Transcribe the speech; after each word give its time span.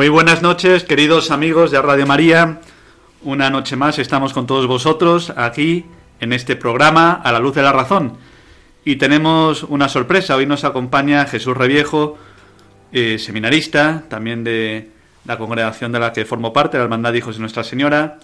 Muy 0.00 0.08
buenas 0.08 0.40
noches, 0.40 0.84
queridos 0.84 1.30
amigos 1.30 1.70
de 1.70 1.82
Radio 1.82 2.06
María. 2.06 2.62
Una 3.20 3.50
noche 3.50 3.76
más 3.76 3.98
estamos 3.98 4.32
con 4.32 4.46
todos 4.46 4.66
vosotros 4.66 5.30
aquí 5.36 5.84
en 6.20 6.32
este 6.32 6.56
programa 6.56 7.20
A 7.22 7.30
la 7.32 7.38
Luz 7.38 7.54
de 7.54 7.60
la 7.60 7.70
Razón. 7.70 8.16
Y 8.82 8.96
tenemos 8.96 9.62
una 9.62 9.90
sorpresa. 9.90 10.36
Hoy 10.36 10.46
nos 10.46 10.64
acompaña 10.64 11.26
Jesús 11.26 11.54
Reviejo, 11.54 12.16
eh, 12.92 13.18
seminarista, 13.18 14.04
también 14.08 14.42
de 14.42 14.88
la 15.26 15.36
congregación 15.36 15.92
de 15.92 16.00
la 16.00 16.14
que 16.14 16.24
formo 16.24 16.54
parte, 16.54 16.78
la 16.78 16.84
Hermandad 16.84 17.12
de 17.12 17.18
Hijos 17.18 17.34
de 17.34 17.40
Nuestra 17.42 17.62
Señora. 17.62 18.20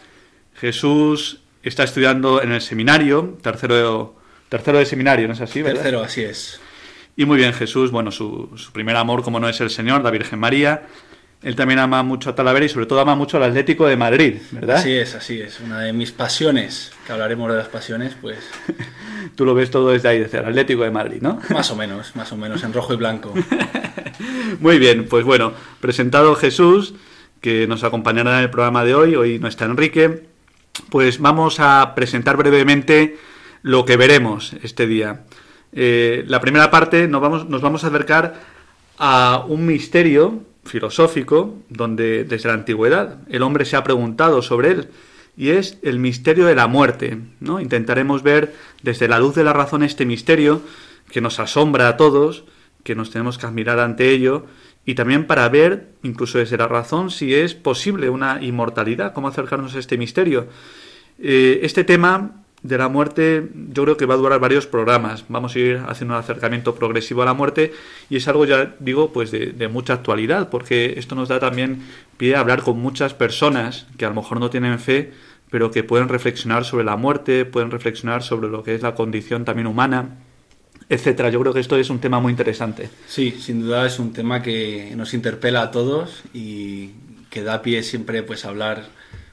Jesús 0.54 1.42
está 1.62 1.84
estudiando 1.84 2.42
en 2.42 2.52
el 2.52 2.62
seminario, 2.62 3.36
tercero, 3.42 4.16
tercero 4.48 4.78
de 4.78 4.86
seminario, 4.86 5.28
¿no 5.28 5.34
es 5.34 5.42
así? 5.42 5.60
¿verdad? 5.60 5.82
Tercero, 5.82 6.02
así 6.02 6.22
es. 6.22 6.58
Y 7.16 7.26
muy 7.26 7.36
bien, 7.36 7.52
Jesús, 7.52 7.90
bueno, 7.90 8.10
su, 8.10 8.50
su 8.56 8.72
primer 8.72 8.96
amor, 8.96 9.22
como 9.22 9.38
no 9.38 9.48
es 9.50 9.60
el 9.60 9.68
Señor, 9.68 10.02
la 10.02 10.10
Virgen 10.10 10.38
María, 10.38 10.86
él 11.42 11.54
también 11.54 11.78
ama 11.78 12.02
mucho 12.02 12.30
a 12.30 12.34
Talavera 12.34 12.66
y 12.66 12.68
sobre 12.68 12.86
todo 12.86 13.00
ama 13.00 13.14
mucho 13.14 13.36
al 13.36 13.44
Atlético 13.44 13.86
de 13.86 13.96
Madrid, 13.96 14.36
¿verdad? 14.52 14.76
Así 14.76 14.92
es, 14.92 15.14
así 15.14 15.40
es. 15.40 15.60
Una 15.60 15.80
de 15.80 15.92
mis 15.92 16.10
pasiones, 16.10 16.92
que 17.06 17.12
hablaremos 17.12 17.50
de 17.50 17.58
las 17.58 17.68
pasiones, 17.68 18.16
pues... 18.20 18.38
Tú 19.34 19.44
lo 19.44 19.54
ves 19.54 19.70
todo 19.70 19.90
desde 19.90 20.08
ahí, 20.08 20.20
desde 20.20 20.38
el 20.38 20.46
Atlético 20.46 20.82
de 20.82 20.90
Madrid, 20.90 21.18
¿no? 21.20 21.40
Más 21.50 21.70
o 21.70 21.76
menos, 21.76 22.14
más 22.16 22.32
o 22.32 22.36
menos, 22.36 22.62
en 22.62 22.72
rojo 22.72 22.94
y 22.94 22.96
blanco. 22.96 23.34
Muy 24.60 24.78
bien, 24.78 25.06
pues 25.08 25.24
bueno, 25.24 25.52
presentado 25.80 26.34
Jesús, 26.36 26.94
que 27.40 27.66
nos 27.66 27.84
acompañará 27.84 28.38
en 28.38 28.44
el 28.44 28.50
programa 28.50 28.84
de 28.84 28.94
hoy, 28.94 29.14
hoy 29.14 29.38
no 29.38 29.48
está 29.48 29.66
Enrique, 29.66 30.28
pues 30.90 31.18
vamos 31.18 31.60
a 31.60 31.94
presentar 31.94 32.36
brevemente 32.36 33.18
lo 33.62 33.84
que 33.84 33.96
veremos 33.96 34.54
este 34.62 34.86
día. 34.86 35.24
Eh, 35.72 36.24
la 36.26 36.40
primera 36.40 36.70
parte 36.70 37.08
nos 37.08 37.20
vamos, 37.20 37.48
nos 37.48 37.60
vamos 37.60 37.84
a 37.84 37.88
acercar 37.88 38.40
a 38.98 39.44
un 39.46 39.66
misterio 39.66 40.42
filosófico 40.66 41.56
donde 41.68 42.24
desde 42.24 42.48
la 42.48 42.54
antigüedad 42.54 43.18
el 43.28 43.42
hombre 43.42 43.64
se 43.64 43.76
ha 43.76 43.84
preguntado 43.84 44.42
sobre 44.42 44.70
él 44.70 44.88
y 45.36 45.50
es 45.50 45.78
el 45.82 45.98
misterio 45.98 46.46
de 46.46 46.54
la 46.54 46.66
muerte. 46.66 47.18
¿no? 47.40 47.60
Intentaremos 47.60 48.22
ver 48.22 48.54
desde 48.82 49.08
la 49.08 49.18
luz 49.18 49.34
de 49.34 49.44
la 49.44 49.52
razón 49.52 49.82
este 49.82 50.06
misterio 50.06 50.62
que 51.10 51.20
nos 51.20 51.38
asombra 51.38 51.88
a 51.88 51.96
todos, 51.96 52.44
que 52.82 52.94
nos 52.94 53.10
tenemos 53.10 53.38
que 53.38 53.46
admirar 53.46 53.78
ante 53.80 54.10
ello 54.10 54.46
y 54.84 54.94
también 54.94 55.26
para 55.26 55.48
ver, 55.48 55.88
incluso 56.02 56.38
desde 56.38 56.56
la 56.56 56.68
razón, 56.68 57.10
si 57.10 57.34
es 57.34 57.54
posible 57.54 58.08
una 58.08 58.42
inmortalidad, 58.42 59.12
cómo 59.12 59.28
acercarnos 59.28 59.74
a 59.74 59.80
este 59.80 59.98
misterio. 59.98 60.46
Eh, 61.18 61.60
este 61.62 61.82
tema 61.82 62.44
de 62.62 62.78
la 62.78 62.88
muerte 62.88 63.48
yo 63.72 63.84
creo 63.84 63.96
que 63.96 64.06
va 64.06 64.14
a 64.14 64.16
durar 64.16 64.40
varios 64.40 64.66
programas. 64.66 65.24
Vamos 65.28 65.54
a 65.54 65.58
ir 65.58 65.82
haciendo 65.86 66.14
un 66.14 66.20
acercamiento 66.20 66.74
progresivo 66.74 67.22
a 67.22 67.26
la 67.26 67.34
muerte 67.34 67.72
y 68.10 68.16
es 68.16 68.28
algo, 68.28 68.44
ya 68.44 68.74
digo, 68.80 69.12
pues 69.12 69.30
de, 69.30 69.52
de, 69.52 69.68
mucha 69.68 69.92
actualidad, 69.92 70.48
porque 70.48 70.94
esto 70.98 71.14
nos 71.14 71.28
da 71.28 71.38
también 71.38 71.82
pie 72.16 72.34
a 72.34 72.40
hablar 72.40 72.62
con 72.62 72.78
muchas 72.78 73.14
personas 73.14 73.86
que 73.98 74.04
a 74.04 74.08
lo 74.08 74.14
mejor 74.14 74.40
no 74.40 74.50
tienen 74.50 74.78
fe, 74.78 75.12
pero 75.50 75.70
que 75.70 75.84
pueden 75.84 76.08
reflexionar 76.08 76.64
sobre 76.64 76.84
la 76.84 76.96
muerte, 76.96 77.44
pueden 77.44 77.70
reflexionar 77.70 78.22
sobre 78.22 78.48
lo 78.48 78.62
que 78.62 78.74
es 78.74 78.82
la 78.82 78.94
condición 78.94 79.44
también 79.44 79.66
humana, 79.66 80.18
etcétera. 80.88 81.30
Yo 81.30 81.40
creo 81.40 81.52
que 81.52 81.60
esto 81.60 81.76
es 81.76 81.90
un 81.90 82.00
tema 82.00 82.20
muy 82.20 82.30
interesante. 82.30 82.90
Sí, 83.06 83.32
sin 83.40 83.62
duda 83.62 83.86
es 83.86 83.98
un 83.98 84.12
tema 84.12 84.42
que 84.42 84.92
nos 84.96 85.14
interpela 85.14 85.62
a 85.62 85.70
todos 85.70 86.22
y 86.32 86.90
que 87.30 87.42
da 87.42 87.62
pie 87.62 87.82
siempre 87.82 88.22
pues 88.22 88.44
a 88.44 88.48
hablar 88.48 88.86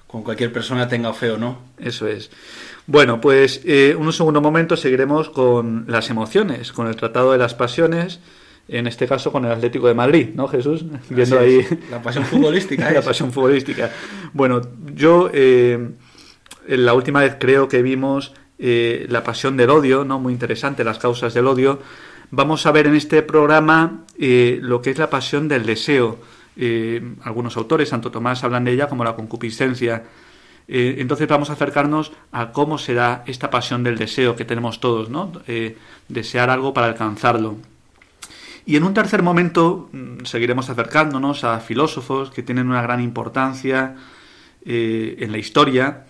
con 0.07 0.23
cualquier 0.23 0.53
persona 0.53 0.87
tenga 0.87 1.13
fe 1.13 1.31
o 1.31 1.37
no. 1.37 1.59
Eso 1.79 2.07
es. 2.07 2.29
Bueno, 2.85 3.21
pues 3.21 3.61
eh, 3.65 3.95
un 3.97 4.11
segundo 4.11 4.41
momento 4.41 4.75
seguiremos 4.75 5.29
con 5.29 5.85
las 5.87 6.09
emociones, 6.09 6.71
con 6.71 6.87
el 6.87 6.95
Tratado 6.95 7.31
de 7.31 7.37
las 7.37 7.53
Pasiones, 7.53 8.19
en 8.67 8.87
este 8.87 9.07
caso 9.07 9.31
con 9.31 9.45
el 9.45 9.51
Atlético 9.51 9.87
de 9.87 9.93
Madrid, 9.93 10.29
¿no, 10.35 10.47
Jesús? 10.47 10.85
Viendo 11.09 11.39
ahí 11.39 11.65
la 11.91 12.01
pasión 12.01 12.25
futbolística. 12.25 12.91
la 12.93 13.01
pasión 13.01 13.31
futbolística. 13.31 13.91
Bueno, 14.31 14.61
yo 14.93 15.29
eh, 15.33 15.91
la 16.67 16.93
última 16.93 17.21
vez 17.21 17.35
creo 17.39 17.67
que 17.67 17.81
vimos 17.81 18.33
eh, 18.59 19.05
la 19.09 19.23
pasión 19.23 19.57
del 19.57 19.69
odio, 19.69 20.05
¿no? 20.05 20.19
Muy 20.19 20.31
interesante, 20.31 20.83
las 20.83 20.97
causas 20.97 21.33
del 21.33 21.47
odio. 21.47 21.79
Vamos 22.31 22.65
a 22.65 22.71
ver 22.71 22.87
en 22.87 22.95
este 22.95 23.21
programa 23.21 24.05
eh, 24.17 24.59
lo 24.61 24.81
que 24.81 24.91
es 24.91 24.97
la 24.97 25.09
pasión 25.09 25.47
del 25.47 25.65
deseo. 25.65 26.19
algunos 27.23 27.57
autores, 27.57 27.89
Santo 27.89 28.11
Tomás, 28.11 28.43
hablan 28.43 28.63
de 28.63 28.71
ella 28.71 28.87
como 28.87 29.03
la 29.03 29.15
concupiscencia. 29.15 30.03
Eh, 30.67 30.95
entonces 30.99 31.27
vamos 31.27 31.49
a 31.49 31.53
acercarnos 31.53 32.11
a 32.31 32.51
cómo 32.51 32.77
será 32.77 33.23
esta 33.27 33.49
pasión 33.49 33.83
del 33.83 33.97
deseo 33.97 34.35
que 34.35 34.45
tenemos 34.45 34.79
todos, 34.79 35.09
¿no? 35.09 35.31
Eh, 35.47 35.77
desear 36.07 36.49
algo 36.49 36.73
para 36.73 36.87
alcanzarlo. 36.87 37.57
Y 38.65 38.77
en 38.77 38.83
un 38.83 38.93
tercer 38.93 39.23
momento 39.23 39.89
mmm, 39.91 40.23
seguiremos 40.23 40.69
acercándonos 40.69 41.43
a 41.43 41.59
filósofos 41.59 42.31
que 42.31 42.43
tienen 42.43 42.69
una 42.69 42.81
gran 42.81 43.01
importancia 43.01 43.95
eh, 44.65 45.17
en 45.19 45.31
la 45.31 45.37
historia 45.37 46.05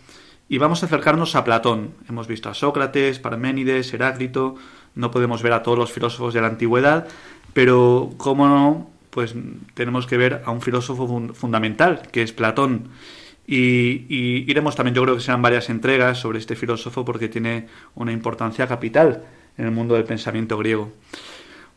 y 0.47 0.59
vamos 0.59 0.83
a 0.83 0.85
acercarnos 0.85 1.35
a 1.35 1.43
Platón. 1.43 1.95
Hemos 2.07 2.27
visto 2.27 2.49
a 2.49 2.53
Sócrates, 2.53 3.17
Parménides, 3.17 3.91
Heráclito, 3.93 4.55
no 4.93 5.09
podemos 5.09 5.41
ver 5.41 5.53
a 5.53 5.63
todos 5.63 5.79
los 5.79 5.91
filósofos 5.91 6.35
de 6.35 6.41
la 6.41 6.47
antigüedad, 6.47 7.07
pero 7.53 8.11
cómo 8.17 8.47
no, 8.47 8.89
pues 9.09 9.33
tenemos 9.73 10.05
que 10.05 10.17
ver 10.17 10.43
a 10.45 10.51
un 10.51 10.61
filósofo 10.61 11.07
fun 11.07 11.33
fundamental, 11.33 12.03
que 12.11 12.21
es 12.21 12.33
Platón. 12.33 12.89
Y, 13.45 14.05
y, 14.07 14.45
iremos 14.49 14.75
también, 14.75 14.95
yo 14.95 15.03
creo 15.03 15.15
que 15.15 15.21
serán 15.21 15.41
varias 15.41 15.69
entregas 15.69 16.17
sobre 16.17 16.39
este 16.39 16.55
filósofo 16.55 17.03
porque 17.03 17.27
tiene 17.27 17.67
una 17.95 18.11
importancia 18.11 18.67
capital 18.67 19.23
en 19.57 19.65
el 19.65 19.71
mundo 19.71 19.95
del 19.95 20.05
pensamiento 20.05 20.57
griego. 20.57 20.91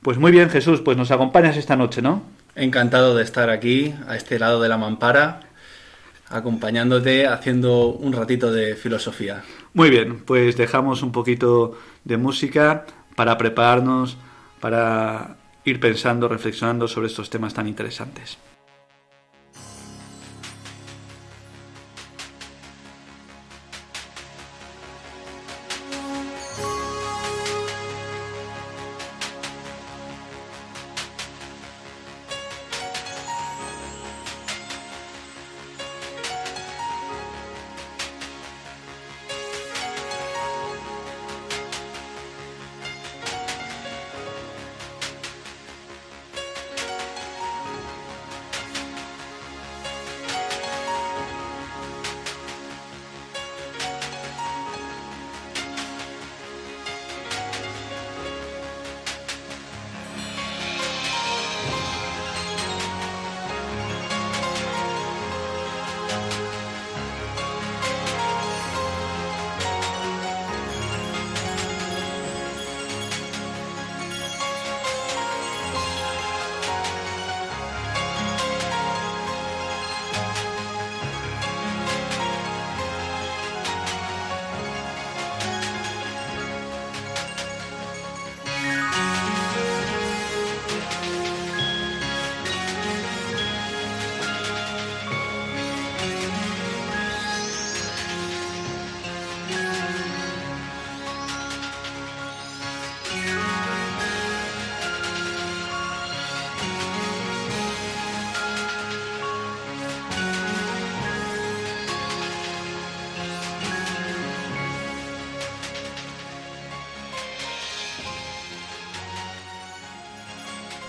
Pues 0.03 0.19
muy 0.19 0.31
bien, 0.31 0.50
Jesús, 0.50 0.81
pues 0.81 0.97
nos 0.97 1.10
acompañas 1.10 1.56
esta 1.56 1.75
noche, 1.75 2.03
¿no? 2.03 2.22
Encantado 2.54 3.16
de 3.16 3.25
estar 3.25 3.50
aquí, 3.50 3.93
a 4.06 4.16
este 4.16 4.38
lado 4.38 4.60
de 4.60 4.69
la 4.69 4.78
mampara, 4.78 5.41
acompañándote, 6.28 7.27
haciendo 7.27 7.88
un 7.88 8.12
ratito 8.12 8.53
de 8.53 8.77
filosofía. 8.77 9.43
Muy 9.75 9.91
bien, 9.91 10.21
pues 10.25 10.56
dejamos 10.56 11.03
un 11.03 11.12
poquito 11.12 11.78
de 12.04 12.16
música 12.16 12.87
para 13.15 13.37
prepararnos, 13.37 14.16
para 14.60 15.37
ir 15.65 15.81
pensando, 15.81 16.28
reflexionando 16.28 16.88
sobre 16.88 17.09
estos 17.09 17.28
temas 17.28 17.54
tan 17.54 17.66
interesantes. 17.66 18.38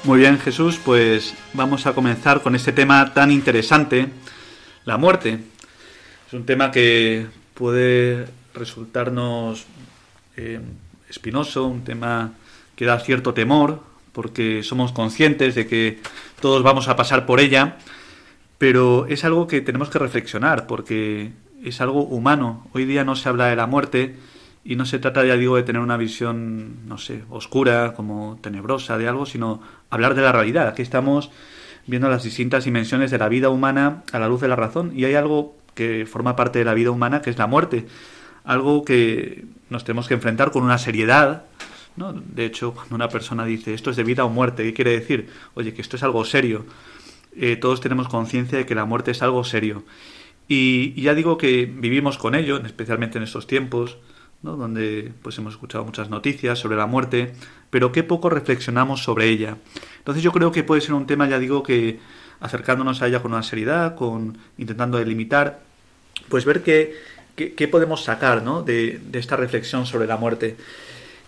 Muy 0.07 0.19
bien, 0.19 0.39
Jesús, 0.39 0.79
pues 0.85 1.35
vamos 1.51 1.85
a 1.85 1.91
comenzar 1.91 2.41
con 2.41 2.55
este 2.55 2.71
tema 2.71 3.13
tan 3.13 3.29
interesante, 3.29 4.07
la 4.85 4.95
muerte. 4.95 5.37
Es 6.25 6.31
un 6.31 6.45
tema 6.45 6.71
que 6.71 7.27
puede 7.53 8.25
resultarnos 8.53 9.65
eh, 10.37 10.61
espinoso, 11.09 11.67
un 11.67 11.83
tema 11.83 12.31
que 12.77 12.85
da 12.85 13.01
cierto 13.01 13.33
temor, 13.33 13.83
porque 14.13 14.63
somos 14.63 14.93
conscientes 14.93 15.55
de 15.55 15.67
que 15.67 15.99
todos 16.39 16.63
vamos 16.63 16.87
a 16.87 16.95
pasar 16.95 17.25
por 17.25 17.41
ella, 17.41 17.75
pero 18.57 19.07
es 19.07 19.25
algo 19.25 19.45
que 19.45 19.59
tenemos 19.59 19.89
que 19.89 19.99
reflexionar, 19.99 20.67
porque 20.67 21.31
es 21.65 21.81
algo 21.81 22.03
humano. 22.03 22.65
Hoy 22.71 22.85
día 22.85 23.03
no 23.03 23.17
se 23.17 23.27
habla 23.27 23.47
de 23.47 23.57
la 23.57 23.67
muerte 23.67 24.15
y 24.67 24.75
no 24.75 24.85
se 24.85 24.99
trata, 24.99 25.23
ya 25.23 25.37
digo, 25.37 25.55
de 25.55 25.63
tener 25.63 25.81
una 25.81 25.95
visión, 25.95 26.85
no 26.89 26.97
sé, 26.97 27.23
oscura, 27.29 27.93
como 27.93 28.37
tenebrosa 28.41 28.97
de 28.97 29.07
algo, 29.07 29.25
sino 29.25 29.61
hablar 29.89 30.13
de 30.13 30.21
la 30.21 30.33
realidad. 30.33 30.67
Aquí 30.67 30.81
estamos 30.81 31.31
viendo 31.85 32.09
las 32.09 32.23
distintas 32.23 32.65
dimensiones 32.65 33.09
de 33.09 33.17
la 33.17 33.29
vida 33.29 33.49
humana 33.49 34.03
a 34.11 34.19
la 34.19 34.27
luz 34.27 34.41
de 34.41 34.49
la 34.49 34.57
razón 34.57 34.91
y 34.93 35.05
hay 35.05 35.15
algo 35.15 35.55
que 35.73 36.05
forma 36.05 36.35
parte 36.35 36.59
de 36.59 36.65
la 36.65 36.73
vida 36.73 36.91
humana 36.91 37.21
que 37.21 37.29
es 37.29 37.37
la 37.37 37.47
muerte. 37.47 37.87
Algo 38.43 38.83
que 38.83 39.45
nos 39.69 39.85
tenemos 39.85 40.09
que 40.09 40.15
enfrentar 40.15 40.51
con 40.51 40.63
una 40.63 40.77
seriedad, 40.77 41.43
¿no? 41.95 42.11
De 42.11 42.43
hecho, 42.43 42.73
cuando 42.73 42.93
una 42.93 43.07
persona 43.07 43.45
dice 43.45 43.73
esto 43.73 43.91
es 43.91 43.95
de 43.95 44.03
vida 44.03 44.25
o 44.25 44.29
muerte, 44.29 44.63
¿qué 44.63 44.73
quiere 44.73 44.91
decir? 44.91 45.29
Oye, 45.53 45.73
que 45.73 45.81
esto 45.81 45.95
es 45.95 46.03
algo 46.03 46.25
serio. 46.25 46.65
Eh, 47.37 47.55
todos 47.55 47.79
tenemos 47.79 48.09
conciencia 48.09 48.57
de 48.57 48.65
que 48.65 48.75
la 48.75 48.83
muerte 48.83 49.11
es 49.11 49.21
algo 49.21 49.45
serio. 49.45 49.85
Y, 50.49 50.99
ya 51.01 51.13
digo 51.13 51.37
que 51.37 51.65
vivimos 51.65 52.17
con 52.17 52.35
ello, 52.35 52.57
especialmente 52.57 53.17
en 53.17 53.23
estos 53.23 53.47
tiempos, 53.47 53.97
donde 54.41 55.11
pues 55.21 55.37
hemos 55.37 55.53
escuchado 55.53 55.83
muchas 55.83 56.09
noticias 56.09 56.59
sobre 56.59 56.77
la 56.77 56.85
muerte, 56.85 57.33
pero 57.69 57.91
qué 57.91 58.03
poco 58.03 58.29
reflexionamos 58.29 59.03
sobre 59.03 59.27
ella. 59.27 59.57
Entonces 59.97 60.23
yo 60.23 60.31
creo 60.31 60.51
que 60.51 60.63
puede 60.63 60.81
ser 60.81 60.93
un 60.93 61.07
tema, 61.07 61.27
ya 61.27 61.39
digo, 61.39 61.63
que 61.63 61.99
acercándonos 62.39 63.01
a 63.01 63.07
ella 63.07 63.21
con 63.21 63.33
una 63.33 63.43
seriedad, 63.43 63.95
con 63.95 64.37
intentando 64.57 64.97
delimitar, 64.97 65.61
pues 66.29 66.45
ver 66.45 66.63
qué, 66.63 66.95
qué, 67.35 67.67
podemos 67.67 68.03
sacar 68.03 68.43
¿no? 68.43 68.61
de, 68.61 68.99
de, 69.03 69.19
esta 69.19 69.35
reflexión 69.35 69.85
sobre 69.85 70.07
la 70.07 70.17
muerte. 70.17 70.55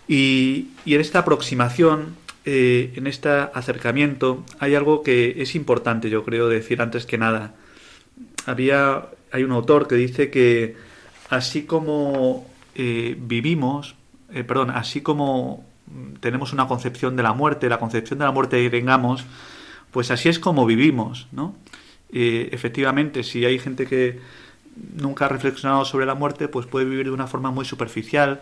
Y, 0.08 0.68
y 0.84 0.94
en 0.94 1.00
esta 1.00 1.20
aproximación, 1.20 2.16
eh, 2.44 2.92
en 2.96 3.06
este 3.06 3.28
acercamiento, 3.28 4.44
hay 4.58 4.74
algo 4.74 5.02
que 5.02 5.42
es 5.42 5.54
importante, 5.54 6.10
yo 6.10 6.24
creo, 6.24 6.48
decir 6.48 6.80
antes 6.80 7.06
que 7.06 7.18
nada 7.18 7.54
había, 8.46 9.06
hay 9.30 9.44
un 9.44 9.52
autor 9.52 9.86
que 9.86 9.94
dice 9.94 10.30
que 10.30 10.76
así 11.28 11.62
como 11.62 12.49
eh, 12.74 13.16
vivimos, 13.18 13.96
eh, 14.32 14.44
perdón, 14.44 14.70
así 14.70 15.00
como 15.00 15.64
tenemos 16.20 16.52
una 16.52 16.68
concepción 16.68 17.16
de 17.16 17.22
la 17.22 17.32
muerte, 17.32 17.68
la 17.68 17.78
concepción 17.78 18.18
de 18.18 18.24
la 18.24 18.30
muerte 18.30 18.62
que 18.62 18.70
tengamos, 18.70 19.24
pues 19.90 20.10
así 20.10 20.28
es 20.28 20.38
como 20.38 20.66
vivimos, 20.66 21.26
¿no? 21.32 21.54
Eh, 22.12 22.48
efectivamente, 22.52 23.22
si 23.24 23.44
hay 23.44 23.58
gente 23.58 23.86
que 23.86 24.20
nunca 24.94 25.26
ha 25.26 25.28
reflexionado 25.28 25.84
sobre 25.84 26.06
la 26.06 26.14
muerte, 26.14 26.48
pues 26.48 26.66
puede 26.66 26.84
vivir 26.86 27.06
de 27.06 27.12
una 27.12 27.26
forma 27.26 27.50
muy 27.50 27.64
superficial. 27.64 28.40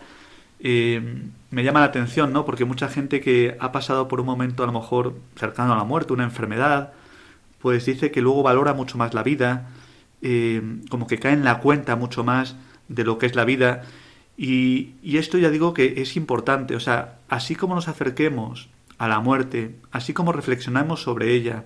me 0.59 1.63
llama 1.63 1.79
la 1.79 1.87
atención, 1.87 2.33
¿no? 2.33 2.45
Porque 2.45 2.65
mucha 2.65 2.89
gente 2.89 3.21
que 3.21 3.57
ha 3.59 3.71
pasado 3.71 4.07
por 4.07 4.19
un 4.19 4.25
momento 4.25 4.63
a 4.63 4.65
lo 4.67 4.73
mejor 4.73 5.15
cercano 5.35 5.73
a 5.73 5.77
la 5.77 5.83
muerte, 5.85 6.13
una 6.13 6.25
enfermedad, 6.25 6.93
pues 7.59 7.85
dice 7.85 8.11
que 8.11 8.21
luego 8.21 8.43
valora 8.43 8.73
mucho 8.73 8.97
más 8.97 9.13
la 9.13 9.23
vida, 9.23 9.69
eh, 10.21 10.61
como 10.89 11.07
que 11.07 11.17
cae 11.17 11.33
en 11.33 11.43
la 11.45 11.59
cuenta 11.59 11.95
mucho 11.95 12.23
más 12.23 12.55
de 12.87 13.03
lo 13.03 13.17
que 13.17 13.25
es 13.25 13.35
la 13.35 13.45
vida. 13.45 13.83
Y, 14.41 15.17
esto 15.17 15.37
ya 15.37 15.49
digo 15.49 15.73
que 15.73 16.01
es 16.01 16.15
importante, 16.15 16.73
o 16.73 16.79
sea, 16.79 17.19
así 17.27 17.55
como 17.55 17.75
nos 17.75 17.89
acerquemos 17.89 18.69
a 18.97 19.09
la 19.09 19.19
muerte, 19.19 19.75
así 19.91 20.13
como 20.13 20.31
reflexionamos 20.31 21.01
sobre 21.01 21.33
ella, 21.33 21.65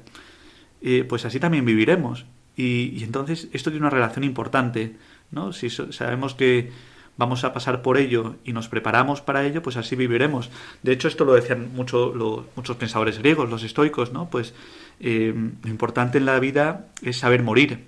eh, 0.81 1.05
pues 1.07 1.23
así 1.25 1.39
también 1.39 1.65
viviremos. 1.65 2.25
Y, 2.57 3.03
entonces 3.03 3.47
esto 3.53 3.69
tiene 3.69 3.85
una 3.85 3.91
relación 3.91 4.23
importante, 4.23 4.95
¿no? 5.29 5.53
Si 5.53 5.69
sabemos 5.69 6.33
que 6.33 6.71
vamos 7.15 7.43
a 7.43 7.53
pasar 7.53 7.83
por 7.83 7.99
ello 7.99 8.37
y 8.43 8.53
nos 8.53 8.69
preparamos 8.69 9.21
para 9.21 9.45
ello, 9.45 9.61
pues 9.61 9.77
así 9.77 9.95
viviremos. 9.95 10.49
De 10.81 10.93
hecho, 10.93 11.07
esto 11.07 11.25
lo 11.25 11.33
decían 11.33 11.75
mucho, 11.75 12.47
muchos 12.55 12.75
pensadores 12.77 13.19
griegos, 13.19 13.51
los 13.51 13.61
estoicos, 13.61 14.13
¿no? 14.13 14.31
Pues 14.31 14.55
eh, 14.99 15.31
lo 15.63 15.69
importante 15.69 16.17
en 16.17 16.25
la 16.25 16.39
vida 16.39 16.87
es 17.03 17.19
saber 17.19 17.43
morir. 17.43 17.85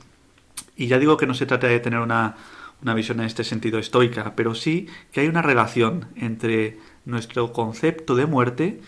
Y 0.78 0.86
ya 0.86 1.00
digo 1.00 1.18
que 1.18 1.26
no 1.26 1.34
se 1.34 1.48
trata 1.48 1.66
de 1.66 1.80
tener 1.80 2.02
una, 2.02 2.36
una 2.82 2.94
visión 2.94 3.20
en 3.20 3.26
este 3.26 3.44
sentido 3.44 3.80
estoica, 3.80 4.34
pero 4.36 4.56
sí 4.56 4.88
que 5.12 5.22
hay 5.22 5.28
una 5.28 5.42
relación 5.42 6.08
entre 6.16 6.78
nuestro 7.06 7.54
concepto 7.54 8.16
de 8.16 8.26
muerte 8.26 8.82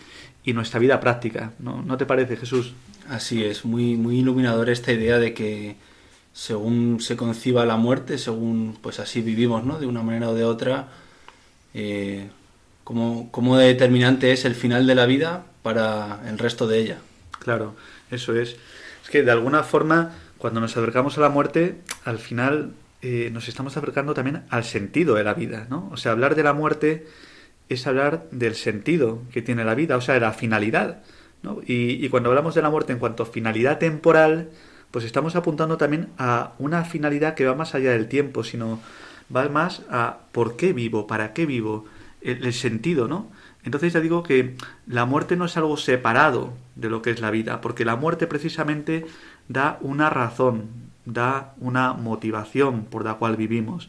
y 0.44 0.52
nuestra 0.52 0.80
vida 0.80 1.00
práctica. 1.00 1.52
¿No, 1.58 1.82
¿No 1.82 1.96
te 1.96 2.06
parece, 2.06 2.36
Jesús? 2.36 2.74
Así 3.08 3.44
es, 3.44 3.64
muy, 3.64 3.96
muy 3.96 4.18
iluminador 4.18 4.70
esta 4.70 4.92
idea 4.92 5.18
de 5.18 5.34
que 5.34 5.76
según 6.32 7.00
se 7.00 7.16
conciba 7.16 7.66
la 7.66 7.76
muerte, 7.76 8.18
según 8.18 8.76
pues 8.80 9.00
así 9.00 9.22
vivimos, 9.22 9.64
¿no? 9.64 9.78
De 9.78 9.86
una 9.86 10.02
manera 10.02 10.28
o 10.28 10.34
de 10.34 10.44
otra, 10.44 10.88
eh, 11.74 12.28
cómo, 12.84 13.28
cómo 13.30 13.56
determinante 13.56 14.32
es 14.32 14.44
el 14.44 14.54
final 14.54 14.86
de 14.86 14.94
la 14.94 15.06
vida 15.06 15.46
para 15.62 16.20
el 16.28 16.38
resto 16.38 16.66
de 16.66 16.78
ella. 16.78 16.98
Claro, 17.40 17.74
eso 18.10 18.34
es. 18.36 18.56
Es 19.02 19.10
que 19.10 19.22
de 19.22 19.30
alguna 19.30 19.62
forma 19.62 20.12
cuando 20.38 20.60
nos 20.60 20.76
acercamos 20.76 21.18
a 21.18 21.20
la 21.20 21.28
muerte, 21.28 21.80
al 22.04 22.18
final 22.18 22.72
eh, 23.02 23.30
nos 23.32 23.48
estamos 23.48 23.76
acercando 23.76 24.14
también 24.14 24.44
al 24.50 24.64
sentido 24.64 25.14
de 25.14 25.24
la 25.24 25.34
vida, 25.34 25.66
¿no? 25.70 25.88
O 25.92 25.96
sea, 25.96 26.12
hablar 26.12 26.34
de 26.34 26.42
la 26.42 26.52
muerte 26.52 27.06
es 27.68 27.86
hablar 27.86 28.26
del 28.30 28.54
sentido 28.54 29.22
que 29.32 29.42
tiene 29.42 29.64
la 29.64 29.74
vida, 29.74 29.96
o 29.96 30.00
sea, 30.00 30.14
de 30.14 30.20
la 30.20 30.32
finalidad, 30.32 31.02
¿no? 31.42 31.60
Y, 31.64 32.04
y 32.04 32.08
cuando 32.08 32.30
hablamos 32.30 32.54
de 32.54 32.62
la 32.62 32.70
muerte 32.70 32.92
en 32.92 32.98
cuanto 32.98 33.22
a 33.22 33.26
finalidad 33.26 33.78
temporal, 33.78 34.50
pues 34.90 35.04
estamos 35.04 35.36
apuntando 35.36 35.76
también 35.76 36.08
a 36.18 36.54
una 36.58 36.84
finalidad 36.84 37.34
que 37.34 37.46
va 37.46 37.54
más 37.54 37.74
allá 37.74 37.92
del 37.92 38.08
tiempo, 38.08 38.42
sino 38.42 38.80
va 39.34 39.48
más 39.48 39.82
a 39.90 40.18
por 40.32 40.56
qué 40.56 40.72
vivo, 40.72 41.06
para 41.06 41.34
qué 41.34 41.46
vivo, 41.46 41.84
el, 42.22 42.44
el 42.44 42.52
sentido, 42.52 43.06
¿no? 43.06 43.30
Entonces 43.64 43.92
ya 43.92 44.00
digo 44.00 44.22
que 44.22 44.56
la 44.86 45.04
muerte 45.04 45.36
no 45.36 45.44
es 45.44 45.56
algo 45.56 45.76
separado 45.76 46.54
de 46.74 46.88
lo 46.88 47.02
que 47.02 47.10
es 47.10 47.20
la 47.20 47.30
vida, 47.30 47.60
porque 47.60 47.84
la 47.84 47.96
muerte 47.96 48.26
precisamente 48.26 49.06
da 49.48 49.78
una 49.82 50.10
razón, 50.10 50.87
da 51.12 51.54
una 51.58 51.92
motivación 51.94 52.84
por 52.84 53.04
la 53.04 53.14
cual 53.14 53.36
vivimos 53.36 53.88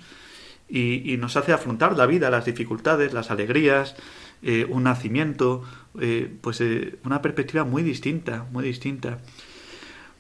y, 0.70 1.18
nos 1.18 1.36
hace 1.36 1.52
afrontar 1.52 1.98
la 1.98 2.06
vida, 2.06 2.30
las 2.30 2.46
dificultades, 2.46 3.14
las 3.14 3.32
alegrías, 3.32 3.96
eh, 4.44 4.66
un 4.70 4.84
nacimiento, 4.84 5.64
eh, 6.00 6.32
pues 6.42 6.62
eh, 6.62 6.98
una 7.04 7.22
perspectiva 7.22 7.64
muy 7.64 7.84
distinta, 7.84 8.46
muy 8.52 8.64
distinta. 8.64 9.18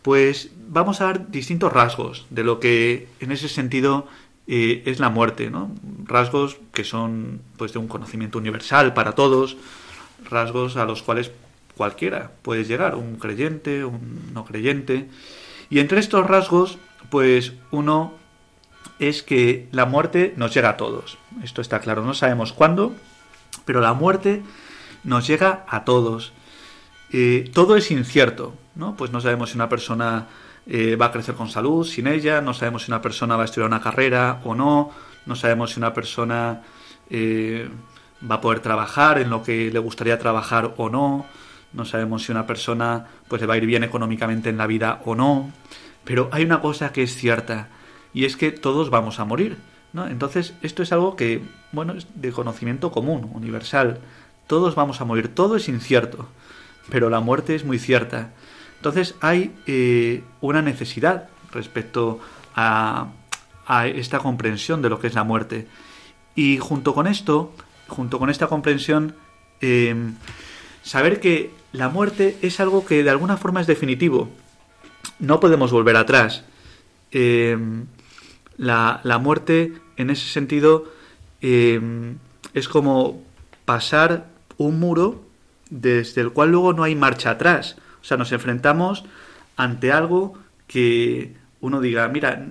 Pues 0.01 0.49
vamos 0.67 1.01
a 1.01 1.07
ver 1.07 1.29
distintos 1.29 1.71
rasgos 1.71 2.25
de 2.29 2.43
lo 2.43 2.59
que 2.59 3.07
en 3.19 3.31
ese 3.31 3.47
sentido 3.47 4.07
es 4.51 4.99
la 4.99 5.09
muerte, 5.09 5.51
¿no? 5.51 5.69
Rasgos 6.05 6.57
que 6.73 6.83
son 6.83 7.39
pues 7.57 7.71
de 7.73 7.77
un 7.77 7.87
conocimiento 7.87 8.39
universal 8.39 8.95
para 8.95 9.11
todos, 9.11 9.57
rasgos 10.27 10.75
a 10.75 10.85
los 10.85 11.03
cuales 11.03 11.29
cualquiera 11.77 12.31
puede 12.41 12.63
llegar, 12.63 12.95
un 12.95 13.17
creyente, 13.17 13.85
un 13.85 14.33
no 14.33 14.45
creyente. 14.45 15.07
Y 15.69 15.77
entre 15.77 15.99
estos 15.99 16.25
rasgos, 16.25 16.79
pues 17.09 17.53
uno 17.71 18.13
es 18.99 19.23
que 19.23 19.67
la 19.71 19.85
muerte 19.85 20.33
nos 20.37 20.53
llega 20.53 20.69
a 20.69 20.77
todos. 20.77 21.17
Esto 21.43 21.61
está 21.61 21.79
claro, 21.79 22.03
no 22.03 22.13
sabemos 22.13 22.53
cuándo, 22.53 22.93
pero 23.65 23.81
la 23.81 23.93
muerte 23.93 24.43
nos 25.03 25.27
llega 25.27 25.65
a 25.67 25.85
todos. 25.85 26.33
Eh, 27.11 27.49
todo 27.53 27.75
es 27.75 27.89
incierto, 27.91 28.53
¿no? 28.75 28.95
Pues 28.95 29.11
no 29.11 29.21
sabemos 29.21 29.51
si 29.51 29.55
una 29.55 29.69
persona 29.69 30.27
eh, 30.67 30.95
va 30.95 31.07
a 31.07 31.11
crecer 31.11 31.35
con 31.35 31.49
salud 31.49 31.85
sin 31.85 32.07
ella, 32.07 32.41
no 32.41 32.53
sabemos 32.53 32.83
si 32.83 32.91
una 32.91 33.01
persona 33.01 33.35
va 33.35 33.43
a 33.43 33.45
estudiar 33.45 33.67
una 33.67 33.81
carrera 33.81 34.41
o 34.43 34.53
no, 34.53 34.91
no 35.25 35.35
sabemos 35.35 35.71
si 35.71 35.79
una 35.79 35.93
persona 35.93 36.61
eh, 37.09 37.69
va 38.29 38.35
a 38.35 38.41
poder 38.41 38.59
trabajar 38.59 39.19
en 39.19 39.29
lo 39.29 39.41
que 39.41 39.71
le 39.71 39.79
gustaría 39.79 40.19
trabajar 40.19 40.73
o 40.77 40.89
no, 40.89 41.25
no 41.73 41.85
sabemos 41.85 42.23
si 42.23 42.31
una 42.31 42.45
persona 42.45 43.07
pues 43.27 43.41
le 43.41 43.47
va 43.47 43.55
a 43.55 43.57
ir 43.57 43.65
bien 43.65 43.83
económicamente 43.83 44.49
en 44.49 44.57
la 44.57 44.67
vida 44.67 45.01
o 45.05 45.15
no, 45.15 45.51
pero 46.03 46.29
hay 46.31 46.43
una 46.43 46.61
cosa 46.61 46.91
que 46.91 47.03
es 47.03 47.15
cierta 47.15 47.67
y 48.13 48.25
es 48.25 48.37
que 48.37 48.51
todos 48.51 48.89
vamos 48.89 49.19
a 49.19 49.25
morir, 49.25 49.57
¿no? 49.93 50.07
Entonces, 50.07 50.53
esto 50.61 50.83
es 50.83 50.91
algo 50.91 51.15
que, 51.15 51.41
bueno, 51.71 51.93
es 51.93 52.07
de 52.15 52.31
conocimiento 52.31 52.91
común, 52.91 53.29
universal. 53.33 53.99
Todos 54.47 54.75
vamos 54.75 55.01
a 55.01 55.05
morir, 55.05 55.33
todo 55.33 55.55
es 55.55 55.69
incierto, 55.69 56.27
pero 56.89 57.09
la 57.09 57.19
muerte 57.19 57.55
es 57.55 57.65
muy 57.65 57.79
cierta. 57.79 58.31
Entonces, 58.77 59.15
hay 59.21 59.53
eh, 59.67 60.23
una 60.41 60.61
necesidad 60.61 61.29
respecto 61.51 62.19
a, 62.55 63.09
a 63.67 63.87
esta 63.87 64.19
comprensión 64.19 64.81
de 64.81 64.89
lo 64.89 64.99
que 64.99 65.07
es 65.07 65.13
la 65.13 65.23
muerte. 65.23 65.67
Y 66.35 66.57
junto 66.57 66.93
con 66.93 67.05
esto, 67.05 67.53
junto 67.87 68.17
con 68.19 68.29
esta 68.29 68.47
comprensión, 68.47 69.15
eh, 69.61 69.95
saber 70.81 71.19
que 71.19 71.51
la 71.71 71.89
muerte 71.89 72.37
es 72.41 72.59
algo 72.59 72.85
que 72.85 73.03
de 73.03 73.09
alguna 73.09 73.37
forma 73.37 73.61
es 73.61 73.67
definitivo. 73.67 74.29
No 75.19 75.39
podemos 75.39 75.71
volver 75.71 75.97
atrás. 75.97 76.43
Em, 77.11 77.85
la, 78.57 79.19
muerte, 79.21 79.73
en 79.97 80.09
ese 80.09 80.27
sentido, 80.27 80.85
em, 81.41 82.17
es 82.53 82.67
como 82.67 83.23
pasar 83.65 84.27
un 84.57 84.79
muro 84.79 85.21
desde 85.69 86.21
el 86.21 86.31
cual 86.31 86.51
luego 86.51 86.73
no 86.73 86.83
hay 86.83 86.95
marcha 86.95 87.31
atrás. 87.31 87.77
O 88.01 88.05
sea, 88.05 88.17
nos 88.17 88.31
enfrentamos 88.31 89.05
ante 89.57 89.91
algo 89.91 90.37
que 90.67 91.35
uno 91.61 91.81
diga, 91.81 92.07
mira, 92.07 92.45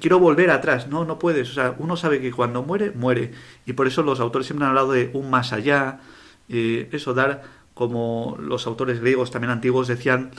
quiero 0.00 0.18
volver 0.20 0.50
atrás. 0.50 0.86
No, 0.88 1.04
no 1.04 1.18
puedes. 1.18 1.50
O 1.50 1.54
sea, 1.54 1.74
uno 1.78 1.96
sabe 1.96 2.20
que 2.20 2.32
cuando 2.32 2.62
muere, 2.62 2.92
muere. 2.92 3.32
Y 3.66 3.72
por 3.72 3.86
eso 3.86 4.02
los 4.02 4.20
autores 4.20 4.46
siempre 4.46 4.64
han 4.64 4.70
hablado 4.70 4.92
de 4.92 5.10
un 5.12 5.30
más 5.30 5.52
allá. 5.52 6.00
Eh, 6.48 6.88
eso, 6.92 7.14
dar, 7.14 7.42
como 7.74 8.36
los 8.40 8.66
autores 8.66 9.00
griegos 9.00 9.30
también 9.30 9.50
antiguos 9.50 9.88
decían, 9.88 10.30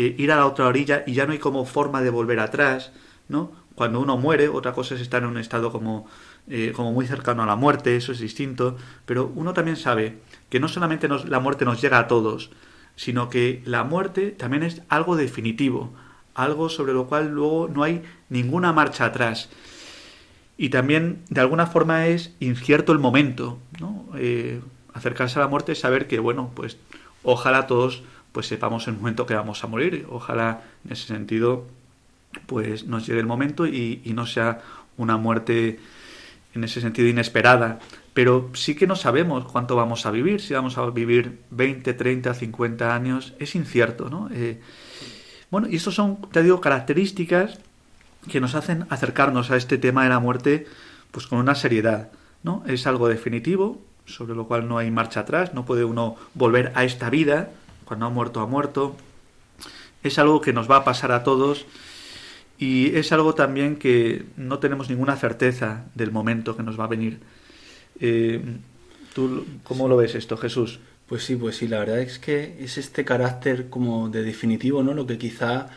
eh, 0.00 0.14
ir 0.16 0.32
a 0.32 0.36
la 0.36 0.46
otra 0.46 0.66
orilla 0.66 1.04
y 1.06 1.12
ya 1.12 1.26
no 1.26 1.32
hay 1.32 1.38
como 1.38 1.66
forma 1.66 2.00
de 2.00 2.08
volver 2.08 2.40
atrás, 2.40 2.90
¿no? 3.28 3.52
Cuando 3.74 4.00
uno 4.00 4.16
muere, 4.16 4.48
otra 4.48 4.72
cosa 4.72 4.94
es 4.94 5.02
estar 5.02 5.22
en 5.22 5.28
un 5.28 5.36
estado 5.36 5.70
como, 5.70 6.06
eh, 6.48 6.72
como 6.74 6.90
muy 6.92 7.06
cercano 7.06 7.42
a 7.42 7.46
la 7.46 7.54
muerte, 7.54 7.96
eso 7.96 8.12
es 8.12 8.18
distinto, 8.18 8.78
pero 9.04 9.30
uno 9.34 9.52
también 9.52 9.76
sabe 9.76 10.16
que 10.48 10.58
no 10.58 10.68
solamente 10.68 11.06
la 11.06 11.38
muerte 11.38 11.66
nos 11.66 11.82
llega 11.82 11.98
a 11.98 12.08
todos, 12.08 12.50
sino 12.96 13.28
que 13.28 13.60
la 13.66 13.84
muerte 13.84 14.30
también 14.30 14.62
es 14.62 14.80
algo 14.88 15.16
definitivo, 15.16 15.92
algo 16.34 16.70
sobre 16.70 16.94
lo 16.94 17.06
cual 17.06 17.28
luego 17.28 17.68
no 17.68 17.82
hay 17.82 18.02
ninguna 18.30 18.72
marcha 18.72 19.04
atrás. 19.04 19.50
Y 20.56 20.70
también, 20.70 21.24
de 21.28 21.42
alguna 21.42 21.66
forma, 21.66 22.06
es 22.06 22.34
incierto 22.40 22.92
el 22.92 23.00
momento, 23.00 23.58
¿no? 23.78 24.06
Eh, 24.16 24.62
acercarse 24.94 25.38
a 25.38 25.42
la 25.42 25.48
muerte 25.48 25.72
es 25.72 25.80
saber 25.80 26.06
que, 26.06 26.20
bueno, 26.20 26.52
pues 26.54 26.78
ojalá 27.22 27.66
todos 27.66 28.02
pues 28.32 28.46
sepamos 28.46 28.86
el 28.88 28.94
momento 28.94 29.26
que 29.26 29.34
vamos 29.34 29.62
a 29.64 29.66
morir. 29.66 30.06
Ojalá 30.10 30.62
en 30.84 30.92
ese 30.92 31.06
sentido 31.06 31.66
pues 32.46 32.86
nos 32.86 33.06
llegue 33.06 33.20
el 33.20 33.26
momento 33.26 33.66
y, 33.66 34.02
no 34.14 34.26
sea 34.26 34.60
una 34.96 35.16
muerte 35.16 35.80
en 36.54 36.64
ese 36.64 36.80
sentido 36.80 37.08
inesperada. 37.08 37.80
Pero 38.14 38.50
sí 38.54 38.74
que 38.74 38.86
no 38.86 38.96
sabemos 38.96 39.44
cuánto 39.44 39.76
vamos 39.76 40.04
a 40.06 40.10
vivir, 40.10 40.40
si 40.40 40.54
vamos 40.54 40.78
a 40.78 40.86
vivir 40.90 41.40
20, 41.50 41.94
30, 41.94 42.34
50 42.34 42.94
años, 42.94 43.34
es 43.38 43.54
incierto, 43.54 44.10
¿no? 44.10 44.28
Eh, 44.32 44.60
bueno, 45.50 45.68
y 45.68 45.76
estas 45.76 45.94
son, 45.94 46.20
te 46.32 46.42
digo, 46.42 46.60
características 46.60 47.58
que 48.28 48.40
nos 48.40 48.54
hacen 48.54 48.86
acercarnos 48.90 49.50
a 49.50 49.56
este 49.56 49.78
tema 49.78 50.02
de 50.04 50.10
la 50.10 50.18
muerte 50.18 50.66
pues 51.10 51.26
con 51.26 51.38
una 51.38 51.54
seriedad, 51.54 52.10
¿no? 52.42 52.62
Es 52.66 52.86
algo 52.86 53.08
definitivo, 53.08 53.80
sobre 54.06 54.34
lo 54.34 54.46
cual 54.46 54.68
no 54.68 54.78
hay 54.78 54.90
marcha 54.90 55.20
atrás, 55.20 55.54
no 55.54 55.64
puede 55.64 55.84
uno 55.84 56.16
volver 56.34 56.72
a 56.74 56.84
esta 56.84 57.10
vida, 57.10 57.50
cuando 57.90 58.06
ha 58.06 58.08
muerto 58.08 58.38
ha 58.38 58.46
muerto. 58.46 58.94
Es 60.04 60.20
algo 60.20 60.40
que 60.40 60.52
nos 60.52 60.70
va 60.70 60.76
a 60.76 60.84
pasar 60.84 61.10
a 61.10 61.24
todos 61.24 61.66
y 62.56 62.94
es 62.94 63.10
algo 63.10 63.34
también 63.34 63.74
que 63.74 64.26
no 64.36 64.60
tenemos 64.60 64.88
ninguna 64.88 65.16
certeza 65.16 65.86
del 65.96 66.12
momento 66.12 66.56
que 66.56 66.62
nos 66.62 66.78
va 66.78 66.84
a 66.84 66.86
venir. 66.86 67.18
Eh, 67.98 68.40
¿Tú 69.12 69.44
cómo 69.64 69.88
lo 69.88 69.96
ves 69.96 70.14
esto, 70.14 70.36
Jesús? 70.36 70.78
Pues 71.08 71.24
sí, 71.24 71.34
pues 71.34 71.56
sí, 71.56 71.66
la 71.66 71.80
verdad 71.80 71.98
es 71.98 72.20
que 72.20 72.58
es 72.60 72.78
este 72.78 73.04
carácter 73.04 73.68
como 73.68 74.08
de 74.08 74.22
definitivo, 74.22 74.84
¿no? 74.84 74.94
Lo 74.94 75.08
que 75.08 75.18
quizá 75.18 75.70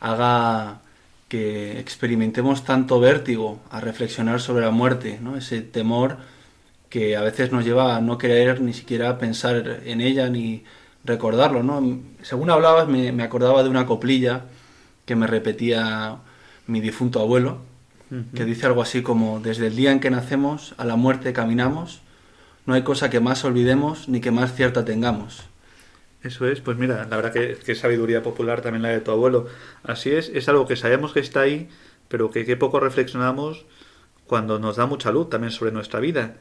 haga 0.00 0.80
que 1.28 1.78
experimentemos 1.78 2.64
tanto 2.64 2.98
vértigo 2.98 3.60
a 3.70 3.80
reflexionar 3.80 4.40
sobre 4.40 4.64
la 4.64 4.70
muerte, 4.70 5.18
¿no? 5.20 5.36
Ese 5.36 5.60
temor 5.60 6.16
que 6.88 7.14
a 7.14 7.20
veces 7.20 7.52
nos 7.52 7.66
lleva 7.66 7.94
a 7.94 8.00
no 8.00 8.16
querer 8.16 8.62
ni 8.62 8.72
siquiera 8.72 9.18
pensar 9.18 9.82
en 9.84 10.00
ella 10.00 10.30
ni 10.30 10.64
recordarlo, 11.04 11.62
¿no? 11.62 12.00
Según 12.22 12.50
hablabas 12.50 12.88
me, 12.88 13.12
me 13.12 13.22
acordaba 13.22 13.62
de 13.62 13.68
una 13.68 13.86
coplilla 13.86 14.44
que 15.04 15.16
me 15.16 15.26
repetía 15.26 16.18
mi 16.66 16.80
difunto 16.80 17.20
abuelo, 17.20 17.58
que 18.34 18.44
dice 18.44 18.66
algo 18.66 18.82
así 18.82 19.00
como, 19.02 19.40
desde 19.40 19.68
el 19.68 19.76
día 19.76 19.90
en 19.90 19.98
que 19.98 20.10
nacemos 20.10 20.74
a 20.76 20.84
la 20.84 20.96
muerte 20.96 21.32
caminamos, 21.32 22.02
no 22.66 22.74
hay 22.74 22.82
cosa 22.82 23.08
que 23.08 23.20
más 23.20 23.42
olvidemos 23.42 24.06
ni 24.06 24.20
que 24.20 24.30
más 24.30 24.54
cierta 24.54 24.84
tengamos. 24.84 25.44
Eso 26.22 26.46
es, 26.46 26.60
pues 26.60 26.76
mira, 26.76 27.06
la 27.08 27.16
verdad 27.16 27.32
que, 27.32 27.56
que 27.56 27.74
sabiduría 27.74 28.22
popular 28.22 28.60
también 28.60 28.82
la 28.82 28.90
de 28.90 29.00
tu 29.00 29.10
abuelo. 29.10 29.46
Así 29.82 30.10
es, 30.10 30.30
es 30.34 30.46
algo 30.50 30.66
que 30.66 30.76
sabemos 30.76 31.14
que 31.14 31.20
está 31.20 31.40
ahí, 31.40 31.70
pero 32.08 32.30
que, 32.30 32.44
que 32.44 32.56
poco 32.56 32.80
reflexionamos 32.80 33.64
cuando 34.26 34.58
nos 34.58 34.76
da 34.76 34.84
mucha 34.84 35.10
luz 35.10 35.30
también 35.30 35.50
sobre 35.50 35.72
nuestra 35.72 35.98
vida. 35.98 36.36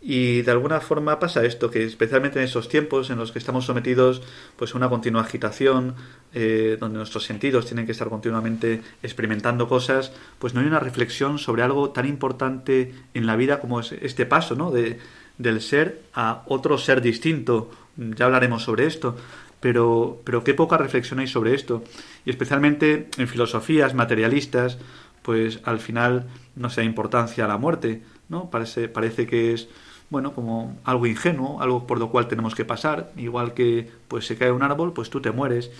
Y 0.00 0.42
de 0.42 0.50
alguna 0.50 0.80
forma 0.80 1.18
pasa 1.18 1.44
esto, 1.44 1.70
que 1.70 1.84
especialmente 1.84 2.38
en 2.38 2.44
esos 2.44 2.68
tiempos 2.68 3.10
en 3.10 3.18
los 3.18 3.32
que 3.32 3.38
estamos 3.38 3.64
sometidos 3.64 4.22
pues, 4.56 4.74
a 4.74 4.76
una 4.76 4.88
continua 4.88 5.22
agitación, 5.22 5.94
eh, 6.32 6.76
donde 6.78 6.98
nuestros 6.98 7.24
sentidos 7.24 7.66
tienen 7.66 7.86
que 7.86 7.92
estar 7.92 8.08
continuamente 8.08 8.82
experimentando 9.02 9.68
cosas, 9.68 10.12
pues 10.38 10.54
no 10.54 10.60
hay 10.60 10.66
una 10.66 10.80
reflexión 10.80 11.38
sobre 11.38 11.62
algo 11.62 11.90
tan 11.90 12.06
importante 12.06 12.94
en 13.14 13.26
la 13.26 13.36
vida 13.36 13.58
como 13.58 13.80
es 13.80 13.92
este 13.92 14.26
paso, 14.26 14.54
¿no? 14.54 14.70
De, 14.70 14.98
del 15.38 15.60
ser 15.60 16.02
a 16.14 16.42
otro 16.46 16.78
ser 16.78 17.00
distinto. 17.00 17.70
Ya 17.96 18.26
hablaremos 18.26 18.62
sobre 18.62 18.86
esto, 18.86 19.16
pero, 19.60 20.20
pero 20.24 20.44
qué 20.44 20.54
poca 20.54 20.76
reflexión 20.76 21.18
hay 21.20 21.26
sobre 21.26 21.54
esto. 21.54 21.82
Y 22.24 22.30
especialmente 22.30 23.08
en 23.16 23.28
filosofías 23.28 23.94
materialistas, 23.94 24.78
pues 25.22 25.60
al 25.64 25.80
final 25.80 26.26
no 26.54 26.70
se 26.70 26.82
da 26.82 26.84
importancia 26.84 27.44
a 27.44 27.48
la 27.48 27.58
muerte, 27.58 28.02
¿no? 28.28 28.50
Parece, 28.50 28.88
parece 28.88 29.26
que 29.26 29.54
es 29.54 29.68
bueno, 30.10 30.34
como 30.34 30.76
algo 30.84 31.06
ingenuo, 31.06 31.60
algo 31.60 31.86
por 31.86 31.98
lo 31.98 32.10
cual 32.10 32.28
tenemos 32.28 32.54
que 32.54 32.64
pasar, 32.64 33.12
igual 33.16 33.54
que 33.54 33.90
pues 34.08 34.26
se 34.26 34.36
cae 34.36 34.52
un 34.52 34.62
árbol, 34.62 34.92
pues 34.92 35.10
tú 35.10 35.20
te 35.20 35.32
mueres. 35.32 35.70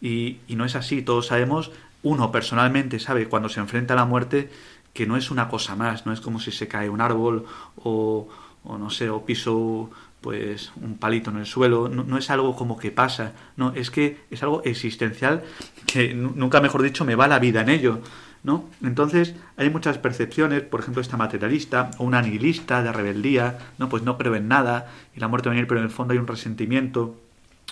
Y, 0.00 0.38
y 0.48 0.56
no 0.56 0.64
es 0.64 0.74
así, 0.74 1.02
todos 1.02 1.28
sabemos, 1.28 1.70
uno 2.02 2.32
personalmente 2.32 2.98
sabe 2.98 3.28
cuando 3.28 3.48
se 3.48 3.60
enfrenta 3.60 3.94
a 3.94 3.96
la 3.96 4.04
muerte 4.04 4.50
que 4.92 5.06
no 5.06 5.16
es 5.16 5.30
una 5.30 5.48
cosa 5.48 5.76
más, 5.76 6.06
no 6.06 6.12
es 6.12 6.20
como 6.20 6.40
si 6.40 6.50
se 6.50 6.68
cae 6.68 6.90
un 6.90 7.00
árbol 7.00 7.46
o, 7.76 8.28
o 8.64 8.78
no 8.78 8.90
sé, 8.90 9.10
o 9.10 9.24
piso 9.24 9.90
pues 10.20 10.72
un 10.80 10.98
palito 10.98 11.30
en 11.30 11.38
el 11.38 11.46
suelo, 11.46 11.88
no, 11.88 12.04
no, 12.04 12.16
es 12.16 12.30
algo 12.30 12.54
como 12.54 12.78
que 12.78 12.92
pasa, 12.92 13.32
no, 13.56 13.72
es 13.74 13.90
que 13.90 14.20
es 14.30 14.42
algo 14.42 14.62
existencial 14.64 15.42
que 15.86 16.14
nunca 16.14 16.60
mejor 16.60 16.82
dicho 16.82 17.04
me 17.04 17.16
va 17.16 17.26
la 17.26 17.40
vida 17.40 17.62
en 17.62 17.70
ello. 17.70 18.00
¿No? 18.44 18.68
Entonces, 18.82 19.34
hay 19.56 19.70
muchas 19.70 19.98
percepciones, 19.98 20.62
por 20.62 20.80
ejemplo, 20.80 21.00
esta 21.00 21.16
materialista 21.16 21.90
o 21.98 22.04
una 22.04 22.22
nihilista 22.22 22.82
de 22.82 22.92
rebeldía, 22.92 23.58
¿no? 23.78 23.88
Pues 23.88 24.02
no 24.02 24.18
creo 24.18 24.34
en 24.34 24.48
nada 24.48 24.90
y 25.14 25.20
la 25.20 25.28
muerte 25.28 25.48
va 25.48 25.52
a 25.52 25.54
venir, 25.54 25.68
pero 25.68 25.80
en 25.80 25.86
el 25.86 25.92
fondo 25.92 26.12
hay 26.12 26.18
un 26.18 26.26
resentimiento 26.26 27.20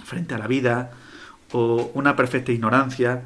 frente 0.04 0.34
a 0.34 0.38
la 0.38 0.46
vida 0.46 0.92
o 1.52 1.90
una 1.94 2.14
perfecta 2.16 2.52
ignorancia 2.52 3.22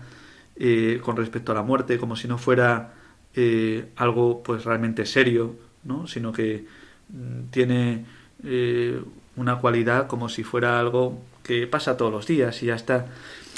eh, 0.57 1.01
con 1.03 1.17
respecto 1.17 1.53
a 1.53 1.55
la 1.55 1.63
muerte, 1.63 1.99
como 1.99 2.17
si 2.17 2.29
no 2.29 2.39
fuera 2.39 2.95
eh, 3.35 3.91
algo 3.97 4.43
pues 4.43 4.65
realmente 4.65 5.05
serio, 5.05 5.57
¿no? 5.83 6.07
Sino 6.07 6.33
que 6.33 6.65
mm, 7.09 7.51
tiene 7.51 8.07
eh, 8.45 9.03
una 9.37 9.57
cualidad 9.57 10.07
como 10.07 10.29
si 10.29 10.45
fuera 10.45 10.79
algo 10.81 11.21
que 11.43 11.67
pasa 11.67 11.97
todos 11.97 12.13
los 12.13 12.27
días 12.27 12.63
y 12.63 12.67
ya 12.67 12.75
está. 12.75 13.07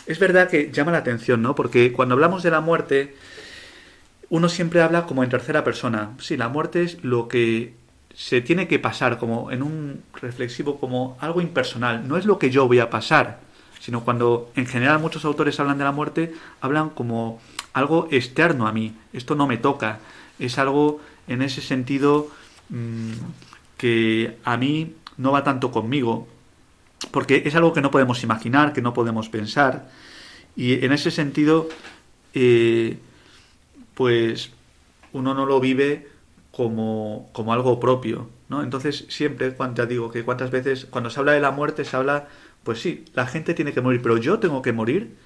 Es 0.07 0.19
verdad 0.19 0.49
que 0.49 0.71
llama 0.73 0.93
la 0.93 0.99
atención, 0.99 1.43
¿no? 1.43 1.55
Porque 1.55 1.93
cuando 1.93 2.15
hablamos 2.15 2.43
de 2.43 2.51
la 2.51 2.61
muerte, 2.61 3.15
uno 4.29 4.49
siempre 4.49 4.83
habla 4.83 5.07
como 5.07 5.23
en 5.23 5.31
tercera 5.31 5.65
persona. 5.65 6.11
Sí, 6.19 6.37
la 6.37 6.49
muerte 6.49 6.83
es 6.83 7.03
lo 7.05 7.29
que 7.29 7.75
se 8.15 8.41
tiene 8.41 8.67
que 8.67 8.79
pasar 8.79 9.19
como 9.19 9.51
en 9.51 9.63
un 9.63 10.03
reflexivo, 10.15 10.81
como 10.81 11.17
algo 11.21 11.41
impersonal. 11.41 12.09
No 12.09 12.17
es 12.17 12.25
lo 12.25 12.39
que 12.39 12.51
yo 12.51 12.67
voy 12.67 12.79
a 12.79 12.91
pasar, 12.91 13.41
sino 13.79 14.05
cuando 14.05 14.51
en 14.57 14.67
general 14.67 14.99
muchos 15.01 15.25
autores 15.25 15.61
hablan 15.61 15.79
de 15.79 15.85
la 15.85 15.93
muerte, 15.93 16.35
hablan 16.61 16.91
como 16.91 17.41
algo 17.73 18.09
externo 18.11 18.67
a 18.67 18.73
mí. 18.73 18.97
Esto 19.13 19.35
no 19.35 19.47
me 19.47 19.59
toca. 19.59 20.01
Es 20.39 20.59
algo 20.59 21.01
en 21.29 21.43
ese 21.43 21.61
sentido 21.61 22.29
mmm, 22.71 23.13
que 23.77 24.39
a 24.45 24.57
mí 24.57 24.95
no 25.19 25.33
va 25.33 25.45
tanto 25.45 25.71
conmigo, 25.71 26.27
porque 27.11 27.43
es 27.45 27.55
algo 27.55 27.73
que 27.73 27.81
no 27.81 27.91
podemos 27.91 28.23
imaginar, 28.23 28.73
que 28.73 28.83
no 28.83 28.95
podemos 28.95 29.29
pensar. 29.29 29.89
Y 30.57 30.85
en 30.85 30.93
ese 30.93 31.11
sentido, 31.11 31.69
eh, 32.33 32.99
pues 33.97 34.51
uno 35.15 35.33
no 35.33 35.47
lo 35.47 35.59
vive 35.59 36.07
como, 36.53 37.31
como 37.33 37.55
algo 37.55 37.81
propio, 37.81 38.29
¿no? 38.51 38.63
Entonces 38.63 39.07
siempre, 39.09 39.57
ya 39.75 39.87
digo 39.87 40.11
que 40.13 40.23
cuántas 40.23 40.51
veces, 40.51 40.85
cuando 40.85 41.09
se 41.09 41.19
habla 41.19 41.33
de 41.33 41.41
la 41.41 41.51
muerte, 41.51 41.85
se 41.85 41.97
habla, 41.97 42.29
pues 42.63 42.81
sí, 42.81 43.07
la 43.15 43.27
gente 43.27 43.55
tiene 43.55 43.73
que 43.73 43.81
morir, 43.81 44.03
pero 44.03 44.19
yo 44.19 44.39
tengo 44.39 44.61
que 44.61 44.75
morir. 44.75 45.17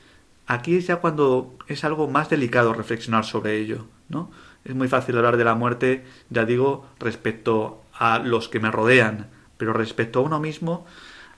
Aquí 0.46 0.76
es 0.76 0.86
ya 0.86 0.96
cuando 0.96 1.56
es 1.66 1.82
algo 1.82 2.08
más 2.08 2.30
delicado 2.30 2.72
reflexionar 2.72 3.24
sobre 3.24 3.58
ello, 3.58 3.86
¿no? 4.08 4.30
Es 4.64 4.74
muy 4.74 4.86
fácil 4.86 5.16
hablar 5.16 5.36
de 5.36 5.44
la 5.44 5.56
muerte, 5.56 6.04
ya 6.30 6.44
digo, 6.44 6.86
respecto 7.00 7.82
a 7.92 8.20
los 8.20 8.48
que 8.48 8.60
me 8.60 8.70
rodean, 8.70 9.26
pero 9.56 9.72
respecto 9.72 10.20
a 10.20 10.22
uno 10.22 10.38
mismo, 10.38 10.86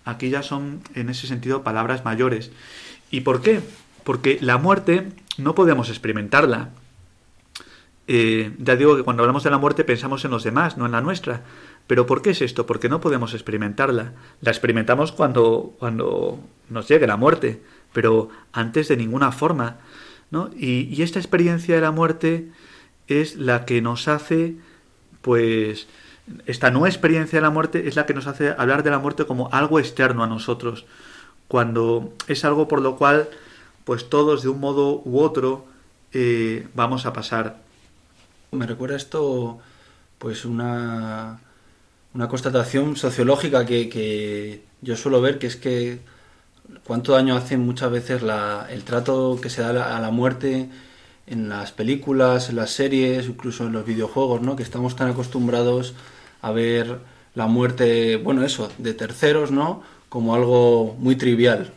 aquí 0.04 0.28
ya 0.28 0.42
son 0.42 0.82
en 0.94 1.08
ese 1.08 1.26
sentido 1.26 1.62
palabras 1.62 2.04
mayores. 2.04 2.50
¿Y 3.10 3.22
por 3.22 3.40
qué? 3.40 3.60
Porque 4.04 4.38
la 4.42 4.58
muerte 4.58 5.08
no 5.38 5.54
podemos 5.54 5.88
experimentarla. 5.88 6.70
Eh, 8.08 8.54
ya 8.58 8.76
digo 8.76 8.96
que 8.96 9.02
cuando 9.02 9.22
hablamos 9.22 9.44
de 9.44 9.50
la 9.50 9.58
muerte 9.58 9.84
pensamos 9.84 10.24
en 10.24 10.30
los 10.30 10.44
demás, 10.44 10.76
no 10.76 10.86
en 10.86 10.92
la 10.92 11.00
nuestra. 11.00 11.42
Pero 11.86 12.06
¿por 12.06 12.22
qué 12.22 12.30
es 12.30 12.42
esto? 12.42 12.66
Porque 12.66 12.88
no 12.88 13.00
podemos 13.00 13.34
experimentarla. 13.34 14.12
La 14.40 14.50
experimentamos 14.50 15.12
cuando, 15.12 15.74
cuando 15.78 16.38
nos 16.68 16.88
llegue 16.88 17.06
la 17.06 17.16
muerte, 17.16 17.62
pero 17.92 18.28
antes 18.52 18.88
de 18.88 18.96
ninguna 18.96 19.32
forma. 19.32 19.78
¿no? 20.30 20.50
Y, 20.56 21.02
esta 21.02 21.18
experiencia 21.18 21.74
de 21.74 21.80
la 21.80 21.90
muerte 21.90 22.48
es 23.06 23.36
la 23.36 23.64
que 23.64 23.82
nos 23.82 24.08
hace, 24.08 24.56
pues, 25.20 25.88
esta 26.46 26.70
nueva 26.70 26.88
experiencia 26.88 27.38
de 27.38 27.42
la 27.42 27.50
muerte 27.50 27.88
es 27.88 27.96
la 27.96 28.06
que 28.06 28.14
nos 28.14 28.26
hace 28.26 28.54
hablar 28.56 28.82
de 28.82 28.90
la 28.90 28.98
muerte 28.98 29.26
como 29.26 29.48
algo 29.52 29.78
externo 29.78 30.22
a 30.22 30.28
nosotros, 30.28 30.86
cuando 31.48 32.14
es 32.28 32.44
algo 32.44 32.68
por 32.68 32.80
lo 32.80 32.96
cual 32.96 33.28
pues 33.84 34.08
todos 34.08 34.42
de 34.42 34.48
un 34.48 34.60
modo 34.60 35.02
u 35.04 35.18
otro 35.18 35.66
eh, 36.12 36.66
vamos 36.74 37.04
a 37.04 37.12
pasar. 37.12 37.60
Me 38.52 38.66
recuerda 38.66 38.96
esto 38.96 39.60
pues 40.18 40.44
una, 40.44 41.40
una 42.12 42.28
constatación 42.28 42.96
sociológica 42.96 43.64
que, 43.64 43.88
que 43.88 44.62
yo 44.82 44.94
suelo 44.94 45.22
ver, 45.22 45.38
que 45.38 45.46
es 45.46 45.56
que 45.56 46.00
cuánto 46.84 47.12
daño 47.12 47.34
hace 47.34 47.56
muchas 47.56 47.90
veces 47.90 48.20
la, 48.20 48.66
el 48.70 48.84
trato 48.84 49.38
que 49.40 49.48
se 49.48 49.62
da 49.62 49.96
a 49.96 50.00
la 50.00 50.10
muerte 50.10 50.68
en 51.26 51.48
las 51.48 51.72
películas, 51.72 52.50
en 52.50 52.56
las 52.56 52.72
series, 52.72 53.26
incluso 53.26 53.66
en 53.66 53.72
los 53.72 53.86
videojuegos, 53.86 54.42
¿no? 54.42 54.54
Que 54.54 54.62
estamos 54.62 54.96
tan 54.96 55.10
acostumbrados 55.10 55.94
a 56.42 56.50
ver 56.50 56.98
la 57.34 57.46
muerte, 57.46 58.16
bueno, 58.16 58.44
eso, 58.44 58.70
de 58.76 58.92
terceros, 58.92 59.50
¿no? 59.50 59.82
Como 60.10 60.34
algo 60.34 60.94
muy 60.98 61.16
trivial. 61.16 61.72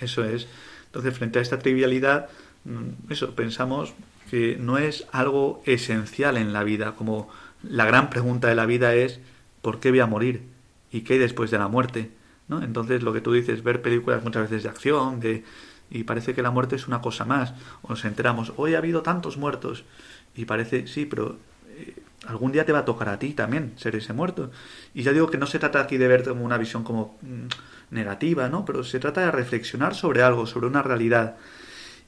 Eso 0.00 0.24
es. 0.24 0.48
Entonces, 0.86 1.14
frente 1.16 1.38
a 1.38 1.42
esta 1.42 1.60
trivialidad, 1.60 2.28
mm, 2.64 3.12
eso, 3.12 3.30
pensamos 3.36 3.94
que 4.30 4.56
no 4.58 4.78
es 4.78 5.06
algo 5.12 5.62
esencial 5.64 6.36
en 6.36 6.52
la 6.52 6.64
vida, 6.64 6.94
como 6.94 7.28
la 7.62 7.84
gran 7.84 8.10
pregunta 8.10 8.48
de 8.48 8.54
la 8.54 8.66
vida 8.66 8.94
es 8.94 9.20
¿por 9.62 9.80
qué 9.80 9.90
voy 9.90 10.00
a 10.00 10.06
morir? 10.06 10.42
¿Y 10.92 11.00
qué 11.00 11.14
hay 11.14 11.18
después 11.18 11.50
de 11.50 11.58
la 11.58 11.68
muerte? 11.68 12.10
¿No? 12.48 12.62
Entonces, 12.62 13.02
lo 13.02 13.12
que 13.12 13.20
tú 13.20 13.32
dices, 13.32 13.62
ver 13.62 13.82
películas 13.82 14.22
muchas 14.22 14.42
veces 14.42 14.62
de 14.62 14.68
acción, 14.68 15.18
de 15.18 15.44
y 15.90 16.04
parece 16.04 16.34
que 16.34 16.42
la 16.42 16.50
muerte 16.50 16.76
es 16.76 16.88
una 16.88 17.00
cosa 17.00 17.24
más. 17.24 17.52
O 17.82 17.88
nos 17.88 18.04
enteramos, 18.04 18.52
hoy 18.56 18.74
ha 18.74 18.78
habido 18.78 19.02
tantos 19.02 19.36
muertos. 19.36 19.84
Y 20.34 20.44
parece, 20.44 20.86
sí, 20.86 21.06
pero 21.06 21.38
eh, 21.68 21.96
algún 22.26 22.52
día 22.52 22.64
te 22.64 22.72
va 22.72 22.80
a 22.80 22.84
tocar 22.84 23.08
a 23.08 23.18
ti 23.18 23.32
también 23.32 23.72
ser 23.76 23.96
ese 23.96 24.12
muerto. 24.12 24.50
Y 24.94 25.02
ya 25.02 25.12
digo 25.12 25.30
que 25.30 25.38
no 25.38 25.46
se 25.46 25.58
trata 25.58 25.80
aquí 25.80 25.96
de 25.96 26.08
ver 26.08 26.24
como 26.24 26.44
una 26.44 26.58
visión 26.58 26.82
como 26.82 27.18
mm, 27.22 27.94
negativa, 27.94 28.48
¿no? 28.48 28.64
Pero 28.64 28.84
se 28.84 28.98
trata 28.98 29.22
de 29.22 29.30
reflexionar 29.30 29.94
sobre 29.94 30.22
algo, 30.22 30.46
sobre 30.46 30.66
una 30.66 30.82
realidad. 30.82 31.36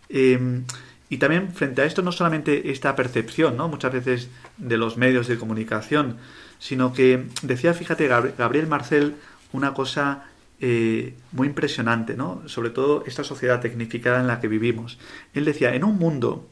Em, 0.08 0.64
y 1.10 1.18
también 1.18 1.52
frente 1.52 1.82
a 1.82 1.84
esto 1.84 2.02
no 2.02 2.12
solamente 2.12 2.70
esta 2.70 2.94
percepción, 2.94 3.56
¿no? 3.56 3.68
Muchas 3.68 3.92
veces 3.92 4.28
de 4.58 4.76
los 4.76 4.96
medios 4.96 5.26
de 5.26 5.38
comunicación, 5.38 6.18
sino 6.58 6.92
que 6.92 7.26
decía, 7.42 7.72
fíjate, 7.74 8.08
Gabriel 8.08 8.66
Marcel, 8.66 9.16
una 9.52 9.72
cosa 9.74 10.24
eh, 10.60 11.14
muy 11.32 11.48
impresionante, 11.48 12.14
¿no? 12.14 12.42
Sobre 12.46 12.70
todo 12.70 13.04
esta 13.06 13.24
sociedad 13.24 13.60
tecnificada 13.60 14.20
en 14.20 14.26
la 14.26 14.40
que 14.40 14.48
vivimos. 14.48 14.98
Él 15.32 15.44
decía, 15.44 15.74
en 15.74 15.84
un 15.84 15.98
mundo 15.98 16.48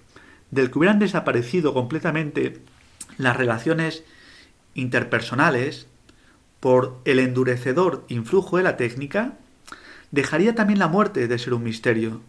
del 0.50 0.70
que 0.70 0.78
hubieran 0.78 0.98
desaparecido 0.98 1.74
completamente 1.74 2.60
las 3.18 3.36
relaciones 3.36 4.04
interpersonales 4.74 5.88
por 6.60 7.00
el 7.04 7.18
endurecedor 7.18 8.04
influjo 8.08 8.56
de 8.56 8.62
la 8.62 8.76
técnica, 8.76 9.34
dejaría 10.10 10.54
también 10.54 10.78
la 10.78 10.88
muerte 10.88 11.28
de 11.28 11.38
ser 11.38 11.52
un 11.54 11.64
misterio. 11.64 12.20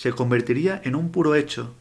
Se 0.00 0.12
convertiría 0.12 0.80
en 0.82 0.94
un 0.94 1.12
puro 1.12 1.34
hecho, 1.34 1.74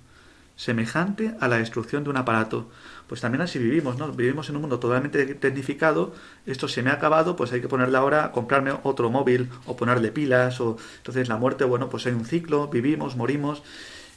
semejante 0.58 1.36
a 1.39 1.47
la 1.47 1.60
destrucción 1.60 2.03
de 2.03 2.10
un 2.10 2.17
aparato. 2.17 2.67
Pues 3.08 3.21
también 3.21 3.41
así 3.41 3.60
vivimos, 3.60 3.97
¿no? 3.97 4.12
Vivimos 4.12 4.49
en 4.49 4.58
un 4.58 4.63
mundo 4.63 4.77
totalmente 4.77 5.36
tecnificado, 5.36 6.13
esto 6.45 6.67
se 6.67 6.84
me 6.84 6.89
ha 6.89 6.95
acabado, 6.95 7.38
pues 7.38 7.53
hay 7.53 7.62
que 7.62 7.69
ponerle 7.69 7.97
ahora, 7.97 8.34
comprarme 8.34 8.73
otro 8.84 9.10
móvil 9.10 9.47
o 9.65 9.77
ponerle 9.77 10.12
pilas, 10.12 10.60
o 10.60 10.75
entonces 10.97 11.29
la 11.29 11.38
muerte, 11.38 11.63
bueno, 11.63 11.89
pues 11.89 12.08
hay 12.08 12.12
un 12.12 12.25
ciclo, 12.25 12.67
vivimos, 12.67 13.15
morimos, 13.15 13.63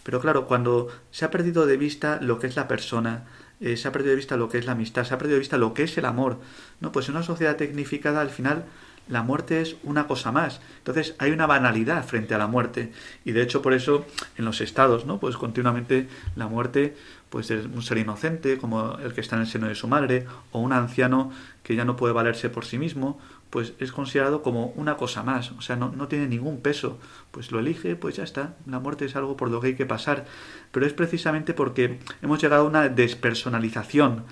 pero 0.02 0.20
claro, 0.20 0.48
cuando 0.48 0.88
se 1.12 1.24
ha 1.24 1.30
perdido 1.30 1.64
de 1.64 1.76
vista 1.76 2.18
lo 2.20 2.40
que 2.40 2.48
es 2.48 2.56
la 2.56 2.66
persona, 2.66 3.22
eh, 3.60 3.76
se 3.76 3.86
ha 3.86 3.92
perdido 3.92 4.10
de 4.10 4.16
vista 4.16 4.36
lo 4.36 4.48
que 4.48 4.58
es 4.58 4.66
la 4.66 4.72
amistad, 4.72 5.04
se 5.04 5.14
ha 5.14 5.18
perdido 5.18 5.36
de 5.36 5.42
vista 5.42 5.58
lo 5.58 5.74
que 5.74 5.84
es 5.84 5.96
el 5.96 6.06
amor, 6.06 6.40
¿no? 6.80 6.90
Pues 6.90 7.08
en 7.08 7.14
una 7.14 7.22
sociedad 7.22 7.54
tecnificada 7.54 8.20
al 8.20 8.30
final 8.30 8.64
la 9.08 9.22
muerte 9.22 9.60
es 9.60 9.76
una 9.82 10.06
cosa 10.06 10.32
más. 10.32 10.60
Entonces 10.78 11.14
hay 11.18 11.30
una 11.30 11.46
banalidad 11.46 12.04
frente 12.04 12.34
a 12.34 12.38
la 12.38 12.46
muerte. 12.46 12.92
Y 13.24 13.32
de 13.32 13.42
hecho 13.42 13.62
por 13.62 13.72
eso 13.72 14.06
en 14.36 14.44
los 14.44 14.60
estados, 14.60 15.06
¿no? 15.06 15.18
Pues 15.18 15.36
continuamente 15.36 16.08
la 16.36 16.46
muerte 16.46 16.94
pues 17.32 17.50
es 17.50 17.64
un 17.64 17.80
ser 17.80 17.96
inocente 17.96 18.58
como 18.58 18.98
el 18.98 19.14
que 19.14 19.22
está 19.22 19.36
en 19.36 19.42
el 19.42 19.48
seno 19.48 19.66
de 19.66 19.74
su 19.74 19.88
madre 19.88 20.26
o 20.50 20.60
un 20.60 20.74
anciano 20.74 21.32
que 21.62 21.74
ya 21.74 21.86
no 21.86 21.96
puede 21.96 22.12
valerse 22.12 22.50
por 22.50 22.66
sí 22.66 22.78
mismo, 22.78 23.18
pues 23.48 23.72
es 23.78 23.90
considerado 23.90 24.42
como 24.42 24.66
una 24.76 24.98
cosa 24.98 25.22
más, 25.22 25.50
o 25.52 25.62
sea, 25.62 25.76
no, 25.76 25.92
no 25.96 26.08
tiene 26.08 26.26
ningún 26.26 26.60
peso, 26.60 26.98
pues 27.30 27.50
lo 27.50 27.58
elige, 27.58 27.96
pues 27.96 28.16
ya 28.16 28.24
está, 28.24 28.56
la 28.66 28.80
muerte 28.80 29.06
es 29.06 29.16
algo 29.16 29.36
por 29.36 29.50
lo 29.50 29.60
que 29.60 29.68
hay 29.68 29.74
que 29.76 29.86
pasar, 29.86 30.26
pero 30.72 30.84
es 30.84 30.92
precisamente 30.92 31.54
porque 31.54 32.00
hemos 32.20 32.40
llegado 32.42 32.64
a 32.64 32.68
una 32.68 32.90
despersonalización, 32.90 34.24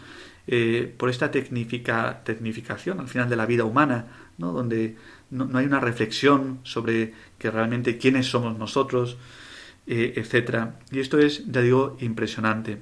eh, 0.47 0.95
por 0.97 1.11
esta 1.11 1.31
tecnifica, 1.31 2.23
tecnificación 2.25 3.01
al 3.01 3.09
final 3.09 3.29
de 3.29 3.37
la 3.37 3.47
vida 3.47 3.65
humana, 3.65 4.07
¿no? 4.41 4.53
donde 4.53 4.97
no, 5.31 5.57
hay 5.57 5.67
una 5.67 5.79
reflexión 5.79 6.59
sobre 6.65 7.15
que 7.39 7.51
realmente 7.51 7.99
quiénes 7.99 8.27
somos 8.27 8.59
nosotros, 8.59 9.17
eh, 9.87 10.15
etcétera. 10.17 10.75
Y 10.91 10.99
esto 10.99 11.19
es, 11.19 11.47
ya 11.47 11.61
digo, 11.61 11.97
impresionante. 12.01 12.79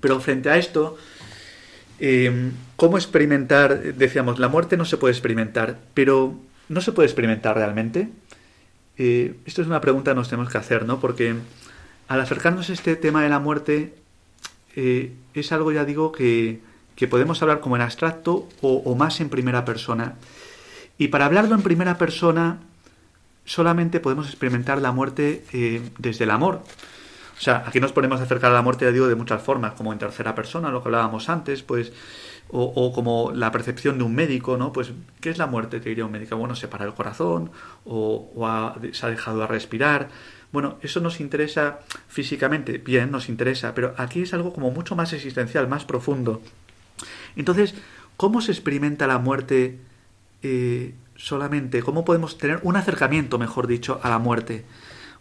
Pero 0.00 0.20
frente 0.20 0.48
a 0.48 0.56
esto, 0.56 0.96
em, 1.98 2.52
¿cómo 2.76 2.96
experimentar? 2.96 3.94
Decíamos, 3.94 4.38
la 4.38 4.48
muerte 4.48 4.76
no 4.76 4.84
se 4.84 4.96
puede 4.96 5.12
experimentar, 5.12 5.78
pero 5.92 6.38
¿no 6.68 6.80
se 6.80 6.92
puede 6.92 7.06
experimentar 7.08 7.56
realmente? 7.56 8.08
Eh, 8.96 9.34
esto 9.44 9.62
es 9.62 9.68
una 9.68 9.80
pregunta 9.80 10.12
que 10.12 10.16
nos 10.16 10.28
tenemos 10.28 10.50
que 10.50 10.58
hacer, 10.58 10.86
¿no? 10.86 11.00
Porque 11.00 11.34
al 12.08 12.20
acercarnos 12.20 12.70
a 12.70 12.72
este 12.72 12.96
tema 12.96 13.22
de 13.22 13.28
la 13.28 13.38
muerte, 13.38 13.94
es 14.76 15.52
algo, 15.52 15.72
ya 15.72 15.84
digo, 15.84 16.12
que, 16.12 16.60
que 17.00 17.08
podemos 17.08 17.40
hablar 17.40 17.60
como 17.60 17.76
en 17.76 17.82
abstracto 17.82 18.46
o, 18.60 18.94
más 18.94 19.22
en 19.22 19.30
primera 19.30 19.64
persona. 19.64 20.16
Y 21.00 21.08
para 21.08 21.24
hablarlo 21.24 21.54
en 21.54 21.62
primera 21.62 21.96
persona, 21.96 22.58
solamente 23.46 24.00
podemos 24.00 24.26
experimentar 24.26 24.82
la 24.82 24.92
muerte 24.92 25.42
eh, 25.50 25.80
desde 25.96 26.24
el 26.24 26.30
amor. 26.30 26.60
O 27.38 27.40
sea, 27.40 27.64
aquí 27.66 27.80
nos 27.80 27.92
ponemos 27.92 28.20
a 28.20 28.24
acercar 28.24 28.50
a 28.50 28.54
la 28.54 28.60
muerte, 28.60 28.84
ya 28.84 28.92
digo, 28.92 29.08
de 29.08 29.14
muchas 29.14 29.42
formas, 29.42 29.72
como 29.72 29.94
en 29.94 29.98
tercera 29.98 30.34
persona, 30.34 30.70
lo 30.70 30.82
que 30.82 30.88
hablábamos 30.88 31.30
antes, 31.30 31.62
pues, 31.62 31.94
o, 32.50 32.92
como 32.92 33.32
la 33.34 33.50
percepción 33.50 33.96
de 33.96 34.04
un 34.04 34.14
médico, 34.14 34.58
¿no? 34.58 34.74
Pues, 34.74 34.92
¿qué 35.22 35.30
es 35.30 35.38
la 35.38 35.46
muerte? 35.46 35.80
Te 35.80 35.88
diría 35.88 36.04
un 36.04 36.12
médico, 36.12 36.36
bueno, 36.36 36.54
se 36.54 36.68
para 36.68 36.84
el 36.84 36.92
corazón, 36.92 37.50
o, 37.86 38.28
se 38.92 39.06
ha 39.06 39.08
dejado 39.08 39.40
de 39.40 39.46
respirar. 39.46 40.10
Bueno, 40.52 40.76
eso 40.82 41.00
nos 41.00 41.18
interesa 41.20 41.78
físicamente, 42.08 42.76
bien, 42.76 43.10
nos 43.10 43.30
interesa, 43.30 43.74
pero 43.74 43.94
aquí 43.96 44.20
es 44.20 44.34
algo 44.34 44.52
como 44.52 44.70
mucho 44.70 44.96
más 44.96 45.14
existencial, 45.14 45.66
más 45.66 45.86
profundo. 45.86 46.42
Entonces, 47.36 47.74
¿cómo 48.18 48.42
se 48.42 48.52
experimenta 48.52 49.06
la 49.06 49.16
muerte 49.16 49.78
eh, 50.42 50.94
solamente? 51.16 51.82
¿Cómo 51.82 52.04
podemos 52.04 52.38
tener 52.38 52.60
un 52.62 52.76
acercamiento, 52.76 53.38
mejor 53.38 53.66
dicho, 53.66 54.00
a 54.02 54.08
la 54.08 54.18
muerte? 54.18 54.64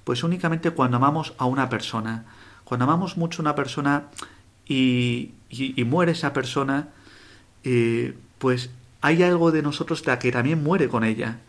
Pues 0.04 0.24
únicamente 0.24 0.72
cuando 0.72 0.98
amamos 0.98 1.34
a 1.38 1.46
una 1.46 1.70
persona. 1.70 2.26
Cuando 2.64 2.86
amamos 2.86 3.18
mucho 3.18 3.42
a 3.42 3.44
una 3.44 3.56
persona 3.56 4.06
y, 4.66 5.34
muere 5.86 6.14
esa 6.14 6.34
persona, 6.34 6.90
eh, 7.64 8.16
pues 8.38 8.70
hay 9.02 9.24
algo 9.24 9.52
de 9.52 9.62
nosotros 9.62 10.02
que 10.02 10.32
también 10.32 10.64
muere 10.64 10.88
con 10.88 11.04
ella. 11.04 11.40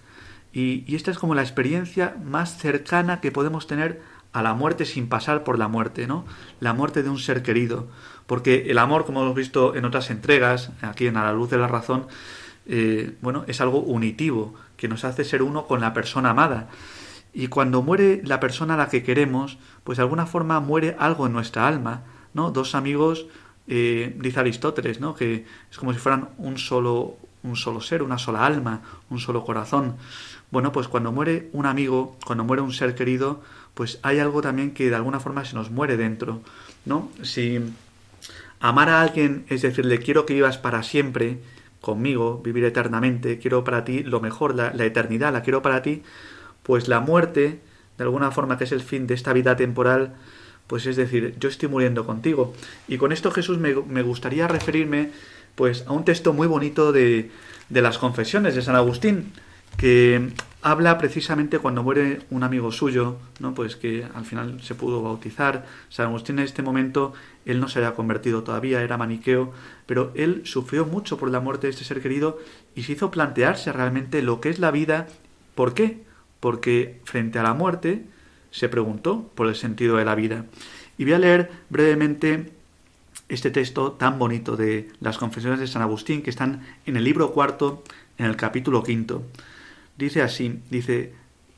Y, 0.53 0.85
y, 0.87 0.97
esta 0.97 1.11
es 1.11 1.19
como 1.19 1.35
la 1.35 1.43
experiencia 1.43 2.17
más 2.25 2.59
cercana 2.59 3.21
que 3.21 3.31
podemos 3.31 3.67
tener 3.67 4.03
a 4.33 4.43
la 4.43 4.55
muerte 4.55 4.85
sin 4.85 5.09
pasar 5.09 5.45
por 5.45 5.59
la 5.59 5.69
muerte, 5.69 6.07
¿no? 6.07 6.25
La 6.61 6.73
muerte 6.73 7.03
de 7.03 7.11
un 7.11 7.19
ser 7.19 7.43
querido. 7.43 7.89
Porque 8.27 8.71
el 8.71 8.79
amor, 8.79 9.07
como 9.07 9.23
hemos 9.23 9.35
visto 9.35 9.75
en 9.75 9.85
otras 9.85 10.11
entregas, 10.11 10.71
aquí 10.83 11.07
en 11.07 11.17
A 11.17 11.25
la 11.25 11.33
luz 11.33 11.51
de 11.51 11.59
la 11.59 11.67
razón, 11.67 12.07
eh, 12.67 13.17
bueno, 13.21 13.45
es 13.47 13.61
algo 13.61 13.81
unitivo, 13.81 14.55
que 14.77 14.89
nos 14.89 15.05
hace 15.05 15.25
ser 15.25 15.43
uno 15.43 15.67
con 15.67 15.81
la 15.81 15.93
persona 15.93 16.31
amada. 16.31 16.69
Y 17.33 17.49
cuando 17.49 17.83
muere 17.83 18.21
la 18.25 18.41
persona 18.41 18.75
a 18.75 18.77
la 18.77 18.89
que 18.89 19.03
queremos, 19.03 19.59
pues 19.85 19.99
de 19.99 20.03
alguna 20.03 20.27
forma 20.27 20.61
muere 20.61 20.97
algo 20.99 21.27
en 21.27 21.33
nuestra 21.33 21.69
alma, 21.69 22.03
¿no? 22.35 22.51
Dos 22.51 22.75
amigos, 22.75 23.27
eh, 23.69 24.17
dice 24.19 24.41
Aristóteles, 24.41 25.01
¿no? 25.01 25.15
Que 25.15 25.45
es 25.71 25.79
como 25.79 25.93
si 25.93 25.99
fueran 25.99 26.31
un 26.39 26.59
solo, 26.59 27.17
un 27.43 27.57
solo 27.57 27.81
ser, 27.81 28.03
una 28.03 28.19
sola 28.19 28.45
alma, 28.45 28.83
un 29.11 29.21
solo 29.21 29.45
corazón. 29.45 29.97
Bueno, 30.51 30.73
pues 30.73 30.89
cuando 30.89 31.13
muere 31.13 31.49
un 31.53 31.67
amigo, 31.67 32.17
cuando 32.27 32.45
muere 32.45 32.63
un 32.63 32.73
ser 32.73 32.95
querido, 32.95 33.43
pues 33.75 34.01
hay 34.03 34.19
algo 34.19 34.43
también 34.43 34.73
que 34.73 34.91
de 34.91 34.97
alguna 34.97 35.21
forma 35.21 35.45
se 35.45 35.55
nos 35.55 35.71
muere 35.71 35.97
dentro, 35.97 36.41
¿no? 36.85 37.11
Si 37.23 37.61
Amar 38.61 38.91
a 38.91 39.01
alguien 39.01 39.47
es 39.49 39.63
decirle 39.63 40.01
quiero 40.01 40.27
que 40.27 40.35
vivas 40.35 40.59
para 40.59 40.83
siempre 40.83 41.39
conmigo, 41.81 42.41
vivir 42.45 42.65
eternamente, 42.65 43.39
quiero 43.39 43.65
para 43.65 43.85
ti 43.85 44.03
lo 44.03 44.21
mejor, 44.21 44.55
la, 44.55 44.85
eternidad, 44.85 45.33
la 45.33 45.43
quiero 45.43 45.63
para 45.63 45.83
ti, 45.83 46.03
pues 46.63 46.89
la 46.89 47.01
muerte, 47.01 47.61
de 47.97 48.05
alguna 48.05 48.31
forma 48.31 48.59
que 48.59 48.65
es 48.65 48.73
el 48.73 48.81
fin 48.81 49.07
de 49.07 49.15
esta 49.15 49.33
vida 49.33 49.57
temporal, 49.57 50.15
pues 50.67 50.87
es 50.87 50.97
decir, 50.97 51.35
yo 51.41 51.49
estoy 51.49 51.69
muriendo 51.69 52.07
contigo. 52.07 52.55
Y 52.87 52.99
con 52.99 53.13
esto 53.13 53.31
Jesús 53.31 53.59
me, 53.59 53.75
me 53.75 54.03
gustaría 54.03 54.47
referirme 54.47 55.11
pues 55.55 55.85
a 55.87 55.93
un 55.93 56.05
texto 56.05 56.33
muy 56.33 56.47
bonito 56.47 56.93
de, 56.93 57.31
de 57.69 57.83
las 57.83 57.99
confesiones 57.99 58.55
de 58.55 58.63
San 58.63 58.77
Agustín, 58.77 59.33
que 59.81 60.29
habla 60.61 60.99
precisamente 60.99 61.59
cuando 61.59 61.83
muere 61.83 62.21
un 62.29 62.43
amigo 62.43 62.71
suyo, 62.71 63.17
¿no? 63.39 63.55
Pues 63.55 63.77
que 63.77 64.07
al 64.15 64.27
final 64.27 64.61
se 64.63 64.75
pudo 64.75 65.03
bautizar. 65.03 65.65
San 65.89 66.09
Agustín 66.09 66.39
en 66.39 66.45
este 66.45 66.63
momento, 66.63 67.15
él 67.47 67.61
no 67.61 67.69
se 67.69 67.79
había 67.79 67.95
convertido 67.95 68.43
todavía, 68.43 68.83
era 68.83 68.99
maniqueo, 68.99 69.55
pero 69.87 70.13
él 70.15 70.43
sufrió 70.45 70.85
mucho 70.85 71.17
por 71.17 71.31
la 71.31 71.41
muerte 71.41 71.67
de 71.67 71.71
este 71.71 71.85
ser 71.85 72.03
querido 72.03 72.39
y 72.75 72.83
se 72.83 72.93
hizo 72.93 73.11
plantearse 73.11 73.73
realmente 73.73 74.21
lo 74.21 74.43
que 74.43 74.51
es 74.51 74.59
la 74.59 74.71
vida. 74.71 75.09
¿Por 75.55 75.73
qué? 75.73 76.03
Porque 76.41 77.01
frente 77.05 77.39
a 77.39 77.43
la 77.43 77.55
muerte 77.55 78.05
se 78.51 78.69
preguntó 78.69 79.31
por 79.35 79.47
el 79.47 79.57
sentido 79.57 79.97
de 79.97 80.05
la 80.05 80.15
vida. 80.15 80.45
Y 80.99 81.05
voy 81.05 81.15
a 81.15 81.19
leer 81.19 81.51
brevemente 81.71 82.53
este 83.31 83.51
texto 83.51 83.93
tan 83.93 84.19
bonito 84.19 84.59
de 84.59 84.91
las 85.01 85.17
confesiones 85.17 85.59
de 85.59 85.69
San 85.69 85.81
Agustín 85.81 86.21
que 86.21 86.29
están 86.29 86.67
en 86.85 86.97
el 86.99 87.05
libro 87.05 87.33
cuarto, 87.33 87.83
en 88.19 88.27
el 88.27 88.37
capítulo 88.37 88.83
quinto. 88.83 89.23
Dice 90.01 90.23
así, 90.23 90.63
dice, 90.71 91.13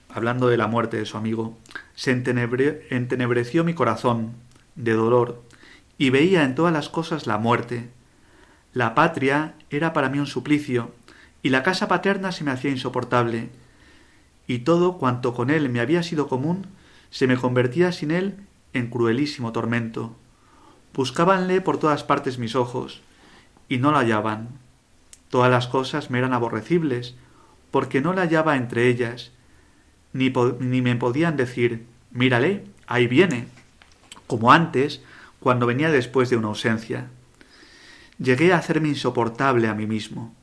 hablando 0.08 0.48
de 0.48 0.56
la 0.56 0.66
muerte 0.66 0.96
de 0.96 1.06
su 1.06 1.16
amigo, 1.16 1.56
se 1.94 2.10
entenebreció 2.10 3.62
mi 3.62 3.72
corazón 3.72 4.32
de 4.74 4.94
dolor 4.94 5.44
y 5.96 6.10
veía 6.10 6.42
en 6.42 6.56
todas 6.56 6.72
las 6.72 6.88
cosas 6.88 7.28
la 7.28 7.38
muerte. 7.38 7.90
La 8.72 8.96
patria 8.96 9.54
era 9.70 9.92
para 9.92 10.08
mí 10.08 10.18
un 10.18 10.26
suplicio 10.26 10.92
y 11.40 11.50
la 11.50 11.62
casa 11.62 11.86
paterna 11.86 12.32
se 12.32 12.42
me 12.42 12.50
hacía 12.50 12.72
insoportable 12.72 13.50
y 14.48 14.58
todo 14.58 14.98
cuanto 14.98 15.34
con 15.34 15.48
él 15.48 15.68
me 15.68 15.78
había 15.78 16.02
sido 16.02 16.26
común 16.26 16.66
se 17.10 17.28
me 17.28 17.36
convertía 17.36 17.92
sin 17.92 18.10
él 18.10 18.34
en 18.72 18.90
cruelísimo 18.90 19.52
tormento. 19.52 20.16
Buscábanle 20.94 21.60
por 21.60 21.78
todas 21.78 22.02
partes 22.02 22.38
mis 22.38 22.56
ojos 22.56 23.02
y 23.68 23.78
no 23.78 23.92
la 23.92 24.00
hallaban. 24.00 24.48
Todas 25.30 25.48
las 25.48 25.68
cosas 25.68 26.10
me 26.10 26.18
eran 26.18 26.32
aborrecibles 26.32 27.14
porque 27.72 28.00
no 28.00 28.12
la 28.12 28.22
hallaba 28.22 28.56
entre 28.56 28.86
ellas, 28.86 29.32
ni, 30.12 30.32
ni 30.60 30.82
me 30.82 30.94
podían 30.94 31.36
decir, 31.36 31.86
mírale, 32.12 32.66
ahí 32.86 33.08
viene, 33.08 33.46
como 34.28 34.52
antes, 34.52 35.02
cuando 35.40 35.66
venía 35.66 35.90
después 35.90 36.30
de 36.30 36.36
una 36.36 36.48
ausencia. 36.48 37.08
Llegué 38.18 38.52
a 38.52 38.58
hacerme 38.58 38.88
insoportable 38.88 39.66
a 39.68 39.74
mí 39.74 39.86
mismo. 39.86 40.34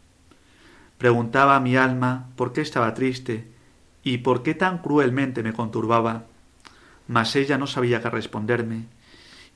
Preguntaba 0.98 1.56
a 1.56 1.60
mi 1.62 1.78
alma 1.78 2.30
por 2.36 2.52
qué 2.52 2.62
estaba 2.62 2.94
triste 2.96 3.48
y 4.04 4.18
por 4.18 4.42
qué 4.44 4.56
tan 4.56 4.80
cruelmente 4.80 5.44
me 5.44 5.54
conturbaba, 5.54 6.26
mas 7.08 7.36
ella 7.36 7.58
no 7.58 7.68
sabía 7.68 8.02
qué 8.02 8.10
responderme, 8.10 8.86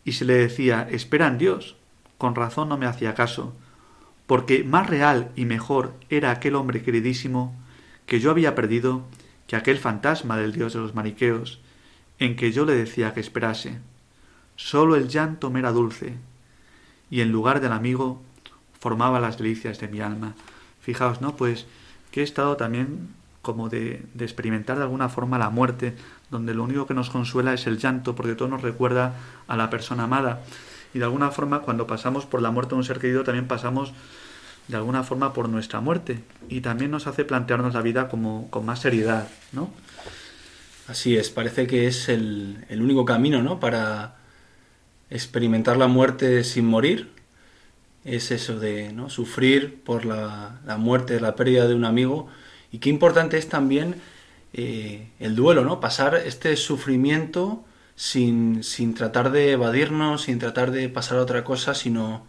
y 0.05 0.13
se 0.13 0.25
le 0.25 0.35
decía 0.35 0.87
espera 0.89 1.27
en 1.27 1.39
Dios. 1.39 1.75
Con 2.19 2.35
razón 2.35 2.69
no 2.69 2.77
me 2.77 2.85
hacía 2.85 3.15
caso, 3.15 3.55
porque 4.27 4.63
más 4.63 4.87
real 4.87 5.31
y 5.35 5.45
mejor 5.45 5.95
era 6.09 6.31
aquel 6.31 6.55
hombre 6.55 6.83
queridísimo 6.83 7.55
que 8.05 8.19
yo 8.19 8.31
había 8.31 8.55
perdido 8.55 9.03
que 9.47 9.55
aquel 9.55 9.77
fantasma 9.77 10.37
del 10.37 10.53
dios 10.53 10.73
de 10.73 10.79
los 10.79 10.95
maniqueos, 10.95 11.59
en 12.19 12.35
que 12.35 12.51
yo 12.51 12.65
le 12.65 12.73
decía 12.73 13.13
que 13.13 13.19
esperase. 13.19 13.79
Sólo 14.55 14.95
el 14.95 15.09
llanto 15.09 15.49
me 15.49 15.59
era 15.59 15.71
dulce, 15.71 16.15
y 17.09 17.21
en 17.21 17.31
lugar 17.31 17.59
del 17.59 17.71
amigo 17.71 18.21
formaba 18.79 19.19
las 19.19 19.37
delicias 19.37 19.79
de 19.79 19.87
mi 19.87 20.01
alma. 20.01 20.35
Fijaos, 20.81 21.21
¿no? 21.21 21.35
Pues 21.35 21.65
que 22.11 22.21
he 22.21 22.23
estado 22.23 22.57
también 22.57 23.09
como 23.41 23.69
de, 23.69 24.05
de, 24.13 24.25
experimentar 24.25 24.77
de 24.77 24.83
alguna 24.83 25.09
forma 25.09 25.37
la 25.37 25.49
muerte, 25.49 25.95
donde 26.31 26.53
lo 26.53 26.63
único 26.63 26.87
que 26.87 26.93
nos 26.93 27.09
consuela 27.09 27.53
es 27.53 27.67
el 27.67 27.77
llanto, 27.77 28.15
porque 28.15 28.35
todo 28.35 28.47
nos 28.47 28.61
recuerda 28.61 29.15
a 29.47 29.57
la 29.57 29.69
persona 29.69 30.03
amada. 30.03 30.43
Y 30.93 30.99
de 30.99 31.05
alguna 31.05 31.31
forma, 31.31 31.61
cuando 31.61 31.87
pasamos 31.87 32.25
por 32.25 32.41
la 32.41 32.51
muerte 32.51 32.71
de 32.71 32.75
un 32.75 32.83
ser 32.83 32.99
querido, 32.99 33.23
también 33.23 33.47
pasamos 33.47 33.93
de 34.67 34.77
alguna 34.77 35.03
forma 35.03 35.33
por 35.33 35.49
nuestra 35.49 35.81
muerte 35.81 36.23
y 36.49 36.61
también 36.61 36.91
nos 36.91 37.07
hace 37.07 37.25
plantearnos 37.25 37.73
la 37.73 37.81
vida 37.81 38.07
como 38.09 38.49
con 38.49 38.65
más 38.65 38.79
seriedad, 38.79 39.27
¿no? 39.51 39.71
Así 40.87 41.17
es, 41.17 41.29
parece 41.29 41.67
que 41.67 41.87
es 41.87 42.09
el, 42.09 42.65
el 42.69 42.81
único 42.81 43.05
camino, 43.05 43.41
¿no? 43.41 43.59
Para 43.59 44.15
experimentar 45.09 45.77
la 45.77 45.87
muerte 45.87 46.43
sin 46.43 46.65
morir. 46.65 47.11
Es 48.03 48.31
eso 48.31 48.59
de 48.59 48.91
¿no? 48.91 49.09
sufrir 49.09 49.81
por 49.81 50.03
la, 50.03 50.59
la 50.65 50.77
muerte, 50.77 51.21
la 51.21 51.35
pérdida 51.35 51.67
de 51.67 51.75
un 51.75 51.85
amigo. 51.85 52.27
Y 52.71 52.79
qué 52.79 52.89
importante 52.89 53.37
es 53.37 53.47
también 53.47 53.95
eh, 54.53 55.07
el 55.19 55.35
duelo, 55.35 55.63
¿no? 55.63 55.79
Pasar 55.79 56.15
este 56.15 56.55
sufrimiento 56.57 57.63
sin, 57.95 58.63
sin 58.63 58.93
tratar 58.93 59.31
de 59.31 59.51
evadirnos, 59.51 60.23
sin 60.23 60.39
tratar 60.39 60.71
de 60.71 60.89
pasar 60.89 61.19
a 61.19 61.21
otra 61.21 61.43
cosa, 61.43 61.75
sino 61.75 62.25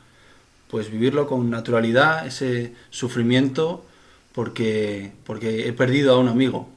pues 0.75 0.91
vivirlo 0.91 1.29
con 1.29 1.51
naturalidad, 1.51 2.27
ese 2.27 2.75
sufrimiento, 2.91 3.87
porque, 4.33 5.13
porque 5.25 5.69
he 5.69 5.73
perdido 5.73 6.13
a 6.13 6.19
un 6.19 6.27
amigo. 6.27 6.69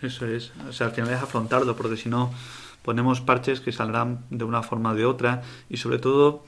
Eso 0.00 0.26
es, 0.26 0.50
o 0.66 0.72
sea, 0.72 0.86
al 0.86 0.94
final 0.94 1.10
es 1.12 1.20
afrontarlo, 1.20 1.76
porque 1.76 1.98
si 1.98 2.08
no 2.08 2.32
ponemos 2.80 3.20
parches 3.20 3.60
que 3.60 3.70
saldrán 3.70 4.20
de 4.30 4.44
una 4.44 4.62
forma 4.62 4.92
o 4.92 4.94
de 4.94 5.04
otra 5.04 5.42
y 5.68 5.76
sobre 5.76 5.98
todo 5.98 6.46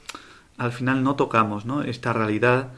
al 0.57 0.71
final 0.71 1.03
no 1.03 1.15
tocamos 1.15 1.67
¿no? 1.67 1.83
esta 1.83 2.13
realidad 2.13 2.69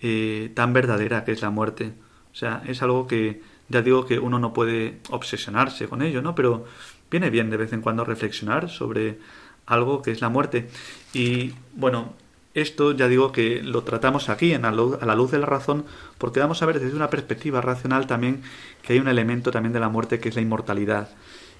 eh, 0.00 0.50
tan 0.56 0.72
verdadera 0.72 1.24
que 1.24 1.30
es 1.30 1.40
la 1.40 1.50
muerte. 1.50 1.92
O 2.32 2.34
sea, 2.34 2.64
es 2.66 2.82
algo 2.82 3.06
que 3.06 3.42
ya 3.68 3.80
digo 3.80 4.06
que 4.06 4.18
uno 4.18 4.40
no 4.40 4.52
puede 4.52 4.98
obsesionarse 5.10 5.86
con 5.86 6.02
ello, 6.02 6.20
¿no? 6.20 6.34
Pero 6.34 6.64
viene 7.12 7.30
bien 7.30 7.48
de 7.48 7.58
vez 7.58 7.72
en 7.72 7.80
cuando 7.80 8.04
reflexionar 8.04 8.68
sobre 8.68 9.20
algo 9.66 10.02
que 10.02 10.10
es 10.10 10.20
la 10.20 10.30
muerte. 10.30 10.68
Y 11.14 11.52
bueno, 11.74 12.14
esto 12.54 12.92
ya 12.92 13.08
digo 13.08 13.32
que 13.32 13.62
lo 13.62 13.82
tratamos 13.82 14.28
aquí 14.28 14.52
en 14.52 14.64
a 14.64 14.72
la 14.72 15.14
luz 15.14 15.30
de 15.30 15.38
la 15.38 15.46
razón 15.46 15.84
porque 16.18 16.40
vamos 16.40 16.62
a 16.62 16.66
ver 16.66 16.80
desde 16.80 16.96
una 16.96 17.10
perspectiva 17.10 17.60
racional 17.60 18.06
también 18.06 18.42
que 18.82 18.92
hay 18.92 18.98
un 18.98 19.08
elemento 19.08 19.50
también 19.50 19.72
de 19.72 19.80
la 19.80 19.88
muerte 19.88 20.20
que 20.20 20.28
es 20.28 20.34
la 20.34 20.42
inmortalidad. 20.42 21.08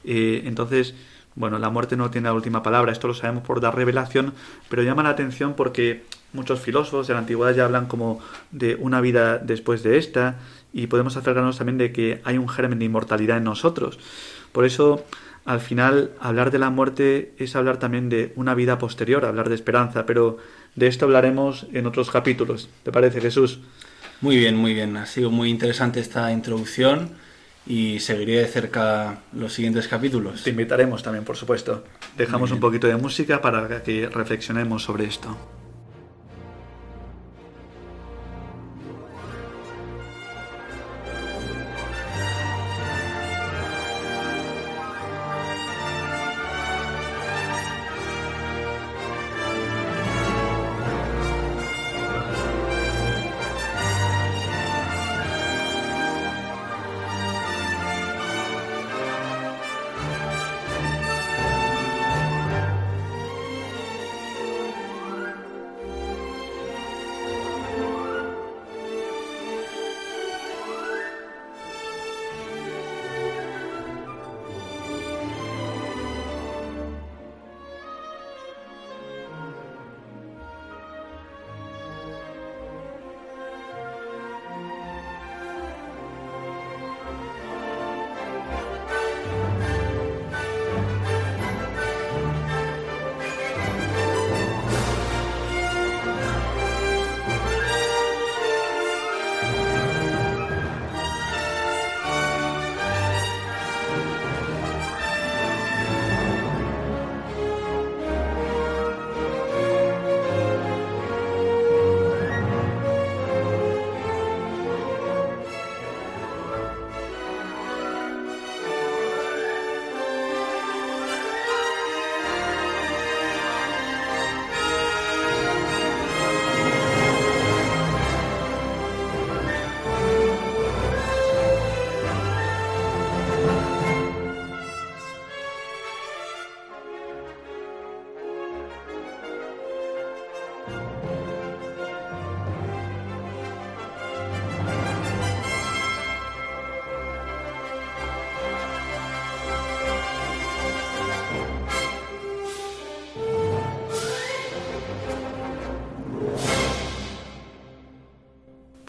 Eh, 0.05 0.43
entonces, 0.45 0.95
bueno, 1.35 1.59
la 1.59 1.71
muerte 1.71 1.97
no 1.97 2.11
tiene 2.11 2.29
la 2.29 2.35
última 2.35 2.63
palabra, 2.63 2.93
esto 2.93 3.09
lo 3.09 3.15
sabemos 3.15 3.45
por 3.45 3.61
dar 3.61 3.75
revelación, 3.75 4.35
pero 4.69 4.83
llama 4.83 5.03
la 5.03 5.11
atención 5.11 5.55
porque 5.55 6.05
muchos 6.33 6.61
filósofos 6.61 7.07
de 7.07 7.15
la 7.15 7.21
antigüedad 7.21 7.55
ya 7.55 7.65
hablan 7.65 7.87
como 7.87 8.21
de 8.51 8.75
una 8.75 9.01
vida 9.01 9.39
después 9.39 9.83
de 9.83 9.99
esta 9.99 10.37
y 10.73 10.89
podemos 10.89 11.17
acercarnos 11.17 11.59
también 11.59 11.79
de 11.79 11.93
que 11.93 12.21
hay 12.25 12.39
un 12.39 12.49
germen 12.49 12.79
de 12.79 12.85
inmortalidad 12.87 13.39
en 13.39 13.45
nosotros. 13.45 13.99
Por 14.53 14.65
eso 14.65 15.05
al 15.45 15.61
final 15.61 16.13
hablar 16.21 16.51
de 16.51 16.59
la 16.59 16.71
muerte 16.71 17.35
es 17.39 17.57
hablar 17.57 17.79
también 17.79 18.09
de 18.09 18.33
una 18.37 18.55
vida 18.55 18.79
posterior, 18.79 19.25
hablar 19.25 19.49
de 19.49 19.55
esperanza, 19.55 20.07
pero 20.07 20.39
de 20.75 20.87
esto 20.87 21.05
hablaremos 21.05 21.67
en 21.73 21.87
otros 21.87 22.11
capítulos. 22.11 22.69
¿Te 22.83 22.93
parece, 22.93 23.21
Jesús? 23.21 23.61
Muy 24.21 24.37
bien, 24.37 24.57
muy 24.57 24.75
bien. 24.75 24.97
Ha 24.97 25.07
sido 25.07 25.31
muy 25.31 25.51
interesante 25.51 26.01
esta 26.01 26.33
introducción 26.33 27.11
y 27.67 28.01
seguiré 28.01 28.39
de 28.39 28.47
cerca 28.47 29.23
los 29.33 29.53
siguientes 29.53 29.89
capítulos. 29.89 30.43
Te 30.43 30.51
invitaremos 30.51 31.03
también, 31.03 31.25
por 31.25 31.37
supuesto. 31.37 31.85
Dejamos 32.17 32.51
un 32.51 32.61
poquito 32.61 32.87
de 32.87 32.97
música 32.97 33.41
para 33.41 33.83
que 33.83 34.09
reflexionemos 34.09 34.83
sobre 34.83 35.05
esto. 35.05 35.37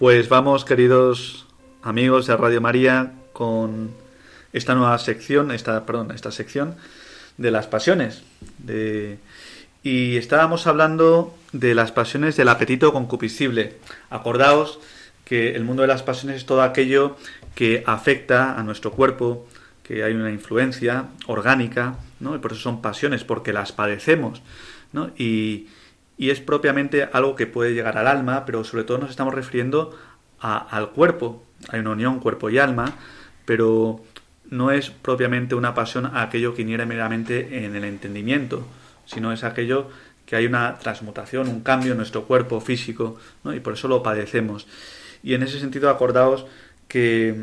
Pues 0.04 0.28
vamos, 0.28 0.66
queridos 0.66 1.46
amigos 1.82 2.28
de 2.28 2.36
Radio 2.36 2.60
María, 2.60 3.14
con 3.32 3.92
esta 4.52 4.76
nueva 4.76 4.98
sección, 4.98 5.50
esta, 5.50 5.86
perdón, 5.86 6.12
esta 6.12 6.30
sección 6.30 6.76
de 7.38 7.52
las 7.52 7.68
pasiones. 7.68 8.22
Y 9.82 10.18
estábamos 10.18 10.68
hablando 10.68 11.34
de 11.54 11.74
las 11.74 11.94
pasiones 11.94 12.36
del 12.36 12.50
apetito 12.50 12.92
concupiscible. 12.92 13.78
Acordaos 14.10 14.82
que 15.24 15.56
el 15.56 15.64
mundo 15.64 15.84
de 15.84 15.88
las 15.88 16.04
pasiones 16.04 16.36
es 16.36 16.46
todo 16.46 16.64
aquello 16.64 17.16
que 17.56 17.86
afecta 17.88 18.60
a 18.60 18.64
nuestro 18.64 18.92
cuerpo, 18.92 19.48
que 19.84 20.04
hay 20.04 20.12
una 20.16 20.32
influencia 20.32 21.06
orgánica, 21.28 21.96
¿no? 22.20 22.36
Y 22.36 22.40
por 22.40 22.52
eso 22.52 22.60
son 22.60 22.82
pasiones, 22.82 23.24
porque 23.24 23.54
las 23.54 23.72
padecemos, 23.72 24.42
¿no? 24.92 25.12
Y, 25.18 25.68
y 26.24 26.30
es 26.30 26.40
propiamente 26.40 27.10
algo 27.12 27.36
que 27.36 27.48
puede 27.48 27.74
llegar 27.74 27.98
al 27.98 28.08
alma, 28.08 28.46
pero 28.46 28.64
sobre 28.64 28.86
todo 28.86 28.98
nos 28.98 29.10
estamos 29.10 29.34
refiriendo 29.34 29.94
al 30.40 30.92
cuerpo. 30.92 31.44
Hay 31.68 31.82
una 31.82 31.90
unión 31.90 32.22
cuerpo 32.22 32.50
y 32.50 32.60
alma, 32.60 32.94
pero 33.44 34.00
no 34.50 34.72
es 34.72 34.90
propiamente 34.90 35.54
una 35.54 35.74
pasión 35.74 36.10
aquello 36.16 36.56
que 36.56 36.62
iniere 36.62 36.86
meramente 36.86 37.66
en 37.66 37.76
el 37.76 37.84
entendimiento, 37.84 38.66
sino 39.06 39.34
es 39.34 39.44
aquello 39.44 39.90
que 40.26 40.38
hay 40.38 40.46
una 40.46 40.80
transmutación, 40.80 41.50
un 41.50 41.60
cambio 41.60 41.92
en 41.92 41.98
nuestro 41.98 42.24
cuerpo 42.24 42.62
físico, 42.62 43.18
y 43.54 43.60
por 43.60 43.74
eso 43.74 43.90
lo 43.90 44.02
padecemos. 44.02 44.66
Y 45.24 45.34
en 45.34 45.44
ese 45.44 45.60
sentido, 45.60 45.90
acordaos 45.90 46.46
que 46.88 47.36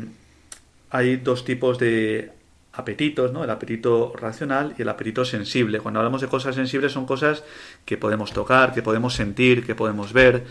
hay 0.89 1.17
dos 1.17 1.45
tipos 1.45 1.77
de 1.77 2.31
apetitos, 2.73 3.33
¿no? 3.33 3.43
El 3.43 3.49
apetito 3.49 4.13
racional 4.15 4.73
y 4.77 4.81
el 4.81 4.89
apetito 4.89 5.25
sensible. 5.25 5.79
Cuando 5.79 5.99
hablamos 5.99 6.21
de 6.21 6.27
cosas 6.27 6.55
sensibles 6.55 6.91
son 6.91 7.05
cosas 7.05 7.43
que 7.85 7.97
podemos 7.97 8.31
tocar, 8.31 8.73
que 8.73 8.81
podemos 8.81 9.13
sentir, 9.13 9.65
que 9.65 9.75
podemos 9.75 10.13
ver. 10.13 10.45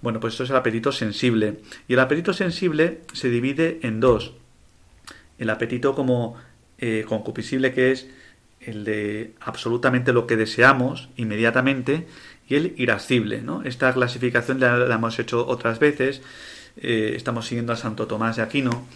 Bueno, 0.00 0.20
pues 0.20 0.34
esto 0.34 0.44
es 0.44 0.50
el 0.50 0.56
apetito 0.56 0.92
sensible. 0.92 1.60
Y 1.86 1.94
el 1.94 2.00
apetito 2.00 2.32
sensible 2.32 3.00
se 3.12 3.28
divide 3.28 3.80
en 3.82 4.00
dos. 4.00 4.32
El 5.38 5.50
apetito 5.50 5.94
como 5.94 6.36
eh, 6.78 7.04
concupiscible, 7.06 7.74
que 7.74 7.92
es 7.92 8.08
el 8.60 8.84
de 8.84 9.34
absolutamente 9.40 10.12
lo 10.12 10.26
que 10.26 10.36
deseamos 10.36 11.08
inmediatamente, 11.16 12.06
y 12.48 12.54
el 12.54 12.74
irascible. 12.78 13.42
¿no? 13.42 13.62
Esta 13.62 13.92
clasificación 13.92 14.58
la, 14.58 14.76
la 14.78 14.94
hemos 14.94 15.18
hecho 15.18 15.46
otras 15.46 15.78
veces. 15.78 16.22
Eh, 16.80 17.12
estamos 17.14 17.46
siguiendo 17.46 17.72
a 17.72 17.76
Santo 17.76 18.06
Tomás 18.06 18.36
de 18.36 18.42
Aquino 18.42 18.86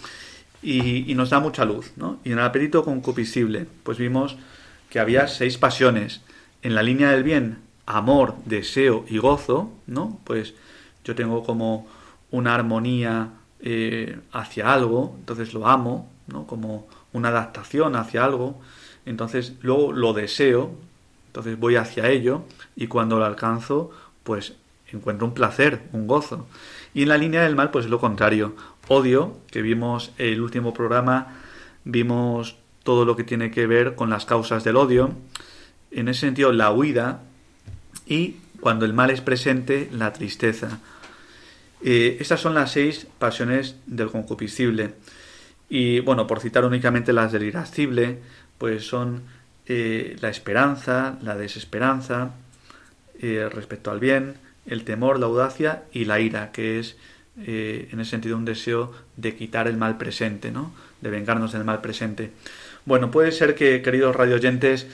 y, 0.62 1.14
nos 1.14 1.30
da 1.30 1.40
mucha 1.40 1.64
luz. 1.64 1.92
¿no? 1.96 2.18
Y 2.24 2.32
en 2.32 2.38
el 2.38 2.44
apetito 2.44 2.84
concupiscible, 2.84 3.66
pues 3.82 3.98
vimos 3.98 4.36
que 4.90 5.00
había 5.00 5.28
seis 5.28 5.58
pasiones. 5.58 6.20
En 6.62 6.74
la 6.74 6.82
línea 6.82 7.10
del 7.10 7.24
bien, 7.24 7.58
amor, 7.86 8.36
deseo 8.44 9.04
y 9.08 9.18
gozo, 9.18 9.72
¿no? 9.86 10.20
Pues 10.24 10.54
yo 11.04 11.14
tengo 11.14 11.42
como 11.42 11.88
una 12.30 12.54
armonía 12.54 13.30
eh, 13.60 14.18
hacia 14.32 14.72
algo, 14.72 15.16
entonces 15.18 15.54
lo 15.54 15.66
amo, 15.66 16.10
¿no? 16.28 16.46
Como 16.46 16.86
una 17.12 17.28
adaptación 17.28 17.96
hacia 17.96 18.24
algo, 18.24 18.60
entonces 19.04 19.54
luego 19.62 19.92
lo 19.92 20.12
deseo, 20.12 20.74
entonces 21.28 21.58
voy 21.58 21.76
hacia 21.76 22.08
ello 22.08 22.44
y 22.76 22.86
cuando 22.86 23.18
lo 23.18 23.24
alcanzo, 23.24 23.90
pues 24.22 24.54
encuentro 24.92 25.26
un 25.26 25.34
placer, 25.34 25.82
un 25.92 26.06
gozo. 26.06 26.46
Y 26.94 27.02
en 27.02 27.08
la 27.08 27.18
línea 27.18 27.42
del 27.42 27.56
mal, 27.56 27.70
pues 27.70 27.86
es 27.86 27.90
lo 27.90 28.00
contrario. 28.00 28.54
Odio, 28.92 29.38
que 29.50 29.62
vimos 29.62 30.12
el 30.18 30.42
último 30.42 30.74
programa, 30.74 31.40
vimos 31.84 32.58
todo 32.82 33.06
lo 33.06 33.16
que 33.16 33.24
tiene 33.24 33.50
que 33.50 33.66
ver 33.66 33.94
con 33.94 34.10
las 34.10 34.26
causas 34.26 34.64
del 34.64 34.76
odio. 34.76 35.14
En 35.90 36.08
ese 36.08 36.20
sentido, 36.20 36.52
la 36.52 36.70
huida 36.70 37.22
y 38.06 38.36
cuando 38.60 38.84
el 38.84 38.92
mal 38.92 39.08
es 39.08 39.22
presente, 39.22 39.88
la 39.92 40.12
tristeza. 40.12 40.80
Eh, 41.82 42.18
estas 42.20 42.40
son 42.40 42.54
las 42.54 42.72
seis 42.72 43.06
pasiones 43.18 43.76
del 43.86 44.10
concupiscible. 44.10 44.92
Y 45.70 46.00
bueno, 46.00 46.26
por 46.26 46.40
citar 46.40 46.66
únicamente 46.66 47.14
las 47.14 47.32
del 47.32 47.44
irascible, 47.44 48.18
pues 48.58 48.86
son 48.86 49.22
eh, 49.68 50.18
la 50.20 50.28
esperanza, 50.28 51.18
la 51.22 51.34
desesperanza 51.34 52.32
eh, 53.20 53.48
respecto 53.50 53.90
al 53.90 54.00
bien, 54.00 54.34
el 54.66 54.84
temor, 54.84 55.18
la 55.18 55.26
audacia 55.26 55.84
y 55.92 56.04
la 56.04 56.20
ira, 56.20 56.52
que 56.52 56.78
es 56.78 56.96
eh, 57.40 57.88
en 57.90 58.00
ese 58.00 58.10
sentido 58.10 58.36
un 58.36 58.44
deseo 58.44 58.92
de 59.16 59.34
quitar 59.34 59.66
el 59.66 59.76
mal 59.76 59.96
presente, 59.96 60.50
¿no? 60.50 60.72
de 61.00 61.10
vengarnos 61.10 61.52
del 61.52 61.64
mal 61.64 61.80
presente. 61.80 62.30
Bueno, 62.84 63.10
puede 63.10 63.32
ser 63.32 63.54
que, 63.54 63.80
queridos 63.80 64.14
radioyentes, 64.14 64.86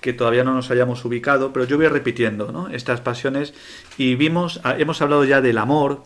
que 0.00 0.12
todavía 0.12 0.44
no 0.44 0.54
nos 0.54 0.70
hayamos 0.70 1.04
ubicado, 1.04 1.52
pero 1.52 1.64
yo 1.64 1.76
voy 1.78 1.88
repitiendo 1.88 2.52
¿no? 2.52 2.68
estas 2.68 3.00
pasiones 3.00 3.54
y 3.96 4.14
vimos, 4.14 4.60
ah, 4.62 4.76
hemos 4.78 5.00
hablado 5.00 5.24
ya 5.24 5.40
del 5.40 5.58
amor, 5.58 6.04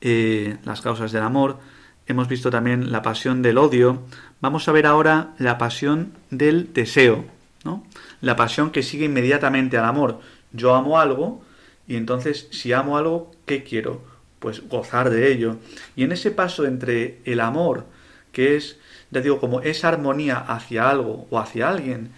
eh, 0.00 0.56
las 0.64 0.80
causas 0.80 1.12
del 1.12 1.22
amor, 1.22 1.58
hemos 2.06 2.28
visto 2.28 2.50
también 2.50 2.92
la 2.92 3.02
pasión 3.02 3.42
del 3.42 3.58
odio, 3.58 4.02
vamos 4.40 4.68
a 4.68 4.72
ver 4.72 4.86
ahora 4.86 5.34
la 5.38 5.58
pasión 5.58 6.12
del 6.30 6.72
deseo, 6.72 7.24
¿no? 7.64 7.84
la 8.20 8.36
pasión 8.36 8.70
que 8.70 8.82
sigue 8.82 9.06
inmediatamente 9.06 9.76
al 9.76 9.84
amor. 9.84 10.20
Yo 10.52 10.74
amo 10.74 10.98
algo, 10.98 11.42
y 11.86 11.96
entonces, 11.96 12.48
si 12.50 12.72
amo 12.72 12.96
algo, 12.96 13.32
¿qué 13.46 13.64
quiero? 13.64 14.09
Pues 14.40 14.68
gozar 14.68 15.10
de 15.10 15.32
ello. 15.32 15.58
Y 15.94 16.02
en 16.02 16.12
ese 16.12 16.32
paso 16.32 16.66
entre 16.66 17.20
el 17.24 17.40
amor, 17.40 17.86
que 18.32 18.56
es, 18.56 18.78
ya 19.10 19.20
digo, 19.20 19.38
como 19.38 19.60
esa 19.60 19.88
armonía 19.88 20.38
hacia 20.38 20.90
algo 20.90 21.28
o 21.30 21.38
hacia 21.38 21.68
alguien, 21.68 22.10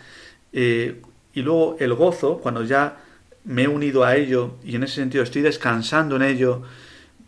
eh, 0.53 1.03
y 1.35 1.43
luego 1.43 1.77
el 1.79 1.95
gozo, 1.95 2.39
cuando 2.39 2.65
ya 2.65 2.99
me 3.45 3.63
he 3.63 3.69
unido 3.69 4.05
a 4.05 4.17
ello 4.17 4.55
y 4.65 4.77
en 4.77 4.85
ese 4.85 4.97
sentido 4.97 5.25
estoy 5.25 5.43
descansando 5.43 6.17
en 6.17 6.23
ello, 6.23 6.63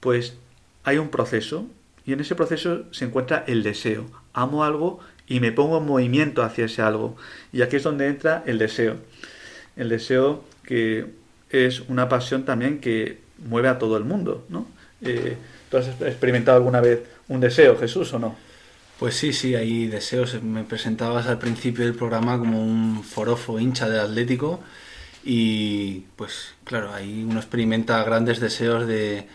pues 0.00 0.36
hay 0.84 0.98
un 0.98 1.08
proceso 1.08 1.66
y 2.06 2.12
en 2.12 2.20
ese 2.20 2.34
proceso 2.34 2.84
se 2.92 3.06
encuentra 3.06 3.44
el 3.46 3.62
deseo. 3.62 4.06
Amo 4.32 4.64
algo 4.64 5.00
y 5.26 5.40
me 5.40 5.52
pongo 5.52 5.78
en 5.78 5.86
movimiento 5.86 6.42
hacia 6.42 6.66
ese 6.66 6.82
algo. 6.82 7.16
Y 7.52 7.62
aquí 7.62 7.76
es 7.76 7.82
donde 7.82 8.08
entra 8.08 8.42
el 8.46 8.58
deseo. 8.58 8.96
El 9.76 9.88
deseo 9.88 10.44
que 10.64 11.06
es 11.50 11.80
una 11.88 12.08
pasión 12.08 12.44
también 12.44 12.80
que 12.80 13.20
mueve 13.38 13.68
a 13.68 13.78
todo 13.78 13.96
el 13.96 14.04
mundo, 14.04 14.44
¿no? 14.48 14.66
Eh, 15.04 15.36
¿Tú 15.70 15.76
has 15.76 15.88
experimentado 16.00 16.56
alguna 16.56 16.80
vez 16.80 17.00
un 17.28 17.40
deseo, 17.40 17.76
Jesús, 17.76 18.12
o 18.12 18.18
no? 18.18 18.36
Pues 18.98 19.16
sí, 19.16 19.32
sí, 19.32 19.54
hay 19.54 19.86
deseos. 19.86 20.40
Me 20.42 20.64
presentabas 20.64 21.26
al 21.26 21.38
principio 21.38 21.84
del 21.84 21.94
programa 21.94 22.38
como 22.38 22.62
un 22.62 23.02
forofo 23.02 23.58
hincha 23.58 23.88
de 23.88 24.00
Atlético 24.00 24.60
y 25.24 26.04
pues 26.16 26.54
claro, 26.64 26.92
ahí 26.92 27.24
uno 27.28 27.40
experimenta 27.40 28.02
grandes 28.04 28.40
deseos 28.40 28.86
de, 28.86 29.26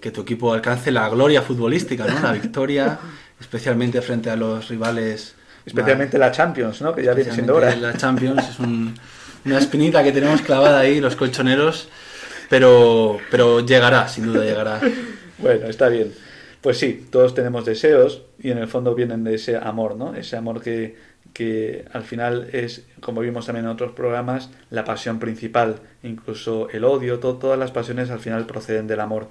que 0.00 0.10
tu 0.10 0.22
equipo 0.22 0.52
alcance 0.52 0.90
la 0.90 1.08
gloria 1.08 1.42
futbolística, 1.42 2.06
¿no? 2.06 2.18
La 2.20 2.32
victoria, 2.32 2.98
especialmente 3.40 4.00
frente 4.00 4.30
a 4.30 4.36
los 4.36 4.68
rivales. 4.68 5.34
Especialmente 5.64 6.18
la 6.18 6.32
Champions, 6.32 6.80
¿no? 6.80 6.94
Que 6.94 7.04
ya 7.04 7.12
viene 7.12 7.32
siendo 7.32 7.54
hora. 7.54 7.74
La 7.76 7.96
Champions 7.96 8.48
es 8.48 8.58
un, 8.58 8.94
una 9.44 9.58
espinita 9.58 10.02
que 10.02 10.12
tenemos 10.12 10.40
clavada 10.40 10.80
ahí 10.80 11.00
los 11.00 11.14
colchoneros, 11.14 11.88
pero, 12.48 13.18
pero 13.30 13.60
llegará, 13.60 14.08
sin 14.08 14.26
duda 14.26 14.44
llegará. 14.44 14.80
Bueno, 15.38 15.66
está 15.66 15.88
bien. 15.88 16.14
Pues 16.62 16.78
sí, 16.78 17.06
todos 17.10 17.34
tenemos 17.34 17.64
deseos 17.64 18.22
y 18.38 18.50
en 18.50 18.58
el 18.58 18.68
fondo 18.68 18.94
vienen 18.94 19.22
de 19.22 19.34
ese 19.34 19.56
amor, 19.56 19.96
¿no? 19.96 20.14
Ese 20.14 20.36
amor 20.36 20.62
que, 20.62 20.96
que 21.32 21.84
al 21.92 22.02
final 22.02 22.48
es, 22.52 22.86
como 23.00 23.20
vimos 23.20 23.46
también 23.46 23.66
en 23.66 23.70
otros 23.70 23.92
programas, 23.92 24.50
la 24.70 24.84
pasión 24.84 25.18
principal, 25.18 25.80
incluso 26.02 26.70
el 26.70 26.84
odio, 26.84 27.18
todas 27.18 27.58
las 27.58 27.70
pasiones 27.70 28.10
al 28.10 28.20
final 28.20 28.46
proceden 28.46 28.86
del 28.86 29.00
amor. 29.00 29.28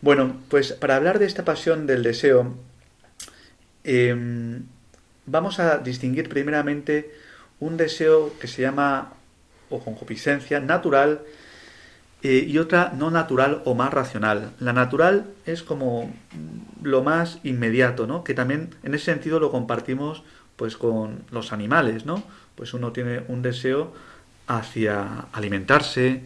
Bueno, 0.00 0.36
pues 0.48 0.72
para 0.72 0.96
hablar 0.96 1.18
de 1.18 1.26
esta 1.26 1.44
pasión 1.44 1.86
del 1.86 2.02
deseo, 2.02 2.54
em, 3.84 4.64
vamos 5.26 5.60
a 5.60 5.78
distinguir 5.78 6.28
primeramente 6.28 7.12
un 7.60 7.76
deseo 7.76 8.32
que 8.40 8.48
se 8.48 8.62
llama 8.62 9.12
o 9.70 9.80
concupiscencia 9.80 10.60
natural 10.60 11.20
eh, 12.24 12.46
y 12.48 12.56
otra 12.56 12.94
no 12.96 13.10
natural 13.10 13.60
o 13.66 13.74
más 13.74 13.92
racional. 13.92 14.52
La 14.58 14.72
natural 14.72 15.26
es 15.44 15.62
como 15.62 16.10
lo 16.82 17.02
más 17.02 17.38
inmediato, 17.44 18.06
¿no? 18.06 18.24
Que 18.24 18.32
también 18.32 18.70
en 18.82 18.94
ese 18.94 19.04
sentido 19.04 19.40
lo 19.40 19.50
compartimos 19.50 20.22
pues 20.56 20.78
con 20.78 21.18
los 21.30 21.52
animales, 21.52 22.06
¿no? 22.06 22.24
Pues 22.54 22.72
uno 22.72 22.92
tiene 22.92 23.24
un 23.28 23.42
deseo 23.42 23.92
hacia 24.46 25.26
alimentarse, 25.32 26.22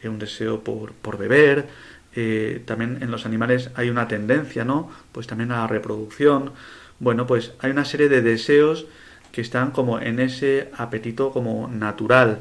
eh, 0.00 0.08
un 0.08 0.20
deseo 0.20 0.62
por, 0.62 0.92
por 0.92 1.18
beber, 1.18 1.66
eh, 2.14 2.62
también 2.64 2.98
en 3.00 3.10
los 3.10 3.26
animales 3.26 3.70
hay 3.74 3.90
una 3.90 4.06
tendencia, 4.06 4.64
¿no? 4.64 4.92
Pues 5.10 5.26
también 5.26 5.50
a 5.50 5.62
la 5.62 5.66
reproducción. 5.66 6.52
Bueno, 7.00 7.26
pues 7.26 7.52
hay 7.58 7.72
una 7.72 7.84
serie 7.84 8.08
de 8.08 8.22
deseos 8.22 8.86
que 9.32 9.40
están 9.40 9.72
como 9.72 9.98
en 9.98 10.20
ese 10.20 10.70
apetito 10.76 11.32
como 11.32 11.66
natural 11.66 12.38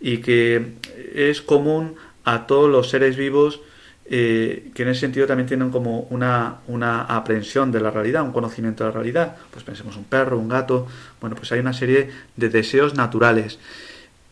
y 0.00 0.18
que 0.18 0.74
es 1.14 1.42
común 1.42 1.96
a 2.24 2.46
todos 2.46 2.70
los 2.70 2.90
seres 2.90 3.16
vivos 3.16 3.60
eh, 4.06 4.70
que 4.74 4.82
en 4.82 4.90
ese 4.90 5.00
sentido 5.00 5.26
también 5.26 5.46
tienen 5.46 5.70
como 5.70 6.00
una, 6.10 6.56
una 6.66 7.02
aprehensión 7.02 7.72
de 7.72 7.80
la 7.80 7.90
realidad, 7.90 8.22
un 8.22 8.32
conocimiento 8.32 8.84
de 8.84 8.90
la 8.90 8.94
realidad. 8.94 9.36
Pues 9.50 9.64
pensemos 9.64 9.96
un 9.96 10.04
perro, 10.04 10.38
un 10.38 10.48
gato, 10.48 10.86
bueno, 11.20 11.36
pues 11.36 11.50
hay 11.52 11.60
una 11.60 11.72
serie 11.72 12.10
de 12.36 12.48
deseos 12.50 12.94
naturales. 12.94 13.58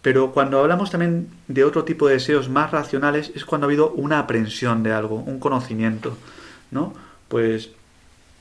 Pero 0.02 0.32
cuando 0.32 0.60
hablamos 0.60 0.90
también 0.90 1.28
de 1.48 1.64
otro 1.64 1.84
tipo 1.84 2.06
de 2.06 2.14
deseos 2.14 2.48
más 2.50 2.70
racionales 2.70 3.32
es 3.34 3.44
cuando 3.44 3.66
ha 3.66 3.68
habido 3.68 3.92
una 3.92 4.18
aprensión 4.18 4.82
de 4.82 4.92
algo, 4.92 5.16
un 5.16 5.38
conocimiento, 5.38 6.18
¿no? 6.70 6.92
Pues 7.28 7.70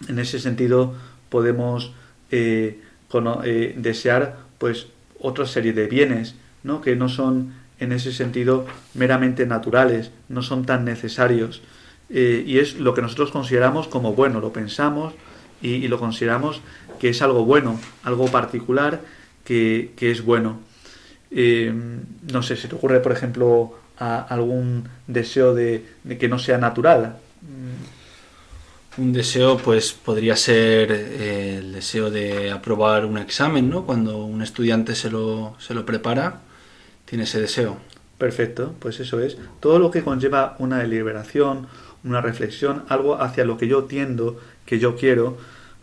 en 0.09 0.19
ese 0.19 0.39
sentido 0.39 0.95
podemos 1.29 1.93
eh, 2.31 2.81
eh, 3.43 3.75
desear 3.77 4.37
pues 4.57 4.87
otra 5.19 5.45
serie 5.45 5.71
de 5.71 5.87
bienes, 5.87 6.35
¿no? 6.63 6.81
Que 6.81 6.95
no 6.95 7.07
son 7.07 7.53
en 7.81 7.91
ese 7.91 8.13
sentido 8.13 8.65
meramente 8.93 9.45
naturales, 9.45 10.11
no 10.29 10.43
son 10.43 10.65
tan 10.65 10.85
necesarios. 10.85 11.61
Eh, 12.09 12.43
y 12.45 12.59
es 12.59 12.75
lo 12.75 12.93
que 12.93 13.01
nosotros 13.01 13.31
consideramos 13.31 13.87
como 13.87 14.13
bueno, 14.13 14.39
lo 14.39 14.53
pensamos 14.53 15.13
y, 15.61 15.87
lo 15.87 15.99
consideramos 15.99 16.61
que 16.99 17.09
es 17.09 17.21
algo 17.21 17.43
bueno, 17.43 17.79
algo 18.03 18.27
particular 18.27 19.01
que, 19.43 19.91
es 19.99 20.23
bueno. 20.23 20.59
Eh, 21.31 21.73
no 22.31 22.43
sé, 22.43 22.55
si 22.55 22.67
te 22.67 22.75
ocurre, 22.75 22.99
por 22.99 23.11
ejemplo, 23.11 23.73
algún 23.97 24.87
deseo 25.07 25.55
de, 25.55 25.83
que 26.19 26.27
no 26.27 26.37
sea 26.37 26.59
natural. 26.59 27.17
Un 28.97 29.13
deseo, 29.13 29.57
pues, 29.57 29.93
podría 29.93 30.35
ser 30.35 30.91
eh, 30.91 31.57
el 31.57 31.71
deseo 31.73 32.11
de 32.11 32.51
aprobar 32.51 33.05
un 33.05 33.17
examen, 33.17 33.69
¿no? 33.69 33.85
Cuando 33.85 34.23
un 34.25 34.41
estudiante 34.41 34.95
se 34.95 35.09
lo, 35.09 35.55
se 35.59 35.73
lo 35.73 35.85
prepara, 35.85 36.41
tiene 37.11 37.25
ese 37.25 37.41
deseo. 37.41 37.75
Perfecto, 38.17 38.73
pues 38.79 39.01
eso 39.01 39.19
es. 39.19 39.37
Todo 39.59 39.79
lo 39.79 39.91
que 39.91 40.01
conlleva 40.01 40.55
una 40.59 40.77
deliberación, 40.77 41.67
una 42.05 42.21
reflexión, 42.21 42.85
algo 42.87 43.21
hacia 43.21 43.43
lo 43.43 43.57
que 43.57 43.67
yo 43.67 43.83
tiendo, 43.83 44.39
que 44.65 44.79
yo 44.79 44.95
quiero, 44.95 45.37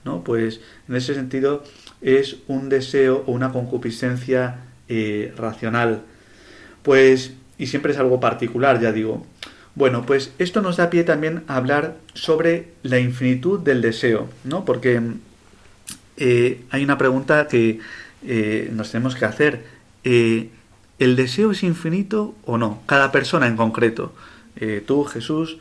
¿no? 0.07 0.25
Pues 0.25 0.63
en 0.89 0.97
ese 0.97 1.13
sentido 1.13 1.65
es 2.01 2.39
un 2.47 2.71
deseo 2.71 3.25
o 3.27 3.33
una 3.33 3.53
concupiscencia 3.53 4.61
eh, 4.89 5.35
racional. 5.37 6.01
Pues, 6.83 7.35
y 7.59 7.67
siempre 7.67 7.93
es 7.93 7.99
algo 7.99 8.21
particular, 8.21 8.81
ya 8.81 8.91
digo. 8.91 9.27
Bueno, 9.75 10.07
pues 10.07 10.33
esto 10.39 10.63
nos 10.63 10.79
da 10.79 10.89
pie 10.89 11.05
también 11.05 11.45
a 11.47 11.57
hablar 11.57 11.99
sobre 12.15 12.69
la 12.83 13.01
infinitud 13.01 13.61
del 13.61 13.83
deseo, 13.83 14.31
¿no? 14.45 14.65
Porque 14.65 15.03
eh, 16.17 16.63
hay 16.71 16.85
una 16.85 16.97
pregunta 16.97 17.49
que 17.49 17.81
eh, 18.27 18.71
nos 18.73 18.91
tenemos 18.93 19.15
que 19.15 19.27
hacer. 19.27 19.77
¿El 20.99 21.17
deseo 21.17 21.53
es 21.53 21.63
infinito 21.63 22.35
o 22.45 22.59
no? 22.59 22.81
Cada 22.87 23.13
persona 23.13 23.47
en 23.47 23.57
concreto. 23.57 24.13
tú, 24.87 25.05
Jesús, 25.05 25.59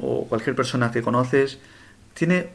o 0.00 0.26
cualquier 0.28 0.54
persona 0.54 0.90
que 0.92 1.02
conoces, 1.02 1.58
tiene 2.14 2.50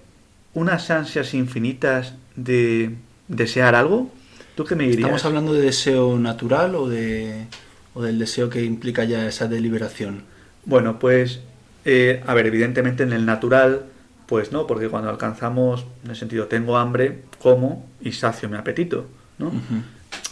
unas 0.53 0.89
ansias 0.91 1.33
infinitas 1.33 2.13
de 2.35 2.95
desear 3.27 3.75
algo? 3.75 4.11
¿Tú 4.55 4.65
qué 4.65 4.75
me 4.75 4.83
dirías? 4.83 4.99
¿Estamos 4.99 5.25
hablando 5.25 5.53
de 5.53 5.61
deseo 5.61 6.17
natural 6.19 6.75
o, 6.75 6.87
de, 6.87 7.47
o 7.93 8.01
del 8.01 8.19
deseo 8.19 8.49
que 8.49 8.63
implica 8.63 9.03
ya 9.03 9.27
esa 9.27 9.47
deliberación? 9.47 10.23
Bueno, 10.65 10.99
pues, 10.99 11.41
eh, 11.85 12.23
a 12.25 12.33
ver, 12.33 12.47
evidentemente 12.47 13.03
en 13.03 13.13
el 13.13 13.25
natural, 13.25 13.85
pues 14.27 14.51
no, 14.51 14.67
porque 14.67 14.89
cuando 14.89 15.09
alcanzamos, 15.09 15.85
en 16.03 16.11
el 16.11 16.15
sentido, 16.15 16.47
tengo 16.47 16.77
hambre, 16.77 17.23
como 17.41 17.89
y 17.99 18.11
sacio 18.11 18.47
mi 18.47 18.57
apetito, 18.57 19.07
¿no? 19.39 19.51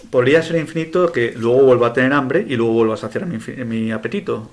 Podría 0.09 0.41
ser 0.41 0.57
infinito 0.57 1.11
que 1.11 1.33
luego 1.35 1.63
vuelva 1.63 1.87
a 1.87 1.93
tener 1.93 2.13
hambre 2.13 2.45
y 2.47 2.55
luego 2.55 2.73
vuelva 2.73 2.95
a 2.95 2.97
saciar 2.97 3.25
mi, 3.25 3.37
mi 3.65 3.91
apetito. 3.91 4.51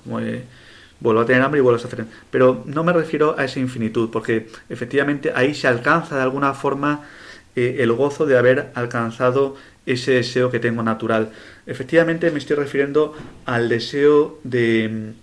Vuelvo 1.01 1.21
a 1.21 1.25
tener 1.25 1.41
hambre 1.41 1.59
y 1.59 1.63
vuelvo 1.63 1.81
a 1.81 1.85
hacer. 1.85 2.05
Pero 2.29 2.63
no 2.65 2.83
me 2.83 2.93
refiero 2.93 3.35
a 3.37 3.45
esa 3.45 3.59
infinitud, 3.59 4.09
porque 4.11 4.47
efectivamente 4.69 5.31
ahí 5.33 5.53
se 5.53 5.67
alcanza 5.67 6.15
de 6.15 6.21
alguna 6.21 6.53
forma 6.53 7.07
eh, 7.55 7.77
el 7.79 7.91
gozo 7.93 8.25
de 8.25 8.37
haber 8.37 8.71
alcanzado 8.75 9.55
ese 9.85 10.11
deseo 10.11 10.51
que 10.51 10.59
tengo 10.59 10.83
natural. 10.83 11.31
Efectivamente 11.65 12.31
me 12.31 12.39
estoy 12.39 12.57
refiriendo 12.57 13.15
al 13.45 13.69
deseo 13.69 14.39
de 14.43 15.13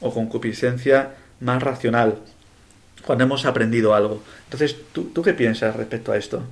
o 0.00 0.12
concupiscencia 0.12 1.14
más 1.40 1.62
racional, 1.62 2.18
cuando 3.04 3.24
hemos 3.24 3.44
aprendido 3.44 3.94
algo. 3.94 4.22
Entonces, 4.44 4.76
¿tú, 4.92 5.10
¿tú 5.14 5.22
qué 5.22 5.34
piensas 5.34 5.74
respecto 5.76 6.12
a 6.12 6.16
esto? 6.16 6.42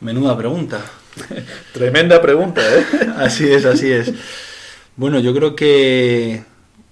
Menuda 0.00 0.36
pregunta. 0.36 0.84
Tremenda 1.72 2.20
pregunta, 2.20 2.60
¿eh? 2.62 2.84
así 3.16 3.44
es, 3.44 3.64
así 3.64 3.90
es. 3.90 4.12
Bueno, 4.96 5.18
yo 5.20 5.34
creo 5.34 5.56
que 5.56 6.44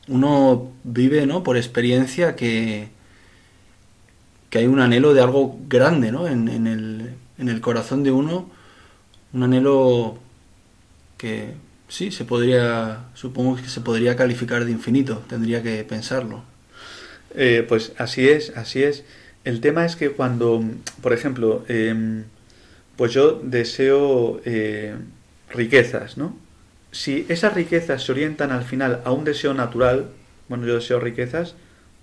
uno 0.08 0.72
vive, 0.85 1.26
¿no? 1.26 1.42
Por 1.42 1.56
experiencia 1.56 2.37
que, 2.37 2.88
que 4.50 4.58
hay 4.58 4.66
un 4.66 4.80
anhelo 4.80 5.14
de 5.14 5.22
algo 5.22 5.58
grande, 5.68 6.12
¿no? 6.12 6.26
En, 6.26 6.48
en, 6.48 6.66
el, 6.66 7.14
en 7.38 7.48
el 7.48 7.61
corazón 7.61 8.02
de 8.02 8.11
uno, 8.11 8.50
un 9.32 9.42
anhelo 9.42 10.18
que 11.16 11.54
sí, 11.88 12.11
se 12.11 12.24
podría, 12.24 13.04
supongo 13.14 13.56
que 13.56 13.68
se 13.68 13.80
podría 13.80 14.16
calificar 14.16 14.64
de 14.64 14.72
infinito, 14.72 15.22
tendría 15.28 15.62
que 15.62 15.85
pensarlo. 15.85 16.42
Eh, 17.35 17.64
pues 17.68 17.92
así 17.98 18.28
es, 18.28 18.56
así 18.56 18.82
es. 18.82 19.04
El 19.44 19.61
tema 19.61 19.85
es 19.85 19.96
que 19.96 20.11
cuando, 20.11 20.62
por 21.00 21.12
ejemplo, 21.12 21.64
em, 21.68 22.24
pues 23.02 23.14
yo 23.14 23.40
deseo 23.42 24.40
eh, 24.44 24.94
riquezas, 25.50 26.16
¿no? 26.16 26.36
si 26.92 27.26
esas 27.28 27.52
riquezas 27.52 28.04
se 28.04 28.12
orientan 28.12 28.52
al 28.52 28.62
final 28.62 29.00
a 29.04 29.10
un 29.10 29.24
deseo 29.24 29.54
natural, 29.54 30.06
bueno, 30.48 30.68
yo 30.68 30.76
deseo 30.76 31.00
riquezas 31.00 31.56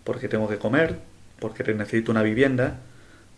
porque 0.03 0.27
tengo 0.27 0.49
que 0.49 0.57
comer, 0.57 0.97
porque 1.39 1.63
necesito 1.73 2.11
una 2.11 2.21
vivienda, 2.21 2.81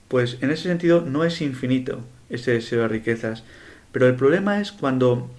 pues 0.07 0.39
en 0.41 0.49
ese 0.49 0.63
sentido 0.63 1.01
no 1.01 1.23
es 1.23 1.39
infinito 1.39 1.99
ese 2.31 2.53
deseo 2.53 2.81
de 2.81 2.87
riquezas. 2.87 3.43
Pero 3.91 4.07
el 4.07 4.15
problema 4.15 4.59
es 4.59 4.71
cuando 4.71 5.29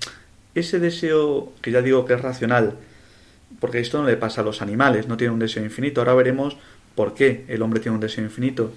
ese 0.55 0.78
deseo, 0.78 1.53
que 1.61 1.72
ya 1.72 1.82
digo 1.82 2.05
que 2.05 2.14
es 2.14 2.20
racional, 2.20 2.76
porque 3.59 3.80
esto 3.80 4.01
no 4.01 4.07
le 4.07 4.16
pasa 4.16 4.42
a 4.42 4.44
los 4.44 4.62
animales, 4.62 5.09
no 5.09 5.16
tiene 5.16 5.34
un 5.34 5.40
deseo 5.40 5.64
infinito. 5.64 6.01
Ahora 6.01 6.14
veremos 6.14 6.57
por 6.94 7.14
qué 7.14 7.44
el 7.49 7.62
hombre 7.62 7.80
tiene 7.80 7.97
un 7.97 8.01
deseo 8.01 8.22
infinito. 8.22 8.72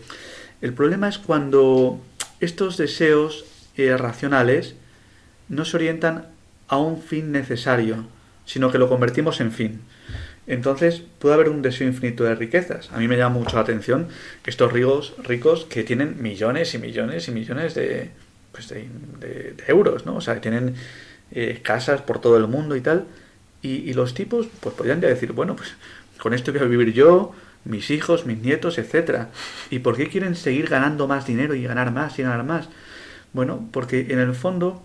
El 0.61 0.73
problema 0.73 1.07
es 1.07 1.19
cuando 1.19 2.01
estos 2.45 2.77
deseos 2.77 3.45
eh, 3.77 3.95
racionales 3.97 4.75
no 5.49 5.65
se 5.65 5.77
orientan 5.77 6.27
a 6.67 6.77
un 6.77 7.01
fin 7.01 7.31
necesario, 7.31 8.05
sino 8.45 8.71
que 8.71 8.77
lo 8.77 8.89
convertimos 8.89 9.41
en 9.41 9.51
fin. 9.51 9.81
Entonces 10.47 11.01
puede 11.19 11.35
haber 11.35 11.49
un 11.49 11.61
deseo 11.61 11.87
infinito 11.87 12.23
de 12.23 12.35
riquezas. 12.35 12.91
A 12.91 12.97
mí 12.97 13.07
me 13.07 13.17
llama 13.17 13.39
mucho 13.39 13.55
la 13.55 13.63
atención 13.63 14.07
estos 14.45 14.71
ricos, 14.71 15.15
ricos 15.23 15.65
que 15.65 15.83
tienen 15.83 16.21
millones 16.21 16.73
y 16.75 16.77
millones 16.77 17.27
y 17.27 17.31
millones 17.31 17.73
de, 17.73 18.11
pues 18.51 18.69
de, 18.69 19.55
euros, 19.67 20.05
¿no? 20.05 20.15
O 20.15 20.21
sea, 20.21 20.35
que 20.35 20.41
tienen 20.41 20.75
eh, 21.31 21.59
casas 21.63 22.01
por 22.01 22.21
todo 22.21 22.37
el 22.37 22.47
mundo 22.47 22.75
y 22.75 22.81
tal. 22.81 23.05
Y, 23.61 23.93
los 23.93 24.13
tipos, 24.13 24.47
pues 24.59 24.75
podrían 24.75 25.01
ya 25.01 25.07
decir, 25.07 25.31
bueno, 25.31 25.55
pues 25.55 25.73
con 26.19 26.35
esto 26.35 26.51
voy 26.51 26.61
a 26.61 26.65
vivir 26.65 26.93
yo, 26.93 27.33
mis 27.65 27.89
hijos, 27.91 28.25
mis 28.25 28.39
nietos, 28.39 28.77
etcétera. 28.77 29.29
¿Y 29.69 29.79
por 29.79 29.97
qué 29.97 30.07
quieren 30.07 30.35
seguir 30.35 30.67
ganando 30.69 31.07
más 31.07 31.27
dinero 31.27 31.55
y 31.55 31.63
ganar 31.63 31.91
más 31.91 32.17
y 32.17 32.23
ganar 32.23 32.43
más? 32.43 32.69
Bueno, 33.33 33.67
porque 33.71 34.07
en 34.09 34.19
el 34.19 34.33
fondo 34.33 34.83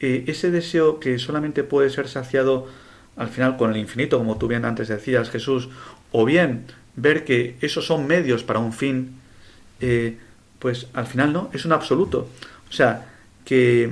eh, 0.00 0.24
ese 0.28 0.50
deseo 0.50 1.00
que 1.00 1.18
solamente 1.18 1.64
puede 1.64 1.90
ser 1.90 2.08
saciado 2.08 2.68
al 3.16 3.28
final 3.28 3.56
con 3.56 3.70
el 3.70 3.76
infinito, 3.76 4.18
como 4.18 4.38
tú 4.38 4.46
bien 4.46 4.64
antes 4.64 4.88
decías, 4.88 5.30
Jesús, 5.30 5.68
o 6.12 6.24
bien 6.24 6.66
ver 6.94 7.24
que 7.24 7.56
esos 7.60 7.86
son 7.86 8.06
medios 8.06 8.44
para 8.44 8.60
un 8.60 8.72
fin, 8.72 9.16
eh, 9.80 10.16
pues 10.58 10.86
al 10.92 11.06
final 11.06 11.32
no, 11.32 11.50
es 11.52 11.64
un 11.64 11.72
absoluto. 11.72 12.28
O 12.68 12.72
sea, 12.72 13.06
que 13.44 13.90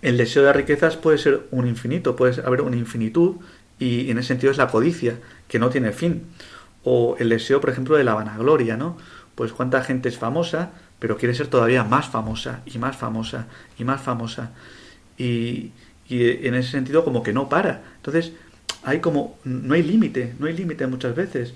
el 0.00 0.16
deseo 0.16 0.42
de 0.44 0.52
riquezas 0.52 0.96
puede 0.96 1.18
ser 1.18 1.42
un 1.50 1.66
infinito, 1.66 2.16
puede 2.16 2.40
haber 2.42 2.62
una 2.62 2.76
infinitud, 2.76 3.36
y 3.78 4.10
en 4.10 4.18
ese 4.18 4.28
sentido 4.28 4.50
es 4.50 4.58
la 4.58 4.68
codicia, 4.68 5.18
que 5.48 5.58
no 5.58 5.68
tiene 5.68 5.92
fin. 5.92 6.22
O 6.84 7.16
el 7.18 7.28
deseo, 7.28 7.60
por 7.60 7.70
ejemplo, 7.70 7.96
de 7.96 8.04
la 8.04 8.14
vanagloria, 8.14 8.76
¿no? 8.76 8.96
Pues 9.34 9.52
cuánta 9.52 9.82
gente 9.82 10.08
es 10.08 10.18
famosa, 10.18 10.70
pero 10.98 11.16
quiere 11.16 11.34
ser 11.34 11.48
todavía 11.48 11.84
más 11.84 12.08
famosa, 12.08 12.62
y 12.66 12.78
más 12.78 12.96
famosa, 12.96 13.46
y 13.78 13.84
más 13.84 14.00
famosa 14.00 14.52
y, 15.22 15.72
en 16.10 16.54
ese 16.54 16.70
sentido 16.70 17.04
como 17.04 17.22
que 17.22 17.32
no 17.32 17.48
para. 17.48 17.82
Entonces, 17.96 18.32
hay 18.82 19.00
como, 19.00 19.38
no 19.44 19.74
hay 19.74 19.82
límite, 19.82 20.34
no 20.38 20.46
hay 20.46 20.52
límite 20.52 20.86
muchas 20.86 21.14
veces 21.14 21.54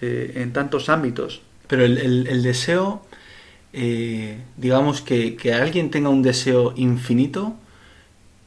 eh, 0.00 0.32
en 0.36 0.52
tantos 0.52 0.88
ámbitos. 0.88 1.42
Pero 1.66 1.84
el, 1.84 2.42
deseo, 2.42 3.02
eh, 3.74 4.38
digamos 4.56 5.02
que, 5.02 5.36
que, 5.36 5.52
alguien 5.52 5.90
tenga 5.90 6.08
un 6.08 6.22
deseo 6.22 6.72
infinito, 6.76 7.54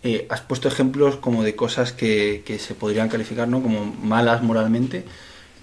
eh, 0.01 0.25
has 0.29 0.41
puesto 0.41 0.67
ejemplos 0.67 1.17
como 1.17 1.43
de 1.43 1.55
cosas 1.55 1.93
que, 1.93 2.41
que, 2.43 2.57
se 2.57 2.73
podrían 2.73 3.09
calificar 3.09 3.47
¿no? 3.47 3.61
como 3.61 3.85
malas 3.85 4.41
moralmente, 4.41 5.05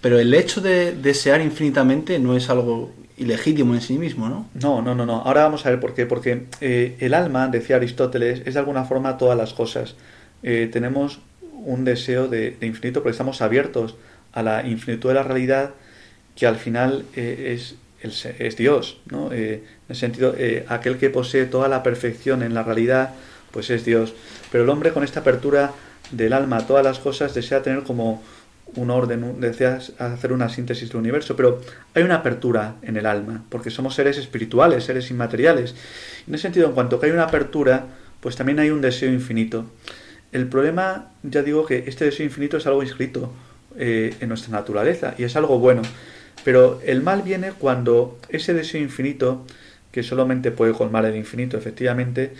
pero 0.00 0.18
el 0.18 0.32
hecho 0.34 0.60
de 0.60 0.92
desear 0.92 1.40
infinitamente 1.40 2.18
no 2.18 2.36
es 2.36 2.50
algo 2.50 2.92
ilegítimo 3.18 3.74
en 3.74 3.80
sí 3.80 3.98
mismo, 3.98 4.28
¿no? 4.28 4.48
No, 4.54 4.80
no, 4.80 4.94
no, 4.94 5.04
no. 5.04 5.22
Ahora 5.22 5.42
vamos 5.42 5.66
a 5.66 5.70
ver 5.70 5.80
por 5.80 5.94
qué. 5.94 6.06
Porque 6.06 6.44
eh, 6.60 6.96
el 7.00 7.14
alma, 7.14 7.48
decía 7.48 7.76
Aristóteles, 7.76 8.42
es 8.46 8.54
de 8.54 8.60
alguna 8.60 8.84
forma 8.84 9.18
todas 9.18 9.36
las 9.36 9.52
cosas. 9.52 9.96
Eh, 10.42 10.68
tenemos 10.72 11.20
un 11.64 11.84
deseo 11.84 12.28
de, 12.28 12.56
infinito 12.60 13.02
porque 13.02 13.12
estamos 13.12 13.42
abiertos 13.42 13.96
a 14.32 14.42
la 14.42 14.66
infinitud 14.66 15.08
de 15.08 15.16
la 15.16 15.24
realidad 15.24 15.70
que 16.36 16.46
al 16.46 16.56
final 16.56 17.04
eh, 17.16 17.58
es, 17.58 17.76
es, 18.38 18.56
Dios, 18.56 19.00
¿no? 19.10 19.32
en 19.32 19.64
el 19.88 19.96
sentido, 19.96 20.36
aquel 20.68 20.98
que 20.98 21.10
posee 21.10 21.46
toda 21.46 21.66
la 21.66 21.82
perfección 21.82 22.44
en 22.44 22.54
la 22.54 22.62
realidad, 22.62 23.14
pues 23.50 23.70
es 23.70 23.84
Dios. 23.84 24.14
Pero 24.52 24.62
el 24.62 24.70
hombre 24.70 24.92
con 24.92 25.02
esta 25.02 25.20
apertura 25.20 25.72
del 26.12 26.32
alma 26.32 26.58
a 26.58 26.66
todas 26.68 26.84
las 26.84 27.00
cosas 27.00 27.34
desea 27.34 27.62
tener 27.62 27.82
como 27.82 28.22
un 28.76 28.90
orden, 28.90 29.40
desea 29.40 29.80
hacer 29.98 30.32
una 30.32 30.48
síntesis 30.48 30.88
del 30.88 30.98
universo, 30.98 31.36
pero 31.36 31.60
hay 31.94 32.02
una 32.02 32.16
apertura 32.16 32.76
en 32.82 32.96
el 32.96 33.06
alma, 33.06 33.44
porque 33.48 33.70
somos 33.70 33.94
seres 33.94 34.18
espirituales, 34.18 34.84
seres 34.84 35.10
inmateriales. 35.10 35.74
En 36.26 36.34
ese 36.34 36.42
sentido, 36.42 36.68
en 36.68 36.74
cuanto 36.74 37.00
que 37.00 37.06
hay 37.06 37.12
una 37.12 37.24
apertura, 37.24 37.86
pues 38.20 38.36
también 38.36 38.58
hay 38.58 38.70
un 38.70 38.80
deseo 38.80 39.12
infinito. 39.12 39.66
El 40.32 40.48
problema, 40.48 41.10
ya 41.22 41.42
digo 41.42 41.64
que 41.64 41.84
este 41.86 42.04
deseo 42.04 42.26
infinito 42.26 42.56
es 42.56 42.66
algo 42.66 42.82
inscrito 42.82 43.32
eh, 43.76 44.14
en 44.20 44.28
nuestra 44.28 44.52
naturaleza 44.52 45.14
y 45.16 45.24
es 45.24 45.36
algo 45.36 45.58
bueno. 45.58 45.82
Pero 46.44 46.80
el 46.84 47.02
mal 47.02 47.22
viene 47.22 47.52
cuando 47.52 48.18
ese 48.28 48.54
deseo 48.54 48.80
infinito, 48.80 49.44
que 49.92 50.02
solamente 50.02 50.50
puede 50.50 50.72
colmar 50.72 51.04
el 51.06 51.16
infinito, 51.16 51.56
efectivamente, 51.56 52.34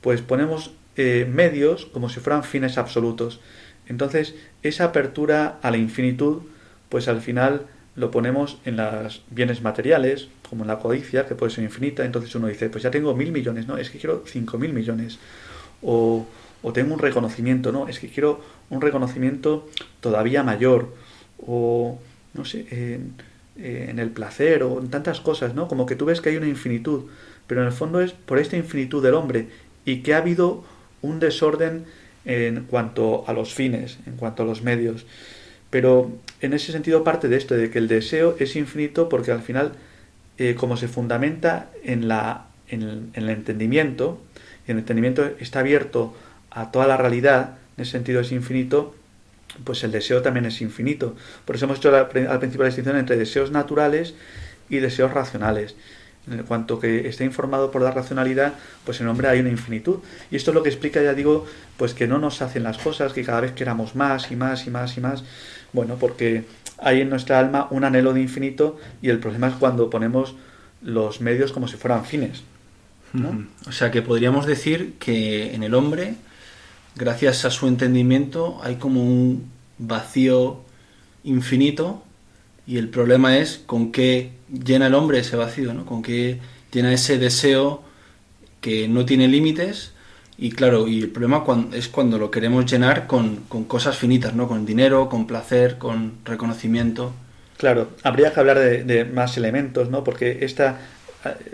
pues 0.00 0.22
ponemos 0.22 0.72
eh, 0.96 1.28
medios 1.30 1.86
como 1.86 2.08
si 2.08 2.20
fueran 2.20 2.42
fines 2.42 2.78
absolutos. 2.78 3.40
Entonces, 3.88 4.34
esa 4.62 4.84
apertura 4.84 5.58
a 5.62 5.70
la 5.70 5.76
infinitud, 5.76 6.42
pues 6.88 7.08
al 7.08 7.20
final 7.20 7.66
lo 7.94 8.10
ponemos 8.10 8.58
en 8.64 8.76
los 8.76 9.22
bienes 9.30 9.62
materiales, 9.62 10.28
como 10.48 10.64
en 10.64 10.68
la 10.68 10.78
codicia, 10.78 11.26
que 11.26 11.34
puede 11.34 11.52
ser 11.52 11.64
infinita. 11.64 12.04
Entonces 12.04 12.34
uno 12.34 12.46
dice, 12.46 12.68
pues 12.68 12.84
ya 12.84 12.90
tengo 12.90 13.14
mil 13.14 13.32
millones, 13.32 13.66
no, 13.66 13.78
es 13.78 13.90
que 13.90 13.98
quiero 13.98 14.22
cinco 14.26 14.58
mil 14.58 14.72
millones. 14.72 15.18
O, 15.82 16.26
o 16.62 16.72
tengo 16.72 16.94
un 16.94 17.00
reconocimiento, 17.00 17.72
no, 17.72 17.88
es 17.88 17.98
que 17.98 18.08
quiero 18.08 18.40
un 18.70 18.80
reconocimiento 18.80 19.68
todavía 20.00 20.42
mayor. 20.42 20.94
O, 21.38 21.98
no 22.34 22.44
sé, 22.44 22.66
en, 22.70 23.14
en 23.56 23.98
el 23.98 24.10
placer 24.10 24.62
o 24.62 24.80
en 24.80 24.88
tantas 24.90 25.20
cosas, 25.20 25.54
¿no? 25.54 25.68
Como 25.68 25.86
que 25.86 25.96
tú 25.96 26.04
ves 26.04 26.20
que 26.20 26.30
hay 26.30 26.36
una 26.36 26.48
infinitud, 26.48 27.04
pero 27.46 27.62
en 27.62 27.68
el 27.68 27.72
fondo 27.72 28.00
es 28.00 28.12
por 28.12 28.38
esta 28.38 28.56
infinitud 28.56 29.02
del 29.02 29.14
hombre 29.14 29.48
y 29.84 30.02
que 30.02 30.14
ha 30.14 30.18
habido 30.18 30.64
un 31.02 31.20
desorden 31.20 31.84
en 32.26 32.64
cuanto 32.64 33.24
a 33.26 33.32
los 33.32 33.54
fines, 33.54 33.98
en 34.06 34.16
cuanto 34.16 34.42
a 34.42 34.46
los 34.46 34.62
medios. 34.62 35.06
Pero 35.70 36.10
en 36.40 36.52
ese 36.52 36.72
sentido 36.72 37.04
parte 37.04 37.28
de 37.28 37.36
esto, 37.36 37.54
de 37.54 37.70
que 37.70 37.78
el 37.78 37.88
deseo 37.88 38.36
es 38.38 38.56
infinito 38.56 39.08
porque 39.08 39.32
al 39.32 39.42
final, 39.42 39.72
eh, 40.38 40.54
como 40.54 40.76
se 40.76 40.88
fundamenta 40.88 41.70
en, 41.84 42.08
la, 42.08 42.46
en, 42.68 43.10
el 43.14 43.30
entendimiento, 43.30 44.20
y 44.66 44.72
el 44.72 44.78
entendimiento 44.78 45.24
está 45.40 45.60
abierto 45.60 46.14
a 46.50 46.70
toda 46.70 46.86
la 46.86 46.96
realidad, 46.96 47.58
en 47.76 47.82
ese 47.82 47.92
sentido 47.92 48.20
es 48.20 48.32
infinito, 48.32 48.94
pues 49.64 49.84
el 49.84 49.92
deseo 49.92 50.22
también 50.22 50.46
es 50.46 50.60
infinito. 50.60 51.14
Por 51.44 51.56
eso 51.56 51.66
hemos 51.66 51.78
hecho 51.78 51.94
al 51.94 52.08
principio 52.08 52.62
la 52.62 52.66
distinción 52.66 52.96
entre 52.96 53.16
deseos 53.16 53.50
naturales 53.50 54.14
y 54.68 54.78
deseos 54.78 55.12
racionales 55.12 55.76
en 56.30 56.42
cuanto 56.42 56.78
que 56.78 57.08
está 57.08 57.24
informado 57.24 57.70
por 57.70 57.82
la 57.82 57.90
racionalidad, 57.90 58.54
pues 58.84 59.00
en 59.00 59.06
el 59.06 59.10
hombre 59.10 59.28
hay 59.28 59.40
una 59.40 59.50
infinitud. 59.50 59.98
Y 60.30 60.36
esto 60.36 60.50
es 60.50 60.54
lo 60.54 60.62
que 60.62 60.68
explica, 60.68 61.02
ya 61.02 61.14
digo, 61.14 61.46
pues 61.76 61.94
que 61.94 62.06
no 62.06 62.18
nos 62.18 62.42
hacen 62.42 62.62
las 62.62 62.78
cosas, 62.78 63.12
que 63.12 63.24
cada 63.24 63.40
vez 63.40 63.52
queramos 63.52 63.94
más 63.94 64.30
y 64.30 64.36
más 64.36 64.66
y 64.66 64.70
más 64.70 64.96
y 64.96 65.00
más. 65.00 65.24
Bueno, 65.72 65.96
porque 66.00 66.44
hay 66.78 67.00
en 67.00 67.10
nuestra 67.10 67.38
alma 67.38 67.68
un 67.70 67.84
anhelo 67.84 68.12
de 68.12 68.20
infinito 68.20 68.78
y 69.02 69.10
el 69.10 69.18
problema 69.18 69.48
es 69.48 69.54
cuando 69.54 69.90
ponemos 69.90 70.34
los 70.82 71.20
medios 71.20 71.52
como 71.52 71.68
si 71.68 71.76
fueran 71.76 72.04
fines. 72.04 72.42
O 73.66 73.72
sea 73.72 73.90
que 73.90 74.02
podríamos 74.02 74.44
decir 74.44 74.94
que 74.98 75.54
en 75.54 75.62
el 75.62 75.74
hombre, 75.74 76.16
gracias 76.96 77.46
a 77.46 77.50
su 77.50 77.66
entendimiento, 77.66 78.60
hay 78.62 78.76
como 78.76 79.02
un 79.02 79.50
vacío 79.78 80.60
infinito 81.24 82.02
y 82.66 82.78
el 82.78 82.88
problema 82.88 83.38
es 83.38 83.62
con 83.64 83.92
qué 83.92 84.32
llena 84.48 84.88
el 84.88 84.94
hombre 84.94 85.20
ese 85.20 85.36
vacío, 85.36 85.72
¿no? 85.72 85.86
Con 85.86 86.02
qué 86.02 86.38
llena 86.72 86.92
ese 86.92 87.18
deseo 87.18 87.82
que 88.60 88.88
no 88.88 89.04
tiene 89.04 89.28
límites 89.28 89.92
y 90.38 90.50
claro, 90.50 90.86
y 90.86 91.00
el 91.00 91.10
problema 91.10 91.44
es 91.72 91.88
cuando 91.88 92.18
lo 92.18 92.30
queremos 92.30 92.70
llenar 92.70 93.06
con, 93.06 93.44
cosas 93.66 93.96
finitas, 93.96 94.34
¿no? 94.34 94.48
Con 94.48 94.66
dinero, 94.66 95.08
con 95.08 95.26
placer, 95.26 95.78
con 95.78 96.18
reconocimiento. 96.24 97.14
Claro, 97.56 97.88
habría 98.02 98.34
que 98.34 98.40
hablar 98.40 98.58
de, 98.58 99.04
más 99.06 99.36
elementos, 99.38 99.88
¿no? 99.88 100.04
Porque 100.04 100.38
esta, 100.42 100.80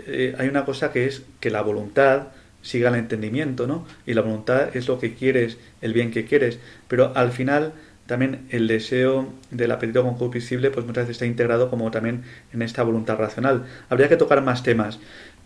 eh, 0.07 0.35
hay 0.37 0.49
una 0.49 0.65
cosa 0.65 0.91
que 0.91 1.05
es 1.05 1.21
que 1.39 1.49
la 1.49 1.61
voluntad 1.61 2.27
siga 2.61 2.89
el 2.89 2.95
entendimiento, 2.95 3.67
¿no? 3.67 3.85
Y 4.05 4.15
la 4.15 4.21
voluntad 4.21 4.75
es 4.75 4.87
lo 4.89 4.99
que 4.99 5.13
quieres, 5.13 5.57
el 5.81 5.93
bien 5.93 6.11
que 6.11 6.25
quieres, 6.25 6.59
pero 6.89 7.13
al 7.15 7.31
final 7.31 7.73
también 8.05 8.45
el 8.49 8.67
deseo 8.67 9.31
del 9.51 9.71
apetito 9.71 10.03
concupiscible 10.03 10.71
pues 10.71 10.85
muchas 10.85 11.03
veces 11.03 11.15
está 11.15 11.25
integrado 11.25 11.69
como 11.69 11.89
también 11.89 12.23
en 12.51 12.61
esta 12.61 12.83
voluntad 12.83 13.17
racional. 13.17 13.65
Habría 13.89 14.09
que 14.09 14.17
tocar 14.17 14.41
más 14.41 14.63
temas, 14.63 14.99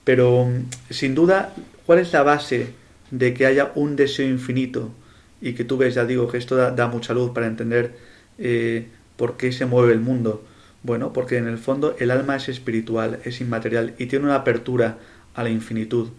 pero 0.04 0.46
mm, 0.46 0.70
sin 0.90 1.16
duda, 1.16 1.54
¿cuál 1.86 2.00
es 2.00 2.14
la 2.14 2.24
base 2.24 2.74
de 3.12 3.34
que 3.34 3.46
haya 3.46 3.72
un 3.76 3.96
deseo 3.96 4.28
infinito? 4.28 4.92
Y 5.40 5.54
que 5.54 5.64
tú 5.64 5.78
ves, 5.78 5.94
ya 5.94 6.06
digo, 6.06 6.28
que 6.28 6.38
esto 6.38 6.56
da, 6.56 6.88
mucha 6.88 7.14
luz 7.14 7.32
para 7.32 7.46
entender 7.46 7.96
eh, 8.40 8.88
por 9.18 9.38
qué 9.38 9.52
se 9.52 9.66
mueve 9.68 9.94
el 9.94 10.00
mundo. 10.00 10.44
Bueno, 10.82 11.14
porque 11.14 11.38
en 11.38 11.48
el 11.48 11.58
fondo 11.58 11.96
el 12.00 12.10
alma 12.10 12.36
es 12.38 12.50
espiritual, 12.50 13.20
es 13.24 13.40
inmaterial 13.42 13.94
y 14.00 14.08
tiene 14.08 14.26
una 14.26 14.36
apertura 14.36 14.98
a 15.36 15.44
la 15.44 15.50
infinitud. 15.50 16.10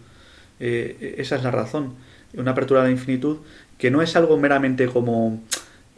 Eh, 0.59 1.15
esa 1.17 1.35
es 1.35 1.43
la 1.43 1.51
razón. 1.51 1.95
Una 2.33 2.51
apertura 2.51 2.81
a 2.81 2.83
la 2.85 2.91
infinitud 2.91 3.37
que 3.77 3.91
no 3.91 4.01
es 4.01 4.15
algo 4.15 4.37
meramente 4.37 4.87
como 4.87 5.41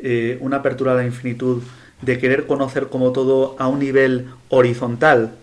eh, 0.02 0.38
una 0.42 0.58
apertura 0.58 0.94
a 0.94 0.96
la 0.96 1.06
infinitud, 1.06 1.62
de 2.02 2.18
querer 2.18 2.48
conocer 2.48 2.88
como 2.88 3.12
todo 3.12 3.56
a 3.60 3.68
un 3.68 3.80
nivel 3.80 4.28
horizontal, 4.50 5.36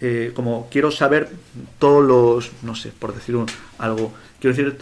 eh, 0.00 0.32
como 0.34 0.68
quiero 0.70 0.90
saber 0.90 1.28
todos 1.78 2.04
los, 2.04 2.52
no 2.62 2.74
sé, 2.74 2.92
por 2.98 3.14
decir 3.14 3.36
algo, 3.78 4.12
quiero 4.38 4.56
decir, 4.56 4.78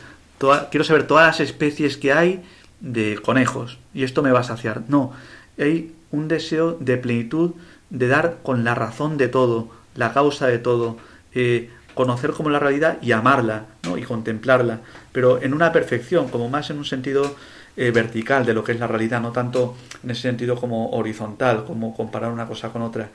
quiero 0.70 0.84
saber 0.84 1.06
todas 1.06 1.26
las 1.26 1.40
especies 1.40 1.96
que 1.96 2.12
hay 2.12 2.42
de 2.80 3.18
conejos. 3.22 3.78
Y 3.94 4.04
esto 4.04 4.22
me 4.22 4.32
va 4.32 4.40
a 4.40 4.44
saciar. 4.44 4.82
No, 4.88 5.12
hay 5.58 5.94
un 6.10 6.28
deseo 6.28 6.72
de 6.72 6.96
plenitud, 6.98 7.52
de 7.90 8.08
dar 8.08 8.38
con 8.42 8.64
la 8.64 8.74
razón 8.74 9.16
de 9.16 9.28
todo, 9.28 9.68
la 9.94 10.12
causa 10.12 10.46
de 10.46 10.58
todo, 10.58 10.96
eh, 11.34 11.70
conocer 11.94 12.32
como 12.32 12.50
la 12.50 12.58
realidad 12.58 12.98
y 13.02 13.12
amarla, 13.12 13.66
¿no? 13.84 13.98
y 13.98 14.02
contemplarla, 14.02 14.80
pero 15.12 15.42
en 15.42 15.52
una 15.52 15.72
perfección, 15.72 16.28
como 16.28 16.48
más 16.48 16.70
en 16.70 16.78
un 16.78 16.84
sentido 16.84 17.36
eh, 17.76 17.90
vertical 17.90 18.44
de 18.44 18.54
lo 18.54 18.62
que 18.62 18.72
es 18.72 18.80
la 18.80 18.86
realidad, 18.86 19.20
no 19.20 19.32
tanto 19.32 19.76
en 20.02 20.10
ese 20.10 20.22
sentido 20.22 20.56
como 20.56 20.90
horizontal, 20.90 21.64
como 21.64 21.94
comparar 21.94 22.30
una 22.30 22.46
cosa 22.46 22.70
con 22.70 22.82
otra. 22.82 23.10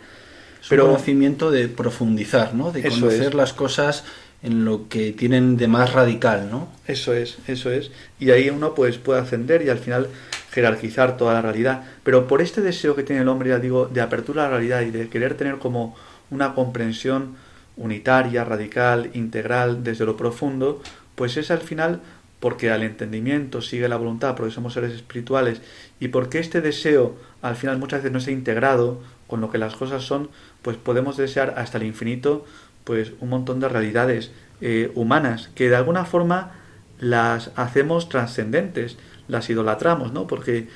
Pero 0.69 0.85
un 0.85 0.91
conocimiento 0.91 1.51
de 1.51 1.67
profundizar, 1.67 2.53
¿no? 2.53 2.71
De 2.71 2.83
conocer 2.83 3.35
las 3.35 3.53
cosas 3.53 4.03
en 4.43 4.65
lo 4.65 4.87
que 4.89 5.11
tienen 5.11 5.57
de 5.57 5.67
más 5.67 5.93
radical, 5.93 6.49
¿no? 6.51 6.69
Eso 6.87 7.13
es, 7.13 7.37
eso 7.47 7.71
es. 7.71 7.91
Y 8.19 8.31
ahí 8.31 8.49
uno 8.49 8.75
pues 8.75 8.97
puede 8.97 9.21
ascender 9.21 9.61
y 9.61 9.69
al 9.69 9.79
final 9.79 10.07
jerarquizar 10.51 11.17
toda 11.17 11.33
la 11.33 11.41
realidad. 11.41 11.83
Pero 12.03 12.27
por 12.27 12.41
este 12.41 12.61
deseo 12.61 12.95
que 12.95 13.03
tiene 13.03 13.21
el 13.21 13.27
hombre, 13.27 13.49
ya 13.49 13.59
digo, 13.59 13.85
de 13.85 14.01
apertura 14.01 14.43
a 14.43 14.45
la 14.45 14.57
realidad 14.57 14.81
y 14.81 14.91
de 14.91 15.09
querer 15.09 15.35
tener 15.35 15.57
como 15.57 15.95
una 16.29 16.53
comprensión 16.53 17.35
unitaria, 17.77 18.43
radical, 18.43 19.11
integral, 19.13 19.83
desde 19.83 20.05
lo 20.05 20.17
profundo, 20.17 20.81
pues 21.15 21.37
es 21.37 21.51
al 21.51 21.61
final 21.61 22.01
porque 22.39 22.71
al 22.71 22.83
entendimiento 22.83 23.61
sigue 23.61 23.87
la 23.87 23.97
voluntad, 23.97 24.35
porque 24.35 24.53
somos 24.53 24.73
seres 24.73 24.93
espirituales, 24.93 25.61
y 25.99 26.09
porque 26.09 26.39
este 26.39 26.61
deseo 26.61 27.15
al 27.41 27.55
final 27.55 27.77
muchas 27.77 27.99
veces 27.99 28.11
no 28.11 28.19
está 28.19 28.31
integrado 28.31 29.01
con 29.27 29.41
lo 29.41 29.51
que 29.51 29.57
las 29.57 29.75
cosas 29.75 30.03
son, 30.03 30.29
pues 30.61 30.77
podemos 30.77 31.17
desear 31.17 31.55
hasta 31.57 31.77
el 31.77 31.83
infinito 31.83 32.45
pues 32.83 33.11
un 33.19 33.29
montón 33.29 33.59
de 33.59 33.67
realidades 33.67 34.31
eh, 34.61 34.91
humanas 34.95 35.49
que 35.55 35.69
de 35.69 35.75
alguna 35.75 36.05
forma 36.05 36.53
las 36.99 37.51
hacemos 37.55 38.09
trascendentes, 38.09 38.97
las 39.27 39.49
idolatramos, 39.49 40.13
¿no? 40.13 40.25
Porque 40.25 40.67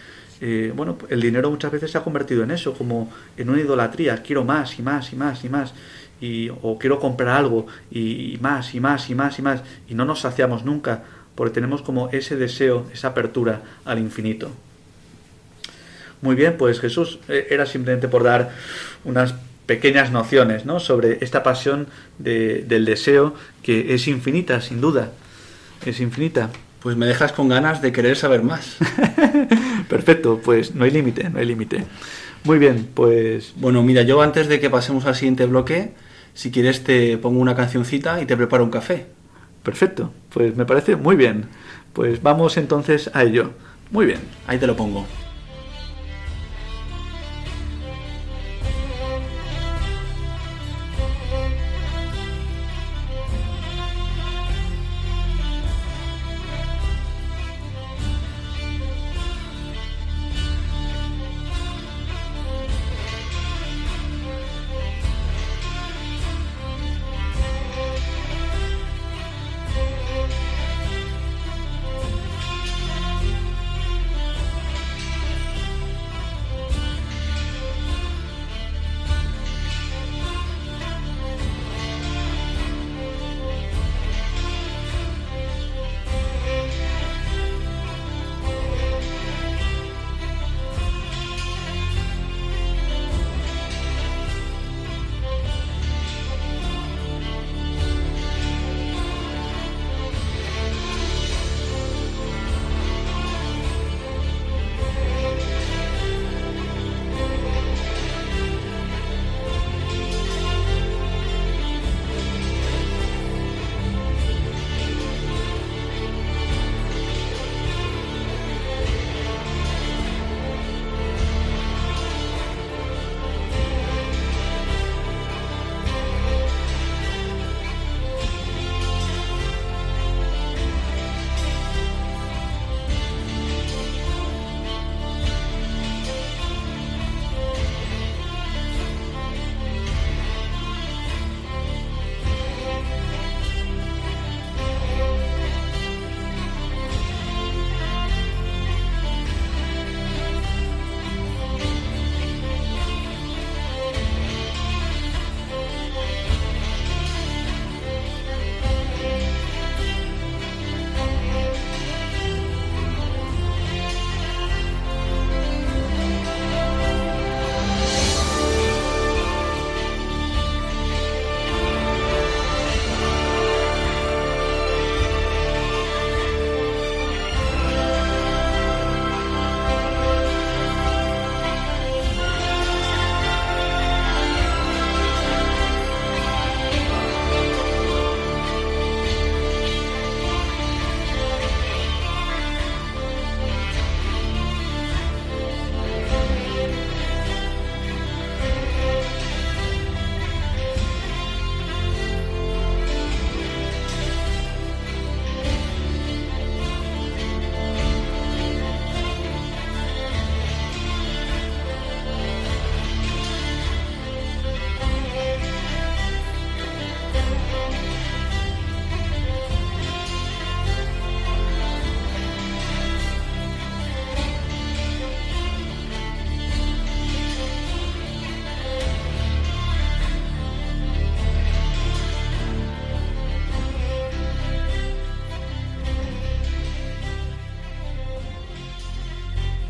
eh, 0.42 0.74
bueno, 0.76 0.98
el 1.10 1.22
dinero 1.22 1.50
muchas 1.52 1.72
veces 1.72 1.92
se 1.92 1.98
ha 1.98 2.04
convertido 2.04 2.44
en 2.44 2.52
eso, 2.52 2.74
como 2.74 3.10
en 3.38 3.50
una 3.50 3.62
idolatría, 3.62 4.22
quiero 4.24 4.44
más 4.44 4.78
y 4.80 4.82
más 4.82 5.14
y 5.14 5.16
más 5.16 5.46
y 5.46 5.50
más, 5.50 5.74
y, 6.20 6.50
o 6.50 6.78
quiero 6.80 7.00
comprar 7.00 7.30
algo 7.30 7.68
y 7.92 8.38
más 8.42 8.74
y 8.74 8.80
más 8.80 9.10
y 9.10 9.16
más 9.16 9.38
y 9.40 9.42
más, 9.42 9.64
y 9.88 9.94
no 9.94 10.04
nos 10.04 10.22
saciamos 10.22 10.66
nunca 10.66 11.04
porque 11.36 11.54
tenemos 11.54 11.82
como 11.82 12.10
ese 12.10 12.36
deseo, 12.36 12.86
esa 12.94 13.10
apertura 13.10 13.62
al 13.86 14.00
infinito. 14.00 14.52
Muy 16.22 16.36
bien, 16.36 16.56
pues 16.58 16.80
Jesús 16.80 17.20
eh, 17.28 17.48
era 17.50 17.66
simplemente 17.66 18.08
por 18.08 18.24
dar 18.24 18.52
unas 19.04 19.34
pequeñas 19.66 20.12
nociones 20.12 20.66
¿no? 20.66 20.80
sobre 20.80 21.18
esta 21.22 21.44
pasión 21.44 21.88
del 22.20 22.86
deseo 22.86 23.34
que 23.64 23.94
es 23.94 24.08
infinita, 24.08 24.62
sin 24.62 24.82
duda. 24.82 25.12
Es 25.86 26.00
infinita. 26.00 26.50
Pues 26.82 26.98
me 26.98 27.06
dejas 27.06 27.32
con 27.32 27.48
ganas 27.48 27.82
de 27.82 27.92
querer 27.92 28.18
saber 28.18 28.44
más. 28.44 28.78
Perfecto, 29.90 30.42
pues 30.44 30.74
no 30.74 30.84
hay 30.84 30.92
límite, 30.92 31.30
no 31.30 31.40
hay 31.40 31.46
límite. 31.46 31.86
Muy 32.44 32.58
bien, 32.58 32.90
pues... 32.94 33.54
Bueno, 33.56 33.84
mira, 33.84 34.02
yo 34.02 34.22
antes 34.22 34.48
de 34.48 34.60
que 34.60 34.70
pasemos 34.70 35.06
al 35.06 35.16
siguiente 35.16 35.46
bloque, 35.46 35.92
si 36.34 36.50
quieres 36.50 36.84
te 36.84 37.18
pongo 37.18 37.40
una 37.40 37.56
cancioncita 37.56 38.22
y 38.22 38.26
te 38.26 38.36
preparo 38.36 38.64
un 38.64 38.72
café. 38.72 39.06
Perfecto, 39.64 40.12
pues 40.34 40.56
me 40.56 40.66
parece 40.66 40.96
muy 40.96 41.16
bien. 41.16 41.46
Pues 41.94 42.22
vamos 42.22 42.58
entonces 42.58 43.12
a 43.14 43.24
ello. 43.24 43.52
Muy 43.92 44.06
bien. 44.06 44.20
Ahí 44.48 44.58
te 44.58 44.68
lo 44.68 44.76
pongo. 44.76 45.06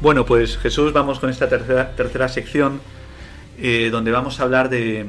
Bueno, 0.02 0.26
pues 0.26 0.58
Jesús, 0.58 0.94
vamos 0.94 1.20
con 1.20 1.30
esta 1.30 1.48
tercera, 1.48 1.96
tercera 1.96 2.28
sección 2.28 2.82
eh, 3.60 3.90
donde 3.92 4.10
vamos 4.10 4.40
a 4.40 4.44
hablar 4.44 4.68
de, 4.68 5.06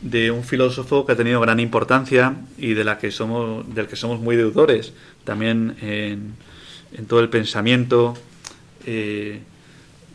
de, 0.00 0.30
un 0.30 0.44
filósofo 0.44 1.04
que 1.04 1.12
ha 1.12 1.16
tenido 1.16 1.42
gran 1.42 1.60
importancia 1.60 2.36
y 2.56 2.72
de 2.72 2.84
la 2.84 2.96
que 2.96 3.10
somos, 3.10 3.74
del 3.74 3.86
que 3.86 3.96
somos 3.96 4.18
muy 4.18 4.34
deudores, 4.34 4.94
también 5.24 5.76
en, 5.82 6.36
todo 7.06 7.20
el 7.20 7.28
pensamiento, 7.28 8.14
eh, 8.86 9.40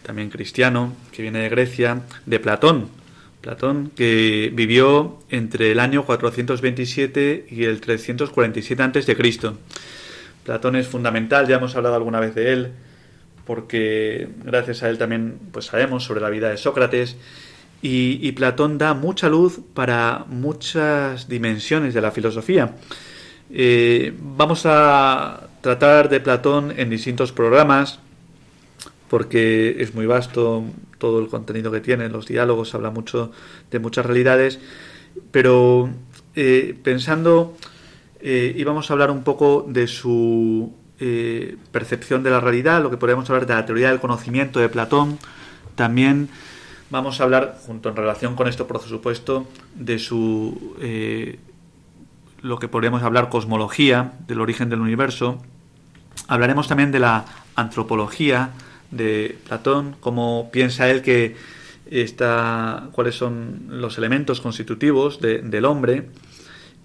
también 0.01 0.31
cristiano, 0.31 0.95
que 1.11 1.21
viene 1.21 1.41
de 1.41 1.49
Grecia, 1.49 2.01
de 2.25 2.39
Platón. 2.39 2.89
Platón, 3.41 3.91
que 3.95 4.51
vivió 4.55 5.19
entre 5.29 5.71
el 5.71 5.79
año 5.79 6.03
427 6.03 7.45
y 7.51 7.65
el 7.65 7.79
347 7.79 8.81
a.C. 8.81 9.51
Platón 10.43 10.77
es 10.77 10.87
fundamental, 10.87 11.47
ya 11.47 11.57
hemos 11.57 11.75
hablado 11.75 11.93
alguna 11.93 12.19
vez 12.19 12.33
de 12.33 12.53
él, 12.53 12.71
porque 13.45 14.29
gracias 14.43 14.83
a 14.83 14.89
él 14.89 14.97
también 14.97 15.39
pues 15.51 15.65
sabemos 15.65 16.03
sobre 16.03 16.21
la 16.21 16.29
vida 16.29 16.49
de 16.49 16.57
Sócrates 16.57 17.17
y, 17.81 18.31
Platón 18.31 18.77
da 18.77 18.93
mucha 18.93 19.27
luz 19.27 19.59
para 19.73 20.25
muchas 20.29 21.27
dimensiones 21.27 21.93
de 21.93 21.99
la 21.99 22.11
filosofía. 22.11 22.75
Eh, 23.51 24.13
vamos 24.17 24.65
a 24.65 25.49
tratar 25.59 26.07
de 26.07 26.21
Platón 26.21 26.73
en 26.77 26.89
distintos 26.89 27.33
programas 27.33 27.99
porque 29.09 29.75
es 29.79 29.93
muy 29.93 30.05
vasto 30.05 30.63
todo 30.97 31.19
el 31.19 31.27
contenido 31.27 31.71
que 31.71 31.81
tiene, 31.81 32.07
los 32.09 32.25
diálogos, 32.25 32.73
habla 32.73 32.89
mucho 32.89 33.31
de 33.69 33.79
muchas 33.79 34.05
realidades, 34.05 34.59
pero 35.29 35.89
eh, 36.35 36.75
pensando, 36.81 37.55
eh, 38.21 38.53
íbamos 38.55 38.89
a 38.89 38.93
hablar 38.93 39.11
un 39.11 39.23
poco 39.23 39.65
de 39.67 39.87
su 39.87 40.73
eh, 40.99 41.57
percepción 41.71 42.23
de 42.23 42.29
la 42.29 42.39
realidad, 42.39 42.81
lo 42.81 42.89
que 42.89 42.97
podríamos 42.97 43.29
hablar 43.29 43.45
de 43.45 43.53
la 43.55 43.65
teoría 43.65 43.89
del 43.89 43.99
conocimiento 43.99 44.59
de 44.59 44.69
Platón. 44.69 45.17
También 45.75 46.29
vamos 46.89 47.19
a 47.19 47.23
hablar, 47.23 47.57
junto 47.65 47.89
en 47.89 47.95
relación 47.95 48.35
con 48.35 48.47
esto, 48.47 48.67
por 48.67 48.79
supuesto, 48.81 49.47
de 49.75 49.97
su 49.97 50.75
eh, 50.81 51.39
lo 52.41 52.59
que 52.59 52.67
podríamos 52.67 53.01
hablar 53.03 53.29
cosmología, 53.29 54.13
del 54.27 54.41
origen 54.41 54.69
del 54.69 54.81
universo. 54.81 55.41
Hablaremos 56.27 56.67
también 56.67 56.91
de 56.91 56.99
la 56.99 57.25
antropología 57.55 58.51
de 58.91 59.37
Platón, 59.47 59.95
cómo 59.99 60.49
piensa 60.51 60.89
él 60.89 61.01
que 61.01 61.35
está, 61.89 62.89
cuáles 62.91 63.15
son 63.15 63.65
los 63.69 63.97
elementos 63.97 64.41
constitutivos 64.41 65.19
del 65.21 65.65
hombre. 65.65 66.09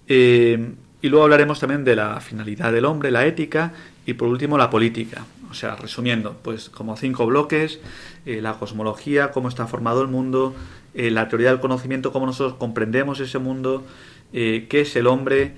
Eh, 0.07 0.73
y 1.01 1.09
luego 1.09 1.23
hablaremos 1.23 1.59
también 1.59 1.83
de 1.83 1.95
la 1.95 2.19
finalidad 2.19 2.71
del 2.71 2.85
hombre, 2.85 3.11
la 3.11 3.25
ética 3.25 3.73
y 4.09 4.15
por 4.15 4.27
último 4.27 4.57
la 4.57 4.71
política. 4.71 5.25
O 5.51 5.53
sea, 5.53 5.75
resumiendo, 5.75 6.35
pues 6.41 6.69
como 6.69 6.97
cinco 6.97 7.27
bloques, 7.27 7.79
eh, 8.25 8.41
la 8.41 8.53
cosmología, 8.53 9.29
cómo 9.29 9.49
está 9.49 9.67
formado 9.67 10.01
el 10.01 10.07
mundo, 10.07 10.55
eh, 10.95 11.11
la 11.11 11.27
teoría 11.27 11.49
del 11.49 11.59
conocimiento, 11.59 12.11
cómo 12.11 12.25
nosotros 12.25 12.57
comprendemos 12.57 13.19
ese 13.19 13.37
mundo, 13.37 13.85
eh, 14.33 14.65
qué 14.67 14.81
es 14.81 14.95
el 14.95 15.05
hombre, 15.05 15.53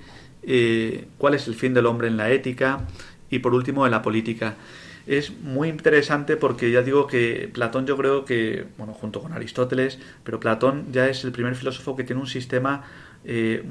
cuál 1.18 1.34
es 1.34 1.46
el 1.46 1.54
fin 1.54 1.72
del 1.72 1.86
hombre 1.86 2.08
en 2.08 2.16
la 2.16 2.30
ética 2.30 2.80
y 3.30 3.38
por 3.38 3.54
último 3.54 3.86
en 3.86 3.92
la 3.92 4.02
política. 4.02 4.56
Es 5.06 5.32
muy 5.40 5.68
interesante 5.68 6.36
porque 6.36 6.70
ya 6.70 6.82
digo 6.82 7.06
que 7.06 7.48
Platón 7.52 7.86
yo 7.86 7.96
creo 7.96 8.24
que, 8.24 8.66
bueno, 8.76 8.92
junto 8.92 9.22
con 9.22 9.32
Aristóteles, 9.32 9.98
pero 10.24 10.40
Platón 10.40 10.86
ya 10.92 11.08
es 11.08 11.24
el 11.24 11.32
primer 11.32 11.54
filósofo 11.54 11.96
que 11.96 12.04
tiene 12.04 12.20
un 12.20 12.26
sistema 12.26 12.82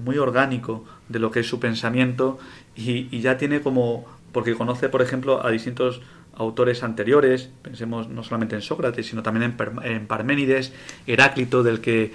muy 0.06 0.18
orgánico 0.18 0.86
de 1.10 1.20
lo 1.20 1.30
que 1.30 1.42
es 1.42 1.48
su 1.48 1.60
pensamiento 1.60 2.40
y, 2.76 3.20
ya 3.20 3.38
tiene 3.38 3.62
como 3.62 4.06
porque 4.32 4.56
conoce, 4.56 4.90
por 4.90 5.02
ejemplo, 5.02 5.46
a 5.46 5.52
distintos 5.52 6.02
autores 6.36 6.84
anteriores, 6.84 7.50
pensemos 7.62 8.10
no 8.10 8.24
solamente 8.24 8.56
en 8.56 8.62
Sócrates, 8.62 9.06
sino 9.06 9.24
también 9.24 9.56
en, 9.84 10.08
Parménides, 10.08 10.74
Heráclito, 11.08 11.64
del 11.64 11.82
que 11.82 12.14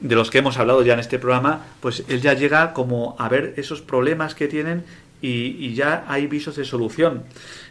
de 0.00 0.14
los 0.14 0.30
que 0.30 0.38
hemos 0.38 0.58
hablado 0.58 0.82
ya 0.82 0.92
en 0.92 1.00
este 1.00 1.18
programa, 1.18 1.64
pues 1.80 2.04
él 2.08 2.20
ya 2.20 2.34
llega 2.34 2.74
como 2.74 3.16
a 3.18 3.30
ver 3.30 3.54
esos 3.56 3.80
problemas 3.80 4.34
que 4.34 4.46
tienen 4.46 4.84
y, 5.22 5.74
ya 5.74 6.04
hay 6.06 6.26
visos 6.26 6.56
de 6.56 6.64
solución. 6.64 7.24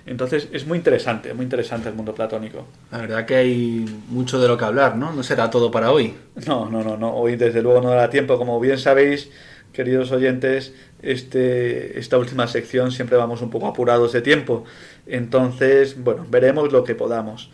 Entonces 0.06 0.50
es 0.52 0.66
muy 0.66 0.78
interesante, 0.78 1.34
muy 1.34 1.44
interesante 1.44 1.90
el 1.90 1.96
mundo 1.96 2.14
platónico. 2.14 2.66
La 2.92 3.00
verdad 3.00 3.26
que 3.26 3.36
hay 3.36 3.86
mucho 4.10 4.40
de 4.40 4.48
lo 4.48 4.58
que 4.58 4.66
hablar, 4.66 4.98
¿no? 4.98 5.14
No 5.14 5.24
será 5.24 5.50
todo 5.50 5.72
para 5.72 5.92
hoy. 5.92 6.14
No, 6.48 6.70
no, 6.70 6.84
no, 6.84 6.98
no. 6.98 7.14
Hoy 7.14 7.36
desde 7.36 7.62
luego 7.62 7.82
no 7.82 7.92
da 7.92 8.10
tiempo. 8.10 8.38
Como 8.38 8.60
bien 8.60 8.78
sabéis, 8.78 9.30
queridos 9.76 10.12
oyentes, 10.12 10.74
este, 11.02 12.00
esta 12.00 12.18
última 12.18 12.48
sección 12.48 12.92
siempre 12.92 13.18
vamos 13.18 13.42
un 13.42 13.50
poco 13.50 13.68
apurados 13.68 14.14
de 14.14 14.22
tiempo. 14.22 14.64
Entonces, 15.06 16.02
bueno, 16.02 16.26
veremos 16.30 16.72
lo 16.72 16.84
que 16.84 16.96
podamos. 16.96 17.52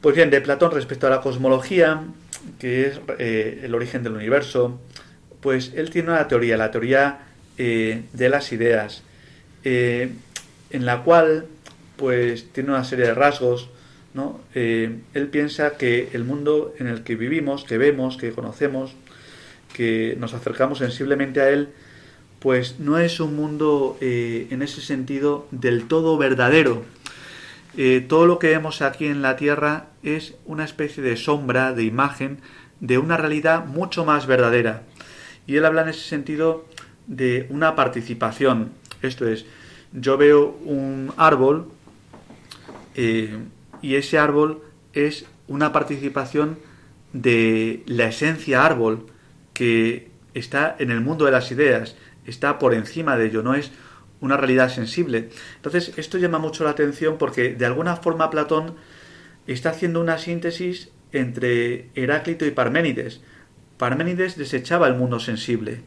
Pues 0.00 0.16
bien, 0.16 0.30
de 0.30 0.40
Platón 0.40 0.70
respecto 0.70 1.06
a 1.06 1.10
la 1.10 1.20
cosmología, 1.20 2.02
que 2.58 2.86
es 2.86 3.00
eh, 3.18 3.60
el 3.64 3.74
origen 3.74 4.02
del 4.02 4.14
universo, 4.14 4.80
pues 5.40 5.72
él 5.74 5.90
tiene 5.90 6.10
una 6.10 6.28
teoría, 6.28 6.56
la 6.56 6.70
teoría 6.70 7.20
eh, 7.58 8.02
de 8.12 8.28
las 8.28 8.52
ideas, 8.52 9.02
eh, 9.64 10.10
en 10.70 10.86
la 10.86 11.02
cual 11.02 11.46
pues 11.96 12.52
tiene 12.52 12.70
una 12.70 12.84
serie 12.84 13.06
de 13.06 13.14
rasgos, 13.14 13.68
¿no? 14.14 14.40
él 14.54 15.28
piensa 15.30 15.76
que 15.76 16.08
el 16.12 16.24
mundo 16.24 16.74
en 16.78 16.86
el 16.86 17.02
que 17.02 17.14
vivimos, 17.14 17.64
que 17.64 17.78
vemos, 17.78 18.16
que 18.16 18.32
conocemos, 18.32 18.94
que 19.72 20.16
nos 20.18 20.34
acercamos 20.34 20.78
sensiblemente 20.78 21.40
a 21.40 21.50
él, 21.50 21.70
pues 22.38 22.80
no 22.80 22.98
es 22.98 23.20
un 23.20 23.36
mundo 23.36 23.96
eh, 24.00 24.48
en 24.50 24.62
ese 24.62 24.80
sentido 24.80 25.46
del 25.50 25.86
todo 25.86 26.18
verdadero. 26.18 26.82
Eh, 27.76 28.04
todo 28.06 28.26
lo 28.26 28.38
que 28.38 28.48
vemos 28.48 28.82
aquí 28.82 29.06
en 29.06 29.22
la 29.22 29.36
Tierra 29.36 29.86
es 30.02 30.34
una 30.44 30.64
especie 30.64 31.02
de 31.02 31.16
sombra, 31.16 31.72
de 31.72 31.84
imagen, 31.84 32.38
de 32.80 32.98
una 32.98 33.16
realidad 33.16 33.64
mucho 33.64 34.04
más 34.04 34.26
verdadera. 34.26 34.82
Y 35.46 35.56
él 35.56 35.64
habla 35.64 35.82
en 35.82 35.88
ese 35.90 36.00
sentido 36.00 36.66
de 37.06 37.46
una 37.48 37.76
participación. 37.76 38.72
Esto 39.02 39.26
es, 39.26 39.46
yo 39.92 40.16
veo 40.16 40.58
un 40.64 41.12
árbol 41.16 41.68
eh, 42.94 43.38
y 43.80 43.94
ese 43.94 44.18
árbol 44.18 44.62
es 44.92 45.26
una 45.48 45.72
participación 45.72 46.58
de 47.12 47.82
la 47.86 48.08
esencia 48.08 48.64
árbol 48.64 49.06
que 49.52 50.10
está 50.34 50.76
en 50.78 50.90
el 50.90 51.00
mundo 51.00 51.24
de 51.24 51.32
las 51.32 51.50
ideas, 51.50 51.96
está 52.26 52.58
por 52.58 52.74
encima 52.74 53.16
de 53.16 53.26
ello, 53.26 53.42
no 53.42 53.54
es 53.54 53.70
una 54.20 54.36
realidad 54.36 54.70
sensible. 54.70 55.30
Entonces, 55.56 55.92
esto 55.96 56.18
llama 56.18 56.38
mucho 56.38 56.64
la 56.64 56.70
atención 56.70 57.18
porque 57.18 57.54
de 57.54 57.66
alguna 57.66 57.96
forma 57.96 58.30
Platón 58.30 58.76
está 59.46 59.70
haciendo 59.70 60.00
una 60.00 60.18
síntesis 60.18 60.90
entre 61.10 61.90
Heráclito 61.94 62.46
y 62.46 62.52
Parménides. 62.52 63.20
Parménides 63.76 64.36
desechaba 64.36 64.86
el 64.86 64.94
mundo 64.94 65.18
sensible. 65.18 65.82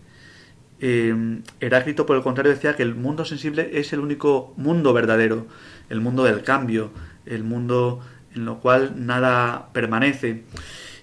Em, 0.82 1.44
Heráclito, 1.62 2.06
por 2.06 2.18
el 2.18 2.24
contrario, 2.24 2.52
decía 2.52 2.76
que 2.76 2.84
el 2.84 2.96
mundo 2.96 3.24
sensible 3.24 3.72
es 3.74 3.94
el 3.94 4.02
único 4.02 4.54
mundo 4.58 4.94
verdadero, 4.94 5.48
el 5.90 6.02
mundo 6.02 6.26
del 6.26 6.44
cambio, 6.44 6.92
el 7.26 7.44
mundo 7.44 8.02
en 8.36 8.44
lo 8.44 8.60
cual 8.60 9.06
nada 9.06 9.70
permanece. 9.72 10.44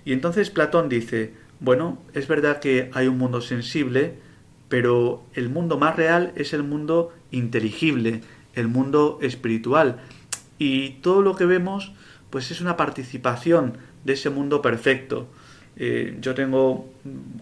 Y 0.04 0.12
entonces 0.12 0.50
Platón 0.50 0.90
dice, 0.90 1.32
bueno, 1.62 1.98
es 2.12 2.26
verdad 2.26 2.58
que 2.58 2.90
hay 2.92 3.06
un 3.06 3.18
mundo 3.18 3.40
sensible, 3.40 4.14
pero 4.68 5.22
el 5.34 5.48
mundo 5.48 5.78
más 5.78 5.94
real 5.94 6.32
es 6.34 6.52
el 6.52 6.64
mundo 6.64 7.12
inteligible, 7.30 8.20
el 8.54 8.66
mundo 8.66 9.20
espiritual. 9.22 10.00
Y 10.58 10.94
todo 11.02 11.22
lo 11.22 11.36
que 11.36 11.46
vemos, 11.46 11.92
pues 12.30 12.50
es 12.50 12.60
una 12.60 12.76
participación 12.76 13.78
de 14.02 14.14
ese 14.14 14.28
mundo 14.28 14.60
perfecto. 14.60 15.28
Eh, 15.76 16.18
yo 16.20 16.34
tengo, 16.34 16.90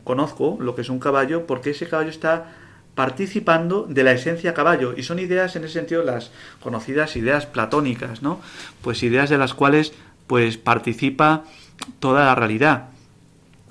conozco 0.05 0.59
lo 0.61 0.75
que 0.75 0.83
es 0.83 0.91
un 0.91 1.01
caballo 1.01 1.47
porque 1.47 1.71
ese 1.71 1.89
caballo 1.89 2.11
está 2.11 2.53
participando 2.95 3.87
de 3.89 4.05
la 4.05 4.13
esencia 4.13 4.53
caballo 4.53 4.93
y 4.95 5.03
son 5.03 5.19
ideas 5.19 5.57
en 5.57 5.65
ese 5.65 5.75
sentido 5.75 6.05
las 6.05 6.31
conocidas 6.61 7.17
ideas 7.17 7.47
platónicas, 7.47 8.21
¿no? 8.21 8.39
Pues 8.83 9.03
ideas 9.03 9.31
de 9.31 9.39
las 9.39 9.55
cuales 9.55 9.95
pues 10.27 10.59
participa 10.59 11.45
toda 12.01 12.27
la 12.27 12.35
realidad. 12.35 12.91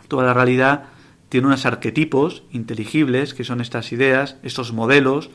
Toda 0.10 0.26
la 0.26 0.34
realidad 0.34 0.86
tiene 1.30 1.48
unos 1.48 1.66
arquetipos 1.66 2.44
inteligibles, 2.52 3.34
que 3.34 3.46
son 3.46 3.62
estas 3.62 3.92
ideas, 3.94 4.36
estos 4.44 4.74
modelos, 4.74 5.30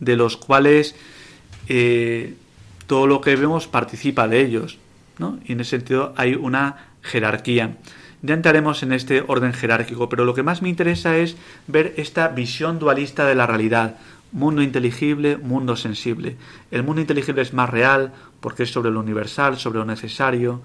de 0.00 0.16
los 0.16 0.36
cuales 0.36 0.94
eh, 1.68 2.34
todo 2.86 3.06
lo 3.06 3.20
que 3.20 3.36
vemos 3.36 3.66
participa 3.68 4.28
de 4.28 4.42
ellos. 4.42 4.78
¿no? 5.18 5.38
Y 5.46 5.52
en 5.52 5.60
ese 5.60 5.70
sentido 5.70 6.12
hay 6.16 6.34
una 6.34 6.88
jerarquía. 7.02 7.76
Ya 8.20 8.34
entraremos 8.34 8.82
en 8.82 8.92
este 8.92 9.22
orden 9.26 9.52
jerárquico, 9.52 10.08
pero 10.08 10.24
lo 10.24 10.34
que 10.34 10.42
más 10.42 10.60
me 10.60 10.68
interesa 10.68 11.16
es 11.16 11.36
ver 11.68 11.94
esta 11.96 12.28
visión 12.28 12.80
dualista 12.80 13.26
de 13.26 13.36
la 13.36 13.46
realidad. 13.46 13.96
Mundo 14.32 14.60
inteligible, 14.60 15.36
mundo 15.36 15.76
sensible. 15.76 16.36
El 16.72 16.82
mundo 16.82 17.00
inteligible 17.00 17.42
es 17.42 17.54
más 17.54 17.70
real 17.70 18.12
porque 18.40 18.62
es 18.62 18.70
sobre 18.70 18.90
lo 18.90 19.00
universal, 19.00 19.58
sobre 19.58 19.78
lo 19.78 19.84
necesario, 19.84 20.62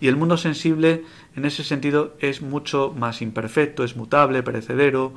y 0.00 0.08
el 0.08 0.16
mundo 0.16 0.36
sensible 0.36 1.02
en 1.34 1.44
ese 1.44 1.64
sentido 1.64 2.14
es 2.20 2.42
mucho 2.42 2.94
más 2.96 3.22
imperfecto, 3.22 3.84
es 3.84 3.96
mutable, 3.96 4.42
perecedero, 4.42 5.14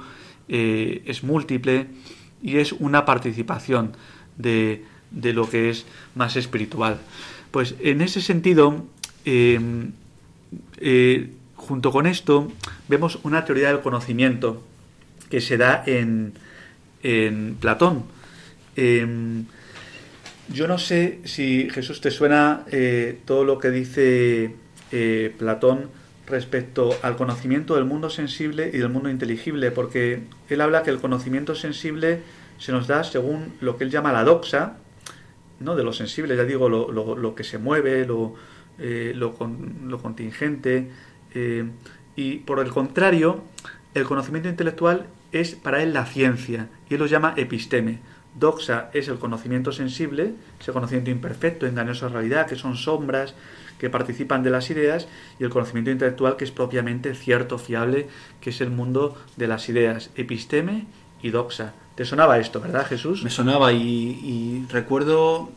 eh, 0.47 1.03
es 1.05 1.23
múltiple 1.23 1.87
y 2.41 2.57
es 2.57 2.71
una 2.73 3.05
participación 3.05 3.93
de, 4.37 4.85
de, 5.11 5.33
lo 5.33 5.49
que 5.49 5.69
es 5.69 5.85
más 6.15 6.35
espiritual. 6.35 6.99
Pues 7.51 7.75
en 7.79 8.01
ese 8.01 8.21
sentido, 8.21 8.85
eh, 9.25 9.59
eh, 10.77 11.29
junto 11.55 11.91
con 11.91 12.07
esto, 12.07 12.51
vemos 12.87 13.19
una 13.23 13.45
teoría 13.45 13.67
del 13.67 13.81
conocimiento 13.81 14.63
que 15.29 15.41
se 15.41 15.57
da 15.57 15.83
en, 15.85 16.33
en 17.03 17.57
Platón. 17.59 18.05
Yo 20.51 20.67
no 20.67 20.79
sé 20.79 21.19
si 21.25 21.69
Jesús 21.69 22.01
te 22.01 22.09
suena 22.09 22.65
eh, 22.71 23.19
todo 23.25 23.43
lo 23.43 23.59
que 23.59 23.69
dice 23.69 24.55
eh, 24.91 25.35
Platón 25.37 25.89
respecto 26.25 26.97
al 27.03 27.15
conocimiento 27.17 27.75
del 27.75 27.85
mundo 27.85 28.09
sensible 28.09 28.71
y 28.73 28.79
del 28.79 28.89
mundo 28.89 29.09
inteligible, 29.09 29.69
porque 29.69 30.23
él 30.49 30.61
habla 30.61 30.81
que 30.81 30.89
el 30.89 30.99
conocimiento 30.99 31.53
sensible 31.53 32.21
se 32.57 32.71
nos 32.71 32.87
da 32.87 33.03
según 33.03 33.53
lo 33.61 33.77
que 33.77 33.83
él 33.83 33.91
llama 33.91 34.11
la 34.11 34.23
doxa, 34.23 34.77
¿no? 35.59 35.75
de 35.75 35.83
lo 35.83 35.93
sensible, 35.93 36.35
ya 36.35 36.45
digo, 36.45 36.67
lo, 36.67 36.91
lo, 36.91 37.35
que 37.35 37.43
se 37.43 37.59
mueve, 37.59 38.05
lo, 38.05 38.33
eh, 38.79 39.13
lo, 39.15 39.35
con, 39.35 39.81
lo, 39.85 40.01
contingente, 40.01 40.89
y 42.15 42.37
por 42.37 42.59
el 42.59 42.71
contrario, 42.71 43.43
el 43.93 44.03
conocimiento 44.03 44.49
intelectual 44.49 45.05
es 45.31 45.53
para 45.53 45.83
él 45.83 45.93
la 45.93 46.05
ciencia, 46.05 46.69
y 46.89 46.95
él 46.95 46.99
lo 46.99 47.05
llama 47.05 47.33
episteme. 47.37 47.99
Doxa 48.35 48.89
es 48.93 49.07
el 49.07 49.17
conocimiento 49.17 49.71
sensible, 49.71 50.33
ese 50.59 50.71
conocimiento 50.71 51.11
imperfecto, 51.11 51.65
engañoso 51.65 52.05
a 52.05 52.09
realidad, 52.09 52.47
que 52.47 52.55
son 52.55 52.75
sombras 52.75 53.33
que 53.79 53.89
participan 53.89 54.43
de 54.43 54.49
las 54.49 54.69
ideas, 54.69 55.07
y 55.39 55.43
el 55.45 55.49
conocimiento 55.49 55.89
intelectual 55.89 56.35
que 56.35 56.43
es 56.43 56.51
propiamente 56.51 57.15
cierto, 57.15 57.57
fiable, 57.57 58.07
que 58.41 58.49
es 58.49 58.61
el 58.61 58.69
mundo 58.69 59.17
de 59.37 59.47
las 59.47 59.69
ideas, 59.69 60.09
episteme 60.15 60.85
y 61.21 61.29
doxa. 61.31 61.73
¿Te 61.95 62.05
sonaba 62.05 62.39
esto, 62.39 62.59
verdad, 62.59 62.85
Jesús? 62.85 63.23
Me 63.23 63.29
sonaba 63.29 63.73
y, 63.73 63.81
y 63.81 64.65
recuerdo 64.69 65.49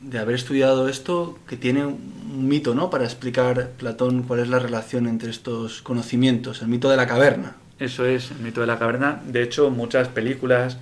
de 0.00 0.18
haber 0.18 0.34
estudiado 0.34 0.88
esto 0.88 1.38
que 1.48 1.56
tiene 1.56 1.84
un 1.84 2.48
mito, 2.48 2.74
¿no? 2.74 2.90
Para 2.90 3.04
explicar 3.04 3.72
Platón 3.78 4.22
cuál 4.22 4.40
es 4.40 4.48
la 4.48 4.58
relación 4.58 5.06
entre 5.06 5.30
estos 5.30 5.82
conocimientos, 5.82 6.62
el 6.62 6.68
mito 6.68 6.88
de 6.88 6.96
la 6.96 7.06
caverna. 7.06 7.56
Eso 7.78 8.04
es, 8.04 8.30
el 8.30 8.38
mito 8.38 8.60
de 8.60 8.66
la 8.66 8.78
caverna. 8.78 9.22
De 9.26 9.42
hecho, 9.42 9.70
muchas 9.70 10.08
películas 10.08 10.78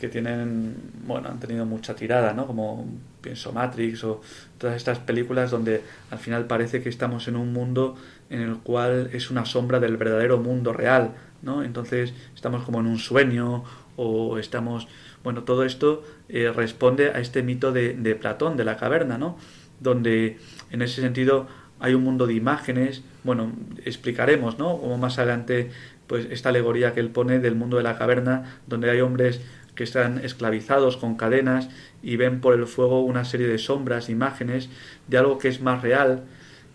que 0.00 0.08
tienen, 0.08 0.74
bueno, 1.06 1.28
han 1.28 1.38
tenido 1.38 1.66
mucha 1.66 1.94
tirada, 1.94 2.32
¿no? 2.32 2.46
Como 2.46 2.86
pienso 3.20 3.52
Matrix 3.52 4.02
o 4.04 4.20
todas 4.58 4.76
estas 4.76 4.98
películas 4.98 5.50
donde 5.50 5.82
al 6.10 6.18
final 6.18 6.46
parece 6.46 6.82
que 6.82 6.88
estamos 6.88 7.28
en 7.28 7.36
un 7.36 7.52
mundo 7.52 7.96
en 8.30 8.40
el 8.40 8.56
cual 8.58 9.10
es 9.12 9.30
una 9.30 9.44
sombra 9.44 9.78
del 9.78 9.96
verdadero 9.96 10.38
mundo 10.38 10.72
real, 10.72 11.12
¿no? 11.42 11.62
Entonces 11.62 12.14
estamos 12.34 12.64
como 12.64 12.80
en 12.80 12.86
un 12.86 12.98
sueño 12.98 13.64
o 13.96 14.38
estamos, 14.38 14.88
bueno, 15.22 15.44
todo 15.44 15.64
esto 15.64 16.02
eh, 16.28 16.50
responde 16.54 17.10
a 17.10 17.20
este 17.20 17.42
mito 17.42 17.72
de, 17.72 17.94
de 17.94 18.14
Platón, 18.14 18.56
de 18.56 18.64
la 18.64 18.76
caverna, 18.76 19.18
¿no? 19.18 19.36
Donde 19.80 20.38
en 20.70 20.82
ese 20.82 21.00
sentido 21.02 21.46
hay 21.80 21.94
un 21.94 22.04
mundo 22.04 22.26
de 22.26 22.34
imágenes, 22.34 23.02
bueno, 23.24 23.52
explicaremos, 23.84 24.58
¿no? 24.58 24.78
Como 24.78 24.98
más 24.98 25.18
adelante, 25.18 25.70
pues 26.06 26.26
esta 26.30 26.50
alegoría 26.50 26.92
que 26.92 27.00
él 27.00 27.10
pone 27.10 27.38
del 27.38 27.54
mundo 27.54 27.78
de 27.78 27.82
la 27.82 27.96
caverna, 27.96 28.60
donde 28.66 28.90
hay 28.90 29.00
hombres 29.00 29.40
que 29.80 29.84
están 29.84 30.18
esclavizados 30.18 30.98
con 30.98 31.16
cadenas 31.16 31.70
y 32.02 32.16
ven 32.16 32.42
por 32.42 32.52
el 32.52 32.66
fuego 32.66 33.00
una 33.00 33.24
serie 33.24 33.46
de 33.48 33.56
sombras, 33.56 34.10
imágenes 34.10 34.68
de 35.08 35.16
algo 35.16 35.38
que 35.38 35.48
es 35.48 35.62
más 35.62 35.80
real, 35.80 36.24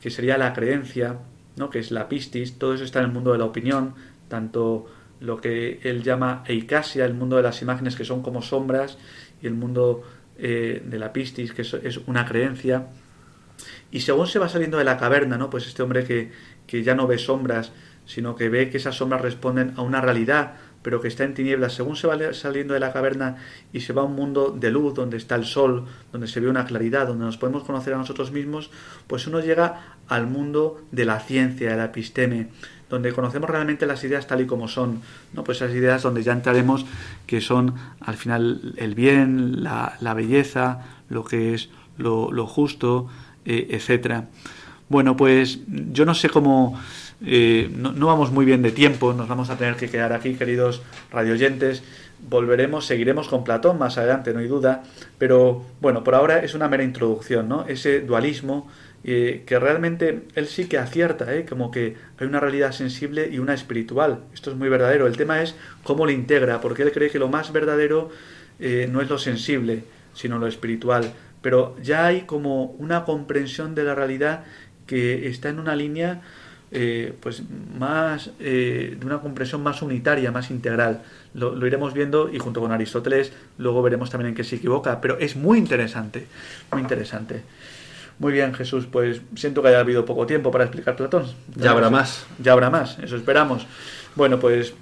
que 0.01 0.10
sería 0.10 0.39
la 0.39 0.53
creencia, 0.53 1.20
¿no? 1.56 1.70
que 1.70 1.78
es 1.78 1.91
la 1.91 2.10
pistis, 2.10 2.58
todo 2.58 2.74
eso 2.74 2.84
está 2.84 2.97
en 3.01 3.06
el 3.06 3.12
mundo 3.12 3.32
de 3.32 3.38
la 3.38 3.45
opinión, 3.45 3.93
tanto 4.28 4.88
lo 5.20 5.39
que 5.39 5.82
él 5.84 6.01
llama 6.01 6.43
eicasia, 6.47 7.06
el 7.06 7.14
mundo 7.14 7.36
de 7.36 7.43
las 7.43 7.62
imágenes 7.62 7.95
que 7.95 8.06
son 8.06 8.24
como 8.24 8.41
sombras, 8.41 8.97
y 9.39 9.45
el 9.45 9.53
mundo 9.53 10.01
eh, 10.39 10.82
de 10.84 10.97
la 10.97 11.14
pistis, 11.14 11.53
que 11.53 11.62
es, 11.62 11.76
es, 11.76 11.97
una 12.08 12.26
creencia. 12.26 12.88
Y 13.91 13.99
según 13.99 14.26
se 14.26 14.39
va 14.39 14.49
saliendo 14.49 14.80
de 14.80 14.84
la 14.84 14.97
caverna, 14.97 15.38
¿no? 15.38 15.51
pues 15.51 15.68
este 15.68 15.84
hombre 15.84 16.06
que, 16.06 16.32
que 16.66 16.82
ya 16.82 16.95
no 16.95 17.06
ve 17.06 17.20
sombras, 17.20 17.72
sino 18.08 18.36
que 18.36 18.49
ve 18.49 18.72
que 18.72 18.78
esas 18.78 18.95
sombras 18.95 19.22
responden 19.22 19.76
a 19.78 19.84
una 19.84 20.01
realidad, 20.01 20.56
pero 20.86 21.01
que 21.01 21.07
está 21.07 21.23
en 21.23 21.33
tinieblas, 21.33 21.73
según 21.73 21.95
se 21.95 22.05
va 22.05 22.15
saliendo 22.36 22.75
de 22.75 22.79
la 22.79 22.93
caverna 22.93 23.38
y 23.73 23.79
se 23.79 23.91
va 23.91 24.03
a 24.03 24.05
un 24.05 24.15
mundo 24.15 24.55
de 24.55 24.69
luz, 24.69 24.93
donde 24.93 25.17
está 25.17 25.33
el 25.33 25.45
sol, 25.45 25.86
donde 26.11 26.27
se 26.27 26.39
ve 26.39 26.47
una 26.47 26.65
claridad, 26.65 27.07
donde 27.07 27.25
nos 27.25 27.38
podemos 27.38 27.63
conocer 27.63 27.95
a 27.95 27.97
nosotros 27.97 28.31
mismos, 28.31 28.69
pues 29.07 29.25
uno 29.25 29.39
llega 29.39 29.97
al 30.07 30.27
mundo 30.27 30.79
de 30.91 31.05
la 31.05 31.19
ciencia, 31.21 31.71
de 31.71 31.75
la 31.75 31.86
episteme, 31.86 32.49
donde 32.88 33.13
conocemos 33.13 33.49
realmente 33.49 33.88
las 33.88 34.03
ideas 34.03 34.27
tal 34.27 34.41
y 34.41 34.45
como 34.45 34.67
son, 34.67 35.01
¿no? 35.33 35.43
Pues 35.43 35.59
esas 35.59 35.73
ideas 35.73 36.03
donde 36.03 36.21
ya 36.21 36.33
entraremos 36.33 36.86
que 37.25 37.41
son 37.41 37.73
al 37.99 38.15
final 38.15 38.75
el 38.77 38.93
bien, 38.93 39.63
la, 39.63 39.97
la 40.01 40.13
belleza, 40.13 40.81
lo 41.09 41.25
que 41.25 41.55
es 41.55 41.69
lo, 41.97 42.45
justo, 42.45 43.07
eh, 43.43 43.69
etcétera. 43.71 44.27
Bueno, 44.88 45.17
pues 45.17 45.61
yo 45.67 46.05
no 46.05 46.13
sé 46.13 46.29
cómo 46.29 46.79
eh, 47.24 47.70
no, 47.76 48.07
vamos 48.07 48.32
muy 48.32 48.45
bien 48.45 48.61
de 48.61 48.72
tiempo, 48.72 49.13
nos 49.13 49.28
vamos 49.28 49.49
a 49.49 49.57
tener 49.57 49.76
que 49.76 49.89
quedar 49.89 50.13
aquí, 50.13 50.36
queridos 50.36 50.82
radioyentes. 51.11 51.84
Volveremos, 52.28 52.86
seguiremos 52.86 53.28
con 53.28 53.43
Platón 53.43 53.78
más 53.78 53.97
adelante, 53.97 54.34
no 54.34 54.39
hay 54.39 54.47
duda, 54.47 54.84
pero 55.18 55.63
bueno, 55.82 56.03
por 56.03 56.16
ahora 56.16 56.39
es 56.39 56.53
una 56.53 56.68
mera 56.68 56.84
introducción, 56.84 57.47
¿no? 57.47 57.66
Ese 57.68 58.01
dualismo 58.01 58.68
eh, 59.07 59.43
que 59.45 59.59
realmente 59.59 60.24
él 60.34 60.47
sí 60.47 60.68
que 60.68 60.80
acierta, 60.80 61.32
¿eh? 61.36 61.45
como 61.47 61.70
que 61.70 61.95
hay 62.18 62.26
una 62.26 62.39
realidad 62.39 62.72
sensible 62.72 63.30
y 63.32 63.38
una 63.38 63.53
espiritual. 63.53 64.22
Esto 64.34 64.49
es 64.49 64.57
muy 64.57 64.68
verdadero. 64.68 65.05
El 65.05 65.16
tema 65.16 65.43
es 65.43 65.53
cómo 65.84 66.07
lo 66.07 66.11
integra, 66.11 66.59
porque 66.59 66.82
él 66.82 66.91
cree 66.91 67.11
que 67.11 67.20
lo 67.20 67.28
más 67.28 67.53
verdadero 67.53 68.09
eh, 68.59 68.89
no 68.91 69.01
es 69.01 69.09
lo 69.09 69.20
sensible, 69.20 69.84
sino 70.16 70.39
lo 70.39 70.47
espiritual. 70.47 71.13
Pero 71.43 71.76
ya 71.84 72.07
hay 72.07 72.22
como 72.22 72.63
una 72.80 73.05
comprensión 73.05 73.76
de 73.76 73.84
la 73.84 73.93
realidad 73.93 74.43
que 74.88 75.28
está 75.28 75.49
en 75.49 75.59
una 75.59 75.76
línea 75.76 76.24
eh, 76.72 77.13
pues 77.22 77.43
más 77.78 78.32
eh, 78.39 78.97
de 78.99 79.05
una 79.05 79.20
comprensión 79.20 79.63
más 79.63 79.82
unitaria, 79.82 80.32
más 80.32 80.51
integral. 80.51 81.03
Lo, 81.34 81.55
lo, 81.55 81.68
iremos 81.68 81.93
viendo 81.93 82.30
y 82.32 82.39
junto 82.39 82.61
con 82.61 82.72
Aristóteles 82.72 83.34
luego 83.57 83.82
veremos 83.82 84.09
también 84.09 84.30
en 84.30 84.36
qué 84.36 84.43
se 84.43 84.55
equivoca, 84.57 85.01
pero 85.01 85.18
es 85.20 85.36
muy 85.36 85.57
interesante, 85.57 86.28
muy 86.72 86.82
interesante. 86.82 87.43
Muy 88.18 88.32
bien, 88.32 88.53
Jesús, 88.53 88.88
pues 88.89 89.22
siento 89.36 89.61
que 89.61 89.70
haya 89.70 89.80
habido 89.80 90.05
poco 90.05 90.26
tiempo 90.26 90.51
para 90.51 90.63
explicar 90.63 90.95
Platón. 90.95 91.26
Ya 91.55 91.72
habrá 91.72 91.89
más. 91.89 92.26
Ya 92.39 92.53
habrá 92.53 92.70
más, 92.70 92.97
eso 92.99 93.16
esperamos. 93.18 93.68
Bueno, 94.16 94.39
pues 94.39 94.74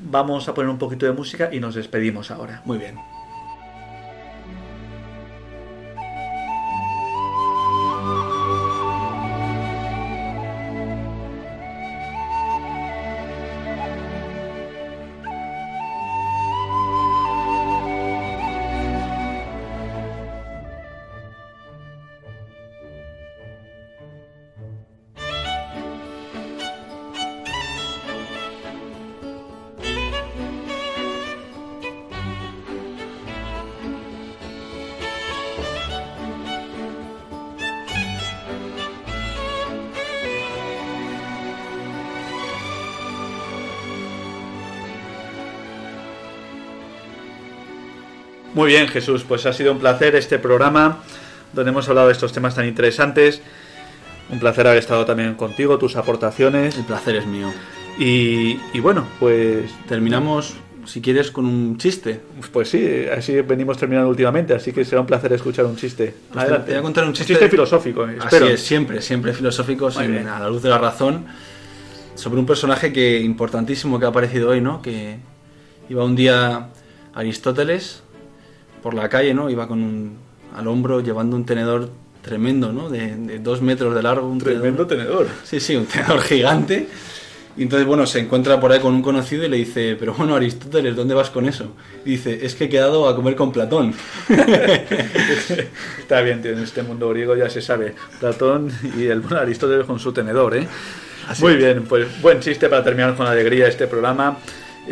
vamos 0.00 0.48
a 0.48 0.54
poner 0.54 0.70
un 0.70 0.78
poquito 0.78 1.06
de 1.06 1.12
música 1.12 1.50
y 1.52 1.58
nos 1.58 1.74
despedimos 1.74 2.30
ahora. 2.30 2.62
Muy 2.64 2.78
bien. 2.78 2.96
Muy 48.60 48.68
bien, 48.68 48.88
Jesús, 48.88 49.24
pues 49.26 49.46
ha 49.46 49.54
sido 49.54 49.72
un 49.72 49.78
placer 49.78 50.14
este 50.16 50.38
programa 50.38 50.98
donde 51.54 51.70
hemos 51.70 51.88
hablado 51.88 52.08
de 52.08 52.12
estos 52.12 52.30
temas 52.34 52.54
tan 52.54 52.66
interesantes. 52.66 53.40
Un 54.28 54.38
placer 54.38 54.66
haber 54.66 54.78
estado 54.78 55.06
también 55.06 55.34
contigo, 55.34 55.78
tus 55.78 55.96
aportaciones. 55.96 56.76
El 56.76 56.84
placer 56.84 57.16
es 57.16 57.26
mío. 57.26 57.50
Y, 57.98 58.60
y 58.74 58.80
bueno, 58.80 59.06
pues 59.18 59.70
terminamos, 59.88 60.56
si 60.84 61.00
quieres, 61.00 61.30
con 61.30 61.46
un 61.46 61.78
chiste. 61.78 62.20
Pues 62.52 62.68
sí, 62.68 63.06
así 63.10 63.40
venimos 63.40 63.78
terminando 63.78 64.10
últimamente, 64.10 64.52
así 64.52 64.72
que 64.72 64.84
será 64.84 65.00
un 65.00 65.06
placer 65.06 65.32
escuchar 65.32 65.64
un 65.64 65.76
chiste. 65.76 66.14
Pues 66.30 66.44
Adelante. 66.44 66.66
Te 66.66 66.72
voy 66.72 66.80
a 66.80 66.82
contar 66.82 67.04
un 67.06 67.14
chiste, 67.14 67.32
un 67.32 67.38
chiste 67.38 67.50
filosófico. 67.50 68.02
Así 68.02 68.12
espero. 68.18 68.46
es, 68.46 68.60
siempre, 68.60 69.00
siempre 69.00 69.32
filosófico, 69.32 69.88
a 69.88 70.38
la 70.38 70.48
luz 70.50 70.62
de 70.62 70.68
la 70.68 70.76
razón, 70.76 71.24
sobre 72.14 72.38
un 72.38 72.44
personaje 72.44 72.92
que 72.92 73.20
importantísimo 73.20 73.98
que 73.98 74.04
ha 74.04 74.08
aparecido 74.08 74.50
hoy, 74.50 74.60
¿no? 74.60 74.82
Que 74.82 75.16
iba 75.88 76.04
un 76.04 76.14
día 76.14 76.68
Aristóteles 77.14 78.02
por 78.82 78.94
la 78.94 79.08
calle, 79.08 79.34
¿no? 79.34 79.50
Iba 79.50 79.66
con 79.68 79.82
un, 79.82 80.16
al 80.56 80.66
hombro 80.68 81.00
llevando 81.00 81.36
un 81.36 81.44
tenedor 81.44 81.90
tremendo, 82.22 82.72
¿no? 82.72 82.88
De, 82.90 83.16
de 83.16 83.38
dos 83.38 83.62
metros 83.62 83.94
de 83.94 84.02
largo. 84.02 84.28
Un 84.28 84.38
Tremendo 84.38 84.86
tenedor. 84.86 85.24
tenedor. 85.26 85.28
Sí, 85.44 85.60
sí, 85.60 85.76
un 85.76 85.86
tenedor 85.86 86.20
gigante. 86.20 86.86
Y 87.56 87.64
entonces, 87.64 87.86
bueno, 87.86 88.06
se 88.06 88.20
encuentra 88.20 88.60
por 88.60 88.70
ahí 88.72 88.78
con 88.80 88.94
un 88.94 89.02
conocido 89.02 89.44
y 89.44 89.48
le 89.48 89.56
dice, 89.56 89.96
pero 89.98 90.14
bueno, 90.14 90.36
Aristóteles, 90.36 90.94
¿dónde 90.94 91.14
vas 91.14 91.30
con 91.30 91.46
eso? 91.46 91.72
Y 92.04 92.10
dice, 92.10 92.46
es 92.46 92.54
que 92.54 92.64
he 92.64 92.68
quedado 92.68 93.08
a 93.08 93.16
comer 93.16 93.34
con 93.34 93.52
Platón. 93.52 93.92
Está 95.98 96.20
bien, 96.22 96.40
tío, 96.42 96.52
en 96.52 96.60
este 96.60 96.82
mundo 96.82 97.08
griego 97.10 97.36
ya 97.36 97.50
se 97.50 97.60
sabe. 97.60 97.94
Platón 98.20 98.70
y 98.96 99.06
el 99.06 99.20
bueno, 99.20 99.38
Aristóteles 99.38 99.84
con 99.86 99.98
su 99.98 100.12
tenedor, 100.12 100.56
¿eh? 100.56 100.66
Muy 101.40 101.56
bien, 101.56 101.84
pues 101.84 102.20
buen 102.22 102.40
chiste 102.40 102.68
para 102.68 102.82
terminar 102.82 103.14
con 103.14 103.26
alegría 103.26 103.66
este 103.68 103.86
programa. 103.86 104.38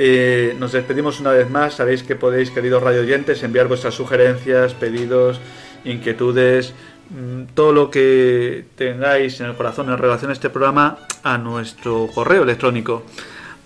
Eh, 0.01 0.55
nos 0.61 0.71
despedimos 0.71 1.19
una 1.19 1.33
vez 1.33 1.51
más. 1.51 1.75
Sabéis 1.75 2.05
que 2.05 2.15
podéis, 2.15 2.53
queridos 2.53 2.81
radio 2.81 3.01
oyentes, 3.01 3.43
enviar 3.43 3.67
vuestras 3.67 3.95
sugerencias, 3.95 4.73
pedidos, 4.73 5.41
inquietudes, 5.85 6.73
mm, 7.11 7.53
todo 7.53 7.73
lo 7.73 7.91
que 7.91 8.65
tengáis 8.77 9.41
en 9.41 9.47
el 9.47 9.57
corazón 9.57 9.91
en 9.91 9.99
relación 9.99 10.31
a 10.31 10.35
este 10.35 10.51
programa 10.51 10.99
a 11.25 11.37
nuestro 11.37 12.07
correo 12.15 12.45
electrónico 12.45 13.03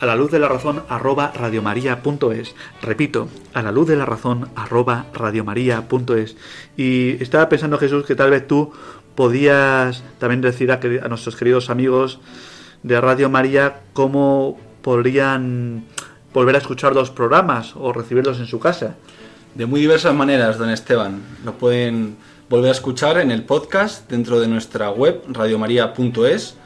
a 0.00 0.06
la 0.06 0.16
luz 0.16 0.30
de 0.30 0.38
la 0.38 0.48
razón 0.48 0.82
arroba 0.88 1.32
radiomaria.es. 1.34 2.54
Repito, 2.80 3.28
a 3.52 3.60
la 3.60 3.70
luz 3.70 3.88
de 3.88 3.96
la 3.96 4.06
razón 4.06 4.48
arroba 4.56 5.04
radiomaria.es. 5.12 6.36
Y 6.78 7.22
estaba 7.22 7.50
pensando, 7.50 7.76
Jesús, 7.76 8.06
que 8.06 8.14
tal 8.14 8.30
vez 8.30 8.46
tú 8.46 8.72
podías 9.14 10.02
también 10.18 10.40
decir 10.40 10.72
a, 10.72 10.80
a 11.02 11.08
nuestros 11.08 11.36
queridos 11.36 11.68
amigos 11.68 12.20
de 12.82 12.98
Radio 13.02 13.28
María 13.28 13.82
cómo 13.92 14.58
podrían 14.80 15.84
volver 16.32 16.54
a 16.54 16.58
escuchar 16.58 16.94
los 16.94 17.10
programas 17.10 17.74
o 17.76 17.92
recibirlos 17.92 18.38
en 18.38 18.46
su 18.46 18.58
casa. 18.58 18.96
De 19.54 19.66
muy 19.66 19.80
diversas 19.80 20.14
maneras, 20.14 20.58
don 20.58 20.70
Esteban. 20.70 21.22
Lo 21.44 21.58
pueden 21.58 22.16
volver 22.48 22.70
a 22.70 22.72
escuchar 22.72 23.18
en 23.18 23.30
el 23.30 23.44
podcast 23.44 24.10
dentro 24.10 24.40
de 24.40 24.48
nuestra 24.48 24.90
web 24.90 25.22
radiomaria.es, 25.28 26.56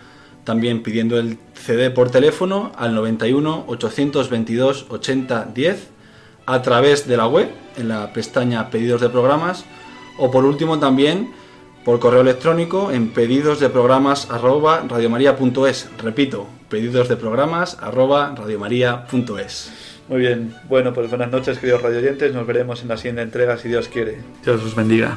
también 0.44 0.82
pidiendo 0.82 1.18
el 1.18 1.38
CD 1.54 1.90
por 1.90 2.10
teléfono 2.10 2.72
al 2.76 2.94
91 2.94 3.64
822 3.66 4.86
80 4.88 5.48
10 5.52 5.88
a 6.46 6.62
través 6.62 7.08
de 7.08 7.16
la 7.16 7.26
web 7.26 7.50
en 7.76 7.88
la 7.88 8.12
pestaña 8.12 8.70
pedidos 8.70 9.00
de 9.00 9.08
programas 9.08 9.64
o 10.18 10.30
por 10.30 10.44
último 10.44 10.78
también 10.78 11.32
por 11.86 12.00
correo 12.00 12.22
electrónico 12.22 12.90
en 12.90 13.10
pedidos 13.10 13.60
de 13.60 13.70
programas 13.70 14.28
arroba 14.28 14.84
radiomaria.es. 14.88 15.88
Repito, 15.98 16.48
pedidos 16.68 17.08
de 17.08 17.16
programas 17.16 17.78
arroba 17.80 18.34
radiomaria.es. 18.36 19.72
Muy 20.08 20.18
bien, 20.18 20.52
bueno, 20.68 20.92
pues 20.92 21.08
buenas 21.08 21.30
noches 21.30 21.58
queridos 21.60 21.82
radioyentes, 21.82 22.34
nos 22.34 22.44
veremos 22.44 22.82
en 22.82 22.88
la 22.88 22.96
siguiente 22.96 23.22
entrega 23.22 23.56
si 23.56 23.68
Dios 23.68 23.86
quiere. 23.86 24.18
Dios 24.44 24.64
os 24.64 24.74
bendiga. 24.74 25.16